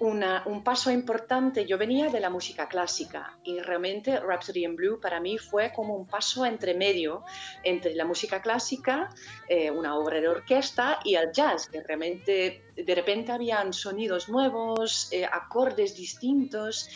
un 0.00 0.64
paso 0.64 0.90
importante. 0.90 1.66
Yo 1.66 1.78
venía 1.78 2.08
de 2.08 2.20
la 2.20 2.28
música 2.28 2.68
clásica 2.68 3.38
y 3.44 3.60
realmente 3.60 4.18
Rhapsody 4.18 4.64
in 4.64 4.76
Blue 4.76 5.00
para 5.00 5.20
mí 5.20 5.38
fue 5.38 5.72
como 5.72 5.94
un 5.94 6.06
paso 6.06 6.44
entre 6.44 6.74
medio 6.74 7.22
entre 7.62 7.94
la 7.94 8.04
música 8.04 8.42
clásica, 8.42 9.10
eh, 9.48 9.70
una 9.70 9.96
obra 9.96 10.20
de 10.20 10.28
orquesta, 10.28 10.98
y 11.04 11.14
el 11.14 11.30
jazz, 11.32 11.68
que 11.68 11.82
realmente 11.82 12.64
de 12.74 12.94
repente 12.94 13.32
habían 13.32 13.72
sonidos 13.72 14.28
nuevos, 14.28 15.08
eh, 15.12 15.24
acordes 15.24 15.96
distintos. 15.96 16.88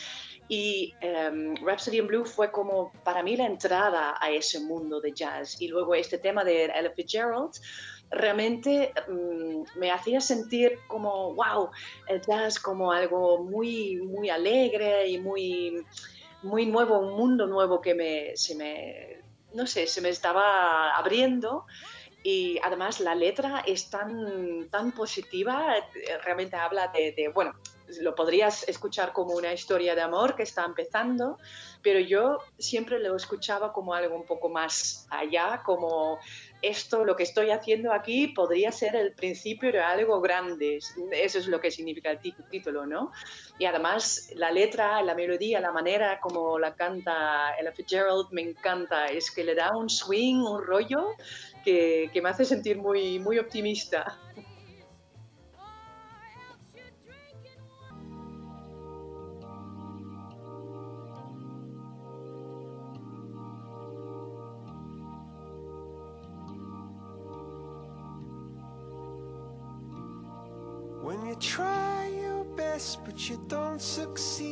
Y 0.51 0.95
um, 1.03 1.55
Rhapsody 1.63 1.99
in 1.99 2.07
Blue 2.07 2.25
fue 2.25 2.51
como 2.51 2.91
para 3.03 3.21
mí 3.21 3.37
la 3.37 3.45
entrada 3.45 4.15
a 4.19 4.31
ese 4.31 4.59
mundo 4.59 4.99
de 4.99 5.13
jazz. 5.13 5.61
Y 5.61 5.67
luego 5.67 5.93
este 5.93 6.17
tema 6.17 6.43
de 6.43 6.65
Ella 6.65 6.91
Fitzgerald 6.95 7.51
realmente 8.11 8.93
mm, 9.07 9.79
me 9.79 9.91
hacía 9.91 10.21
sentir 10.21 10.79
como, 10.87 11.33
wow, 11.35 11.69
el 12.07 12.21
jazz 12.21 12.59
como 12.59 12.91
algo 12.91 13.43
muy, 13.43 13.97
muy 13.97 14.29
alegre 14.29 15.07
y 15.07 15.19
muy, 15.19 15.85
muy 16.41 16.65
nuevo, 16.65 16.99
un 16.99 17.15
mundo 17.17 17.47
nuevo 17.47 17.81
que 17.81 17.93
me, 17.93 18.35
se 18.35 18.55
me, 18.55 19.21
no 19.53 19.67
sé, 19.67 19.87
se 19.87 20.01
me 20.01 20.09
estaba 20.09 20.95
abriendo. 20.95 21.65
Y 22.21 22.59
además 22.63 22.99
la 22.99 23.15
letra 23.15 23.63
es 23.65 23.89
tan, 23.89 24.69
tan 24.69 24.91
positiva, 24.91 25.73
realmente 26.25 26.57
habla 26.57 26.89
de, 26.89 27.13
de, 27.13 27.29
bueno, 27.29 27.53
lo 28.01 28.15
podrías 28.15 28.67
escuchar 28.67 29.13
como 29.13 29.33
una 29.33 29.53
historia 29.53 29.95
de 29.95 30.01
amor 30.01 30.35
que 30.35 30.43
está 30.43 30.65
empezando, 30.65 31.37
pero 31.81 31.99
yo 31.99 32.39
siempre 32.57 32.99
lo 32.99 33.15
escuchaba 33.15 33.73
como 33.73 33.93
algo 33.93 34.15
un 34.15 34.25
poco 34.25 34.49
más 34.49 35.07
allá, 35.09 35.61
como 35.65 36.19
esto, 36.61 37.05
lo 37.05 37.15
que 37.15 37.23
estoy 37.23 37.51
haciendo 37.51 37.93
aquí, 37.93 38.27
podría 38.27 38.71
ser 38.71 38.95
el 38.95 39.13
principio 39.13 39.71
de 39.71 39.79
algo 39.79 40.19
grande. 40.19 40.79
Eso 41.11 41.39
es 41.39 41.47
lo 41.47 41.59
que 41.59 41.71
significa 41.71 42.11
el 42.11 42.19
título, 42.19 42.85
¿no? 42.85 43.11
Y 43.57 43.65
además 43.65 44.29
la 44.35 44.51
letra, 44.51 45.01
la 45.01 45.15
melodía, 45.15 45.59
la 45.59 45.71
manera 45.71 46.19
como 46.19 46.59
la 46.59 46.75
canta 46.75 47.55
Ella 47.59 47.71
Fitzgerald 47.71 48.27
me 48.31 48.41
encanta. 48.41 49.07
Es 49.07 49.31
que 49.31 49.43
le 49.43 49.55
da 49.55 49.75
un 49.75 49.89
swing, 49.89 50.37
un 50.37 50.63
rollo 50.63 51.15
que, 51.63 52.11
me 52.21 52.29
hace 52.29 52.45
sentir 52.45 52.77
muy, 52.77 53.19
muy 53.19 53.37
optimista. 53.37 54.17
When 71.09 71.25
you 71.25 71.33
try 71.37 72.07
your 72.21 72.43
best 72.43 73.03
but 73.03 73.17
you 73.27 73.41
don't 73.47 73.81
succeed. 73.81 74.45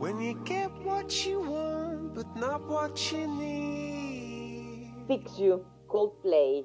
When 0.00 0.20
you 0.20 0.34
get 0.44 0.72
what 0.82 1.24
you 1.24 1.38
want 1.38 2.16
but 2.16 2.26
not 2.34 2.66
what 2.66 3.12
you 3.12 3.28
need. 3.28 4.90
Fix 5.06 5.38
You, 5.38 5.64
Coldplay. 5.86 6.64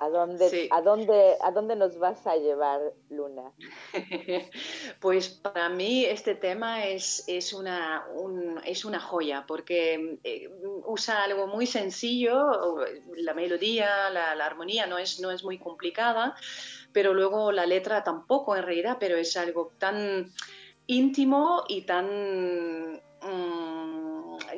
¿A 0.00 0.08
dónde, 0.08 0.48
sí. 0.48 0.68
¿A 0.70 0.80
dónde, 0.82 1.36
a 1.40 1.50
dónde 1.50 1.76
nos 1.76 1.98
vas 1.98 2.26
a 2.26 2.36
llevar, 2.36 2.80
Luna? 3.10 3.52
Pues 5.00 5.28
para 5.28 5.68
mí 5.68 6.04
este 6.04 6.34
tema 6.34 6.86
es, 6.86 7.24
es, 7.26 7.52
una, 7.52 8.06
un- 8.14 8.60
es 8.64 8.84
una 8.84 9.00
joya 9.00 9.44
porque 9.46 10.18
eh, 10.24 10.48
usa 10.86 11.22
algo 11.24 11.46
muy 11.46 11.66
sencillo, 11.66 12.80
la 13.16 13.34
melodía, 13.34 14.10
la, 14.10 14.34
la 14.34 14.46
armonía 14.46 14.86
no 14.86 14.98
es, 14.98 15.20
no 15.20 15.30
es 15.30 15.44
muy 15.44 15.58
complicada, 15.58 16.34
pero 16.92 17.14
luego 17.14 17.52
la 17.52 17.66
letra 17.66 18.02
tampoco 18.02 18.56
en 18.56 18.62
realidad, 18.62 18.96
pero 18.98 19.16
es 19.16 19.36
algo 19.36 19.72
tan 19.78 20.32
íntimo 20.86 21.64
y 21.68 21.82
tan 21.86 23.02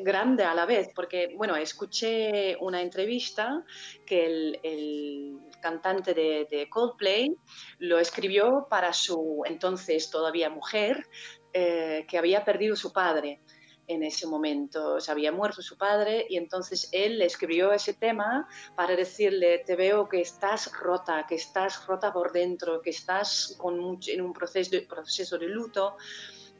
grande 0.07 0.45
a 0.45 0.55
la 0.55 0.65
vez, 0.65 0.89
porque 0.95 1.35
bueno, 1.37 1.57
escuché 1.57 2.57
una 2.61 2.81
entrevista 2.81 3.65
que 4.07 4.25
el, 4.27 4.61
el 4.63 5.39
cantante 5.61 6.15
de, 6.15 6.47
de 6.51 6.69
Coldplay 6.71 7.37
lo 7.81 7.99
escribió 7.99 8.67
para 8.71 8.93
su 8.93 9.43
entonces 9.45 10.09
todavía 10.11 10.49
mujer, 10.49 11.07
eh, 11.53 12.07
que 12.09 12.17
había 12.19 12.45
perdido 12.45 12.77
su 12.77 12.93
padre 12.93 13.41
en 13.89 14.03
ese 14.03 14.27
momento, 14.27 15.01
se 15.01 15.11
había 15.13 15.31
muerto 15.33 15.63
su 15.63 15.77
padre 15.77 16.27
y 16.29 16.37
entonces 16.37 16.89
él 16.93 17.23
escribió 17.23 17.73
ese 17.73 17.95
tema 17.95 18.49
para 18.75 18.97
decirle, 18.97 19.63
te 19.65 19.77
veo 19.77 20.09
que 20.09 20.21
estás 20.21 20.73
rota, 20.73 21.25
que 21.29 21.37
estás 21.37 21.87
rota 21.87 22.13
por 22.13 22.33
dentro, 22.33 22.81
que 22.83 22.91
estás 22.91 23.55
con 23.59 23.79
mucho- 23.79 24.11
en 24.11 24.23
un 24.23 24.33
proceso 24.33 24.71
de, 24.73 24.83
proceso 24.83 25.39
de 25.39 25.47
luto 25.47 25.97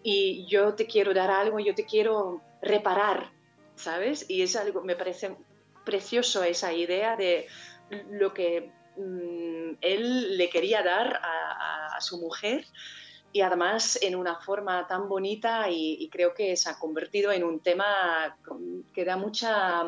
y 0.03 0.47
yo 0.47 0.75
te 0.75 0.87
quiero 0.87 1.13
dar 1.13 1.31
algo, 1.31 1.59
yo 1.59 1.75
te 1.75 1.85
quiero 1.85 2.41
reparar, 2.63 3.33
¿sabes? 3.77 4.29
Y 4.29 4.43
es 4.43 4.57
algo, 4.57 4.83
me 4.83 4.97
parece 4.97 5.37
precioso 5.85 6.43
esa 6.43 6.73
idea 6.73 7.17
de 7.17 7.47
lo 8.11 8.33
que 8.35 8.73
mm, 8.97 9.75
él 9.81 10.37
le 10.37 10.51
quería 10.51 10.83
dar 10.83 11.15
a, 11.23 11.53
a- 11.53 11.97
a 11.97 12.01
su 12.01 12.19
mujer 12.19 12.65
y 13.33 13.43
además 13.43 13.99
en 14.03 14.17
una 14.17 14.37
forma 14.41 14.87
tan 14.87 15.09
bonita 15.09 15.69
y, 15.71 15.99
y 16.01 16.09
creo 16.09 16.33
que 16.35 16.57
se 16.57 16.71
ha 16.71 16.79
convertido 16.79 17.31
en 17.33 17.45
un 17.45 17.61
tema 17.61 18.37
que 18.95 19.05
da 19.05 19.17
mucha, 19.17 19.85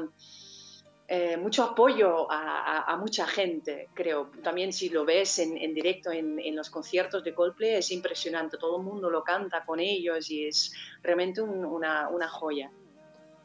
eh, 1.09 1.37
mucho 1.39 1.65
apoyo 1.65 2.31
a, 2.31 2.61
a- 2.61 2.93
a 2.93 2.97
mucha 2.99 3.27
gente, 3.27 3.89
creo. 3.95 4.31
También 4.43 4.73
si 4.73 4.91
lo 4.91 5.05
ves 5.07 5.39
en, 5.39 5.57
en 5.57 5.73
directo 5.73 6.11
en, 6.13 6.39
en 6.39 6.55
los 6.55 6.69
conciertos 6.69 7.25
de 7.25 7.35
Coldplay 7.35 7.77
es 7.77 7.91
impresionante, 7.91 8.59
todo 8.59 8.77
el 8.77 8.83
mundo 8.85 9.09
lo 9.09 9.25
canta 9.25 9.65
con 9.65 9.81
ellos 9.81 10.31
y 10.31 10.47
es 10.49 10.71
realmente 11.03 11.41
un- 11.41 11.65
una, 11.65 12.09
una 12.11 12.29
joya. 12.29 12.71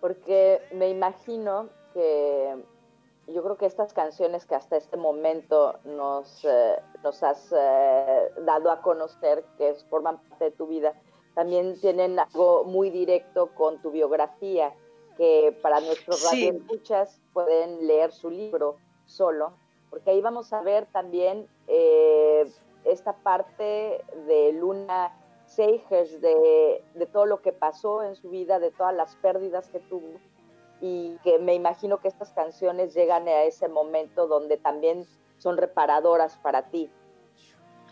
Porque 0.03 0.61
me 0.73 0.89
imagino 0.89 1.69
que 1.93 2.61
yo 3.27 3.41
creo 3.41 3.55
que 3.55 3.65
estas 3.65 3.93
canciones 3.93 4.45
que 4.45 4.53
hasta 4.53 4.75
este 4.75 4.97
momento 4.97 5.79
nos, 5.85 6.43
eh, 6.43 6.75
nos 7.05 7.23
has 7.23 7.53
eh, 7.57 8.29
dado 8.41 8.69
a 8.69 8.81
conocer, 8.81 9.45
que 9.57 9.73
forman 9.89 10.17
parte 10.27 10.43
de 10.43 10.51
tu 10.51 10.67
vida, 10.67 10.93
también 11.35 11.79
tienen 11.79 12.19
algo 12.19 12.65
muy 12.65 12.89
directo 12.89 13.55
con 13.55 13.81
tu 13.81 13.91
biografía, 13.91 14.73
que 15.15 15.57
para 15.61 15.79
nuestros 15.79 16.19
Sí. 16.19 16.49
radioescuchas 16.51 17.21
pueden 17.31 17.87
leer 17.87 18.11
su 18.11 18.29
libro 18.29 18.75
solo, 19.05 19.53
porque 19.89 20.09
ahí 20.09 20.21
vamos 20.21 20.51
a 20.51 20.61
ver 20.63 20.85
también 20.87 21.47
eh, 21.67 22.51
esta 22.83 23.13
parte 23.13 24.03
de 24.27 24.51
Luna 24.51 25.17
De, 25.57 26.83
de 26.95 27.05
todo 27.05 27.25
lo 27.27 27.41
que 27.41 27.51
pasó 27.51 28.01
en 28.03 28.15
su 28.15 28.29
vida, 28.29 28.59
de 28.59 28.71
todas 28.71 28.95
las 28.95 29.15
pérdidas 29.17 29.67
que 29.69 29.79
tuvo 29.79 30.19
y 30.81 31.15
que 31.23 31.37
me 31.37 31.53
imagino 31.53 31.99
que 31.99 32.07
estas 32.07 32.31
canciones 32.31 32.93
llegan 32.95 33.27
a 33.27 33.43
ese 33.43 33.67
momento 33.67 34.27
donde 34.27 34.57
también 34.57 35.05
son 35.37 35.57
reparadoras 35.57 36.37
para 36.37 36.63
ti. 36.69 36.89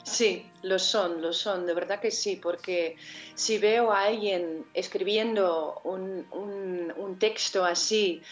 Sí, 0.04 0.52
lo 0.64 0.80
son, 0.80 1.22
lo 1.22 1.32
son, 1.32 1.68
de 1.68 1.76
verdad 1.76 2.00
que 2.00 2.10
sí, 2.10 2.36
porque 2.36 2.96
si 3.36 3.60
veo 3.60 3.92
a 3.92 4.02
alguien 4.06 4.66
escribiendo 4.74 5.80
un, 5.84 6.26
un- 6.32 6.94
un 6.98 7.20
texto 7.20 7.64
así 7.64 8.24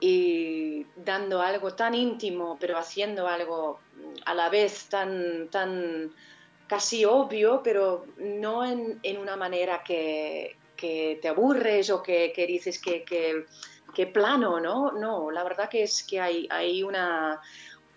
y 0.00 0.86
dando 0.94 1.40
algo 1.42 1.74
tan 1.74 1.94
íntimo, 1.94 2.56
pero 2.60 2.78
haciendo 2.78 3.26
algo 3.26 3.80
a 4.24 4.34
la 4.34 4.48
vez 4.48 4.88
tan, 4.88 5.48
tan 5.50 6.12
casi 6.66 7.04
obvio, 7.04 7.60
pero 7.62 8.06
no 8.18 8.64
en, 8.64 9.18
una 9.18 9.36
manera 9.36 9.82
que, 9.82 10.56
te 10.76 11.28
aburres 11.28 11.90
o 11.90 12.02
que, 12.02 12.32
dices 12.46 12.80
que, 12.80 13.04
que, 13.04 14.06
plano, 14.06 14.60
¿no? 14.60 14.92
No, 14.92 15.30
la 15.30 15.42
verdad 15.42 15.68
que 15.68 15.82
es 15.82 16.02
que 16.02 16.20
hay, 16.20 16.46
hay 16.50 16.82
una, 16.82 17.40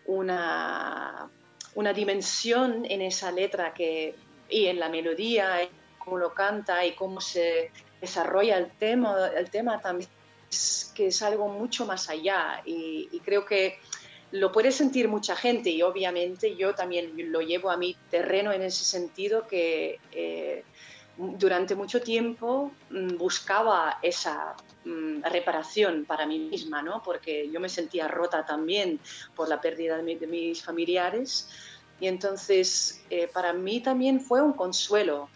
una, 0.05 1.29
una 1.75 1.93
dimensión 1.93 2.85
en 2.85 3.01
esa 3.01 3.31
letra 3.31 3.73
que, 3.73 4.15
y 4.49 4.67
en 4.67 4.79
la 4.79 4.89
melodía, 4.89 5.61
en 5.61 5.69
cómo 5.97 6.17
lo 6.17 6.33
canta 6.33 6.85
y 6.85 6.93
cómo 6.93 7.21
se 7.21 7.71
desarrolla 8.01 8.57
el 8.57 8.71
tema, 8.71 9.27
el 9.35 9.49
tema 9.49 9.79
también 9.79 10.09
es, 10.49 10.91
que 10.95 11.07
es 11.07 11.21
algo 11.21 11.47
mucho 11.47 11.85
más 11.85 12.09
allá 12.09 12.61
y, 12.65 13.07
creo 13.23 13.45
que 13.45 13.79
lo 14.31 14.51
puede 14.51 14.71
sentir 14.71 15.07
mucha 15.07 15.35
gente 15.35 15.69
y 15.69 15.81
obviamente 15.81 16.55
yo 16.55 16.75
también 16.75 17.13
lo 17.31 17.41
llevo 17.41 17.71
a 17.71 17.77
mi 17.77 17.95
terreno 18.11 18.51
en 18.51 18.61
ese 18.61 18.83
sentido 18.83 19.47
que 19.47 19.99
eh, 20.11 20.63
durante 21.17 21.75
mucho 21.75 22.01
tiempo 22.01 22.71
mm, 22.91 23.17
buscaba 23.17 23.97
esa 24.01 24.55
mm, 24.85 25.23
reparación 25.23 26.05
para 26.05 26.25
mí 26.25 26.39
misma, 26.39 26.81
¿no? 26.81 27.01
porque 27.03 27.49
yo 27.51 27.59
me 27.59 27.69
sentía 27.69 28.07
rota 28.07 28.45
también 28.45 28.99
por 29.35 29.49
la 29.49 29.59
pérdida 29.59 29.97
de, 29.97 30.27
mis 30.27 30.63
familiares 30.63 31.49
y 31.99 32.07
entonces 32.07 33.03
eh, 33.09 33.27
para 33.27 33.51
mí 33.51 33.81
también 33.81 34.21
fue 34.21 34.41
un 34.41 34.53
consuelo. 34.53 35.29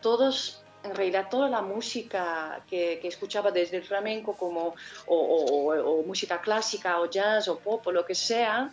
Todos 0.00 0.57
en 0.82 0.94
realidad 0.94 1.28
toda 1.30 1.48
la 1.48 1.62
música 1.62 2.62
que, 2.68 3.00
escuchaba 3.02 3.50
desde 3.50 3.78
el 3.78 3.84
flamenco 3.84 4.36
como 4.36 4.74
o, 5.06 6.02
música 6.06 6.40
clásica 6.40 7.00
o 7.00 7.06
jazz 7.06 7.48
o 7.48 7.58
pop 7.58 7.86
o 7.86 7.92
lo 7.92 8.04
que 8.04 8.14
sea, 8.14 8.72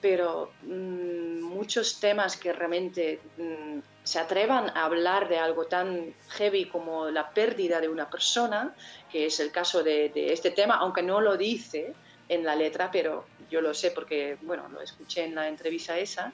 pero 0.00 0.52
mm, 0.62 1.42
muchos 1.42 2.00
temas 2.00 2.36
que 2.36 2.52
realmente 2.52 3.20
mm, 3.38 3.78
se 4.02 4.18
atrevan 4.18 4.70
a 4.70 4.84
hablar 4.84 5.28
de 5.28 5.38
algo 5.38 5.66
tan 5.66 6.14
heavy 6.30 6.66
como 6.66 7.10
la 7.10 7.30
pérdida 7.30 7.80
de 7.80 7.88
una 7.88 8.10
persona, 8.10 8.74
que 9.10 9.26
es 9.26 9.40
el 9.40 9.50
caso 9.50 9.82
de, 9.82 10.10
de 10.10 10.32
este 10.32 10.50
tema, 10.50 10.76
aunque 10.76 11.02
no 11.02 11.20
lo 11.20 11.36
dice 11.36 11.94
en 12.28 12.44
la 12.44 12.54
letra, 12.54 12.90
pero 12.90 13.26
yo 13.50 13.60
lo 13.60 13.72
sé 13.74 13.90
porque, 13.90 14.36
bueno, 14.42 14.68
lo 14.68 14.80
escuché 14.80 15.24
en 15.24 15.34
la 15.34 15.48
entrevista 15.48 15.98
esa, 15.98 16.32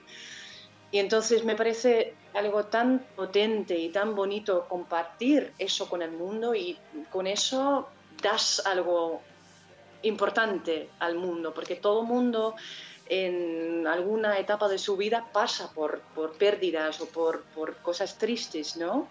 y 0.92 0.98
entonces 0.98 1.44
me 1.44 1.54
parece 1.54 2.14
algo 2.34 2.64
tan 2.66 3.06
potente 3.14 3.78
y 3.78 3.90
tan 3.90 4.14
bonito 4.14 4.66
compartir 4.68 5.52
eso 5.58 5.88
con 5.88 6.02
el 6.02 6.10
mundo 6.10 6.54
y 6.54 6.78
con 7.10 7.26
eso 7.26 7.88
das 8.22 8.62
algo 8.66 9.20
importante 10.02 10.88
al 10.98 11.14
mundo, 11.16 11.52
porque 11.54 11.76
todo 11.76 12.02
mundo 12.02 12.54
en 13.06 13.86
alguna 13.86 14.38
etapa 14.38 14.68
de 14.68 14.78
su 14.78 14.96
vida 14.96 15.26
pasa 15.32 15.72
por, 15.72 16.00
por 16.14 16.32
pérdidas 16.34 17.00
o 17.00 17.06
por, 17.06 17.42
por 17.54 17.76
cosas 17.78 18.18
tristes, 18.18 18.76
¿no? 18.76 19.08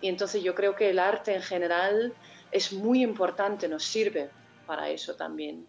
Y 0.00 0.08
entonces 0.08 0.42
yo 0.42 0.54
creo 0.54 0.74
que 0.76 0.90
el 0.90 0.98
arte 0.98 1.34
en 1.34 1.42
general 1.42 2.14
es 2.50 2.72
muy 2.72 3.02
importante, 3.02 3.68
nos 3.68 3.84
sirve 3.84 4.30
para 4.66 4.90
eso 4.90 5.14
también. 5.14 5.66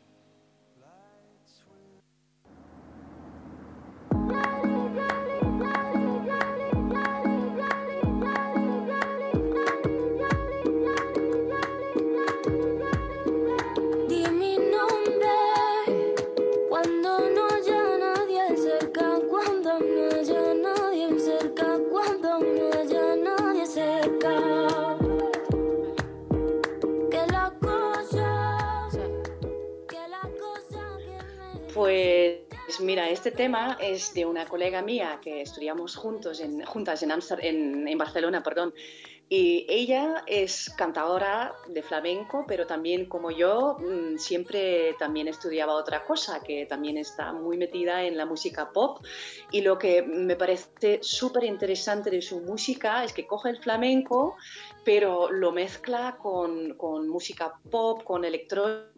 Mira, 32.93 33.09
este 33.09 33.31
tema 33.31 33.75
es 33.81 34.13
de 34.13 34.23
una 34.23 34.45
colega 34.45 34.83
mía 34.83 35.19
que 35.19 35.41
estudiamos 35.41 35.95
juntos 35.95 36.39
en, 36.39 36.63
juntas 36.63 37.01
en, 37.01 37.87
en, 37.87 37.97
Barcelona, 37.97 38.43
perdón, 38.43 38.71
y 39.27 39.65
ella 39.67 40.23
es 40.27 40.71
cantadora 40.77 41.55
de 41.69 41.81
flamenco, 41.81 42.45
pero 42.47 42.67
también 42.67 43.07
como 43.07 43.31
yo 43.31 43.77
mm, 43.79 44.17
siempre 44.19 44.93
también 44.99 45.27
estudiaba 45.27 45.73
otra 45.73 46.05
cosa, 46.05 46.41
que 46.43 46.67
también 46.67 46.99
está 46.99 47.33
muy 47.33 47.57
metida 47.57 48.03
en 48.03 48.15
la 48.15 48.27
música 48.27 48.69
pop. 48.71 49.03
Y 49.49 49.61
lo 49.61 49.79
que 49.79 50.03
me 50.03 50.35
parece 50.35 50.99
súper 51.01 51.45
interesante 51.45 52.11
de 52.11 52.21
su 52.21 52.41
música 52.41 53.03
es 53.03 53.11
que 53.11 53.25
coge 53.25 53.49
el 53.49 53.57
flamenco, 53.57 54.35
pero 54.85 55.31
lo 55.31 55.51
mezcla 55.51 56.15
con, 56.21 56.75
con 56.75 57.09
música 57.09 57.59
pop, 57.71 58.03
con 58.03 58.23
electrónica 58.23 58.93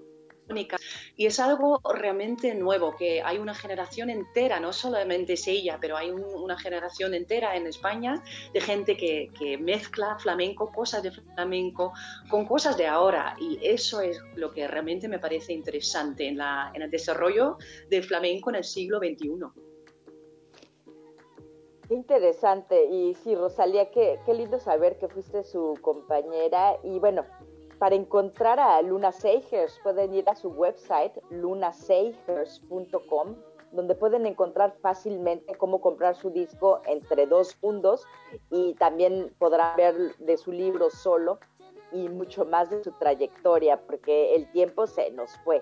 y 1.18 1.26
es 1.26 1.40
algo 1.40 1.82
realmente 1.84 2.54
nuevo, 2.54 2.96
que 2.96 3.22
hay 3.22 3.38
una 3.38 3.56
generación 3.56 4.10
entera, 4.10 4.60
no 4.60 4.74
solamente 4.74 5.34
es 5.34 5.48
ella, 5.48 5.78
pero 5.82 5.98
hay 5.98 6.12
una 6.12 6.58
generación 6.58 7.14
entera 7.14 7.56
en 7.56 7.66
España 7.68 8.24
de 8.54 8.62
gente 8.62 8.96
que, 8.96 9.58
mezcla 9.60 10.18
flamenco, 10.20 10.72
cosas 10.72 11.02
de 11.04 11.12
flamenco, 11.12 11.94
con 12.30 12.46
cosas 12.46 12.78
de 12.78 12.88
ahora. 12.88 13.36
Y 13.40 13.60
eso 13.62 14.02
es 14.02 14.20
lo 14.36 14.52
que 14.52 14.68
realmente 14.68 15.08
me 15.08 15.20
parece 15.20 15.54
interesante 15.54 16.28
en, 16.28 16.38
la, 16.38 16.72
en 16.74 16.82
el 16.82 16.92
desarrollo 16.92 17.58
del 17.90 18.04
flamenco 18.04 18.50
en 18.50 18.58
el 18.58 18.64
siglo 18.64 19.00
XXI. 19.00 19.30
Qué 21.88 21.94
interesante. 21.94 22.86
Y 22.86 23.14
sí, 23.16 23.36
Rosalía, 23.36 23.92
qué, 23.92 24.20
qué 24.26 24.34
lindo 24.34 24.60
saber 24.60 24.98
que 24.98 25.08
fuiste 25.08 25.44
su 25.44 25.78
compañera. 25.82 26.78
Y 26.84 27.00
bueno, 27.00 27.26
para 27.80 27.96
encontrar 27.96 28.60
a 28.60 28.82
Luna 28.82 29.12
Seigers 29.12 29.80
pueden 29.84 30.14
ir 30.14 30.30
a 30.30 30.36
su 30.36 30.50
website 30.50 31.14
lunaseigers.com 31.30 33.36
donde 33.72 33.96
pueden 33.96 34.26
encontrar 34.26 34.76
fácilmente 34.82 35.56
cómo 35.56 35.82
comprar 35.82 36.16
su 36.16 36.30
disco 36.30 36.82
entre 36.86 37.28
dos 37.28 37.58
mundos 37.62 38.06
y 38.50 38.74
también 38.76 39.34
podrán 39.38 39.76
ver 39.76 40.16
de 40.18 40.38
su 40.38 40.52
libro 40.52 40.90
solo 40.90 41.40
y 41.92 42.10
mucho 42.10 42.46
más 42.46 42.70
de 42.70 42.84
su 42.84 42.92
trayectoria 42.94 43.82
porque 43.86 44.36
el 44.36 44.50
tiempo 44.52 44.88
se 44.88 45.12
nos 45.12 45.32
fue. 45.44 45.62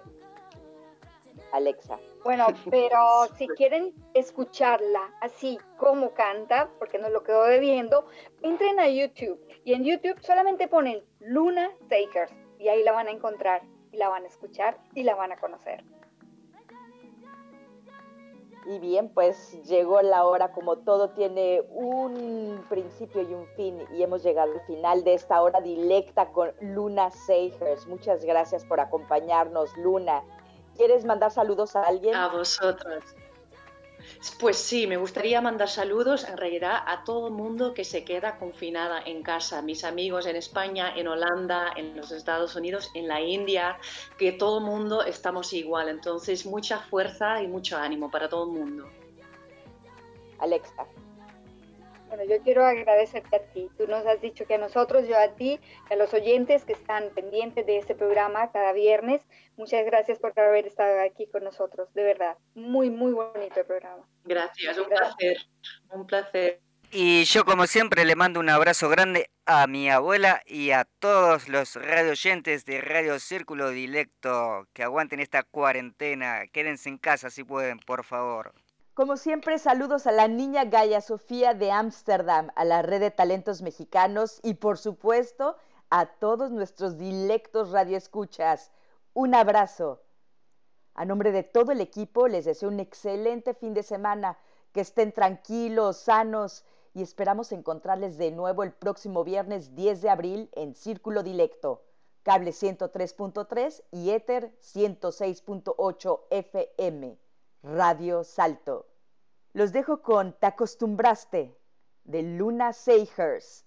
Alexa. 1.54 2.00
Bueno, 2.24 2.48
pero 2.70 3.00
si 3.38 3.48
quieren 3.48 3.94
escucharla 4.14 5.14
así 5.22 5.58
como 5.78 6.14
canta, 6.14 6.70
porque 6.80 7.00
nos 7.00 7.12
lo 7.12 7.24
quedó 7.24 7.46
debiendo, 7.46 8.06
entren 8.42 8.80
a 8.80 8.90
YouTube 8.90 9.40
y 9.64 9.74
en 9.74 9.86
YouTube 9.86 10.20
solamente 10.22 10.68
ponen 10.68 11.04
Luna 11.20 11.72
Takers 11.90 12.34
y 12.60 12.68
ahí 12.68 12.84
la 12.84 12.92
van 12.92 13.08
a 13.08 13.12
encontrar 13.12 13.62
y 13.92 13.98
la 13.98 14.10
van 14.10 14.24
a 14.24 14.28
escuchar 14.28 14.78
y 14.94 15.04
la 15.04 15.16
van 15.16 15.32
a 15.32 15.38
conocer. 15.38 15.84
Y 18.66 18.80
bien, 18.80 19.10
pues 19.10 19.62
llegó 19.66 20.02
la 20.02 20.24
hora, 20.24 20.54
como 20.54 20.78
todo 20.78 21.10
tiene 21.10 21.62
un 21.70 22.64
principio 22.70 23.22
y 23.22 23.34
un 23.34 23.46
fin, 23.58 23.84
y 23.94 24.04
hemos 24.04 24.24
llegado 24.24 24.54
al 24.54 24.62
final 24.62 25.04
de 25.04 25.16
esta 25.16 25.42
hora 25.42 25.60
directa 25.60 26.32
con 26.32 26.54
Luna 26.62 27.12
Seigers. 27.12 27.88
Muchas 27.88 28.24
gracias 28.24 28.64
por 28.64 28.80
acompañarnos, 28.80 29.76
Luna. 29.78 30.24
¿Quieres 30.76 31.06
mandar 31.06 31.32
saludos 31.32 31.76
a 31.76 31.84
alguien? 31.84 32.16
A 32.16 32.28
vosotros. 32.30 33.04
Pues 34.40 34.58
sí, 34.58 34.88
me 34.88 34.98
gustaría 34.98 35.42
mandar 35.42 35.70
saludos 35.70 36.28
en 36.28 36.38
realidad 36.38 36.78
a 36.86 37.04
todo 37.04 37.28
el 37.28 37.34
mundo 37.34 37.74
que 37.74 37.84
se 37.84 38.04
queda 38.04 38.38
confinada 38.38 39.02
en 39.06 39.22
casa, 39.22 39.62
mis 39.62 39.84
amigos 39.84 40.26
en 40.26 40.36
España, 40.36 40.94
en 40.96 41.08
Holanda, 41.08 41.74
en 41.76 41.96
los 41.96 42.12
Estados 42.12 42.56
Unidos, 42.56 42.90
en 42.96 43.08
la 43.08 43.22
India, 43.22 43.78
que 44.18 44.32
todo 44.32 44.60
el 44.60 44.66
mundo 44.66 45.04
estamos 45.04 45.54
igual. 45.54 45.90
Entonces, 45.90 46.46
mucha 46.46 46.80
fuerza 46.80 47.42
y 47.42 47.48
mucho 47.48 47.78
ánimo 47.78 48.10
para 48.10 48.30
todo 48.30 48.46
el 48.46 48.60
mundo. 48.60 48.90
Alexa. 50.40 50.86
Bueno, 52.16 52.32
yo 52.32 52.44
quiero 52.44 52.64
agradecerte 52.64 53.36
a 53.36 53.40
ti. 53.40 53.72
Tú 53.76 53.88
nos 53.88 54.06
has 54.06 54.22
dicho 54.22 54.46
que 54.46 54.54
a 54.54 54.58
nosotros, 54.60 55.08
yo 55.08 55.18
a 55.18 55.30
ti, 55.30 55.60
a 55.90 55.96
los 55.96 56.14
oyentes 56.14 56.64
que 56.64 56.74
están 56.74 57.10
pendientes 57.16 57.66
de 57.66 57.80
este 57.80 57.96
programa 57.96 58.52
cada 58.52 58.72
viernes, 58.72 59.26
muchas 59.58 59.84
gracias 59.84 60.20
por 60.20 60.40
haber 60.40 60.68
estado 60.68 61.02
aquí 61.02 61.26
con 61.26 61.44
nosotros. 61.44 61.92
De 61.96 62.04
verdad, 62.04 62.38
muy, 62.54 62.92
muy 62.92 63.14
bonito 63.14 63.62
el 63.62 63.66
programa. 63.66 64.08
Gracias, 64.26 64.78
un 64.78 64.90
placer. 64.90 65.38
Un 65.90 66.06
placer. 66.06 66.60
Y 66.92 67.24
yo 67.24 67.46
como 67.46 67.66
siempre 67.66 68.06
le 68.06 68.16
mando 68.16 68.40
un 68.40 68.50
abrazo 68.50 68.90
grande 68.90 69.32
a 69.48 69.66
mi 69.66 69.90
abuela 69.90 70.44
y 70.46 70.70
a 70.70 70.86
todos 71.00 71.50
los 71.50 71.76
radio 71.78 72.12
oyentes 72.12 72.64
de 72.66 72.80
Radio 72.80 73.18
Círculo 73.18 73.72
Directo 73.72 74.68
que 74.74 74.84
aguanten 74.84 75.20
esta 75.20 75.42
cuarentena. 75.42 76.46
Quédense 76.52 76.90
en 76.90 77.00
casa 77.00 77.32
si 77.32 77.44
pueden, 77.44 77.80
por 77.80 78.04
favor. 78.04 78.54
Como 78.96 79.18
siempre, 79.18 79.58
saludos 79.58 80.06
a 80.06 80.12
la 80.12 80.28
niña 80.28 80.66
Gaia 80.66 81.02
Sofía 81.02 81.56
de 81.56 81.72
Ámsterdam, 81.72 82.52
a 82.54 82.64
la 82.64 82.84
red 82.84 83.00
de 83.00 83.10
talentos 83.10 83.64
mexicanos 83.64 84.40
y 84.44 84.54
por 84.54 84.78
supuesto 84.78 85.58
a 85.90 86.06
todos 86.06 86.52
nuestros 86.52 87.00
dilectos 87.00 87.72
radioescuchas. 87.72 88.72
Un 89.16 89.34
abrazo. 89.34 90.04
A 90.94 91.06
nombre 91.06 91.32
de 91.32 91.42
todo 91.42 91.72
el 91.72 91.82
equipo 91.82 92.28
les 92.28 92.46
deseo 92.46 92.70
un 92.70 92.80
excelente 92.80 93.56
fin 93.56 93.74
de 93.74 93.82
semana, 93.82 94.38
que 94.74 94.82
estén 94.82 95.12
tranquilos, 95.12 95.98
sanos 95.98 96.64
y 96.94 97.02
esperamos 97.02 97.52
encontrarles 97.52 98.20
de 98.20 98.30
nuevo 98.30 98.62
el 98.62 98.74
próximo 98.74 99.24
viernes 99.24 99.74
10 99.74 100.04
de 100.04 100.10
abril 100.12 100.50
en 100.52 100.76
Círculo 100.76 101.24
Dilecto, 101.24 101.82
cable 102.22 102.52
103.3 102.52 103.86
y 103.90 104.12
éter 104.12 104.56
106.8 104.62 106.20
FM, 106.30 107.18
Radio 107.64 108.26
Salto. 108.26 108.90
Los 109.54 109.72
dejo 109.72 110.02
con 110.02 110.34
Te 110.34 110.48
acostumbraste 110.48 111.58
de 112.04 112.22
Luna 112.22 112.74
Seihers. 112.74 113.66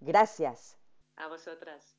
Gracias. 0.00 0.76
A 1.14 1.28
vosotras. 1.28 1.97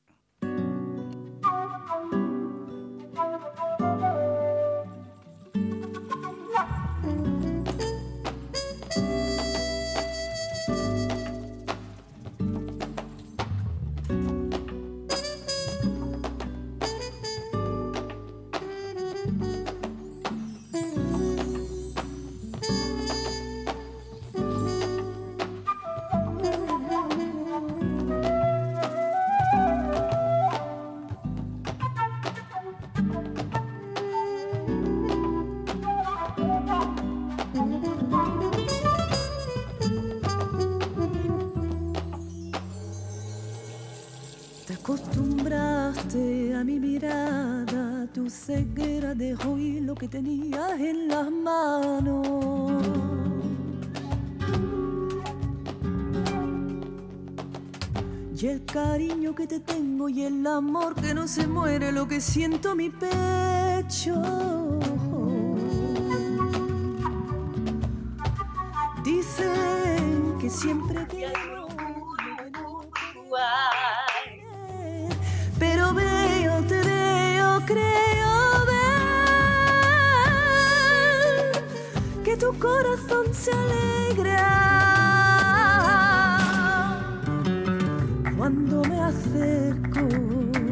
Ceguera 48.29 49.15
dejó 49.15 49.57
ir 49.57 49.81
lo 49.81 49.95
que 49.95 50.07
tenías 50.07 50.79
en 50.79 51.07
las 51.07 51.31
manos. 51.31 52.27
Y 58.41 58.47
el 58.47 58.63
cariño 58.63 59.35
que 59.35 59.47
te 59.47 59.59
tengo 59.59 60.07
y 60.07 60.23
el 60.23 60.47
amor 60.47 60.95
que 60.95 61.13
no 61.13 61.27
se 61.27 61.45
muere, 61.45 61.91
lo 61.91 62.07
que 62.07 62.21
siento 62.21 62.71
en 62.71 62.77
mi 62.77 62.89
pecho. 62.89 64.15
Dicen 69.03 70.37
que 70.39 70.49
siempre 70.49 71.05
corazón 82.81 83.33
se 83.33 83.51
alegra 83.51 84.37
cuando 88.37 88.81
me 88.83 89.01
acerco. 89.01 90.68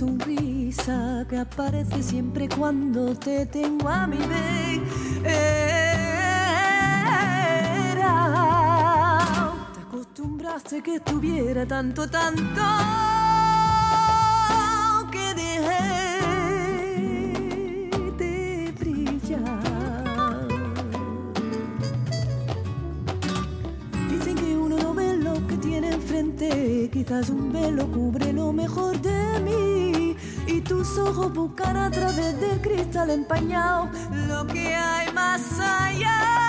Sonrisa 0.00 1.26
que 1.28 1.36
aparece 1.36 2.02
siempre 2.02 2.48
cuando 2.48 3.14
te 3.14 3.44
tengo 3.44 3.86
a 3.86 4.06
mi 4.06 4.16
vez. 4.16 4.80
Te 9.74 9.80
acostumbraste 9.86 10.82
que 10.82 10.94
estuviera 10.94 11.66
tanto, 11.66 12.08
tanto 12.08 12.62
que 15.12 15.34
dejé 15.34 15.90
de 18.16 18.74
brillar. 18.80 20.48
Dicen 24.08 24.34
que 24.34 24.56
uno 24.56 24.78
no 24.78 24.94
ve 24.94 25.18
lo 25.18 25.46
que 25.46 25.58
tiene 25.58 25.92
enfrente, 25.92 26.88
quizás 26.90 27.28
un 27.28 27.52
velo 27.52 27.86
cubre 27.92 28.32
lo 28.32 28.50
mejor 28.50 28.98
de 29.02 29.40
mí. 29.44 29.69
Tus 30.70 30.98
ojos 30.98 31.32
buscan 31.32 31.76
a 31.76 31.90
través 31.90 32.40
del 32.40 32.60
cristal 32.60 33.10
empañado. 33.10 33.88
Lo 34.28 34.46
que 34.46 34.72
hay 34.72 35.12
más 35.12 35.58
allá 35.58 36.39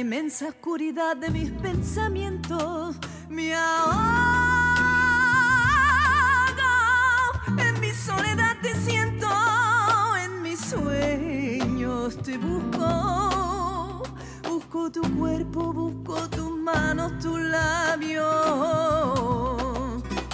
inmensa 0.00 0.48
oscuridad 0.48 1.14
de 1.16 1.30
mis 1.30 1.50
pensamientos 1.50 2.96
me 3.28 3.54
ahogo. 3.54 4.00
En 7.58 7.80
mi 7.80 7.90
soledad 7.90 8.56
te 8.62 8.74
siento, 8.76 9.28
en 10.24 10.42
mis 10.42 10.58
sueños 10.58 12.16
te 12.22 12.38
busco. 12.38 14.02
Busco 14.48 14.90
tu 14.90 15.02
cuerpo, 15.18 15.72
busco 15.72 16.28
tus 16.30 16.50
manos, 16.50 17.18
tus 17.18 17.38
labios. 17.38 18.22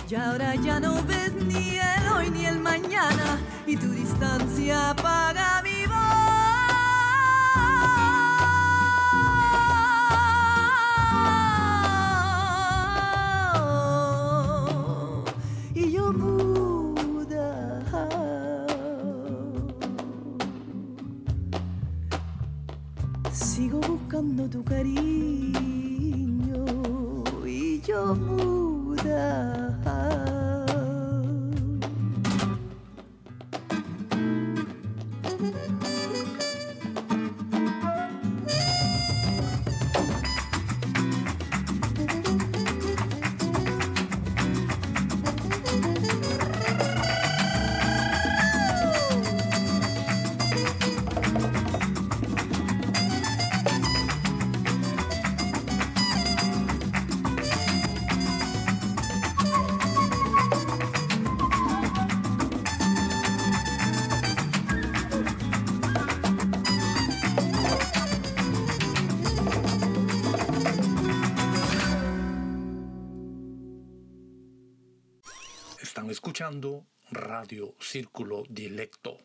Y 0.09 0.15
ahora 0.15 0.55
ya 0.55 0.79
no 0.79 1.03
ves 1.03 1.33
ni 1.35 1.77
el 1.77 2.09
hoy 2.15 2.31
ni 2.31 2.47
el 2.47 2.61
mañana, 2.61 3.41
y 3.67 3.77
tu 3.77 3.89
distancia 3.91 4.91
apaga 4.91 5.61
mi 5.63 5.87
voz. 5.87 6.56
Tu 24.49 24.63
cariño 24.63 25.55
y 27.45 27.81
yo 27.81 28.56
Círculo 77.97 78.45
Dilecto. 78.51 79.17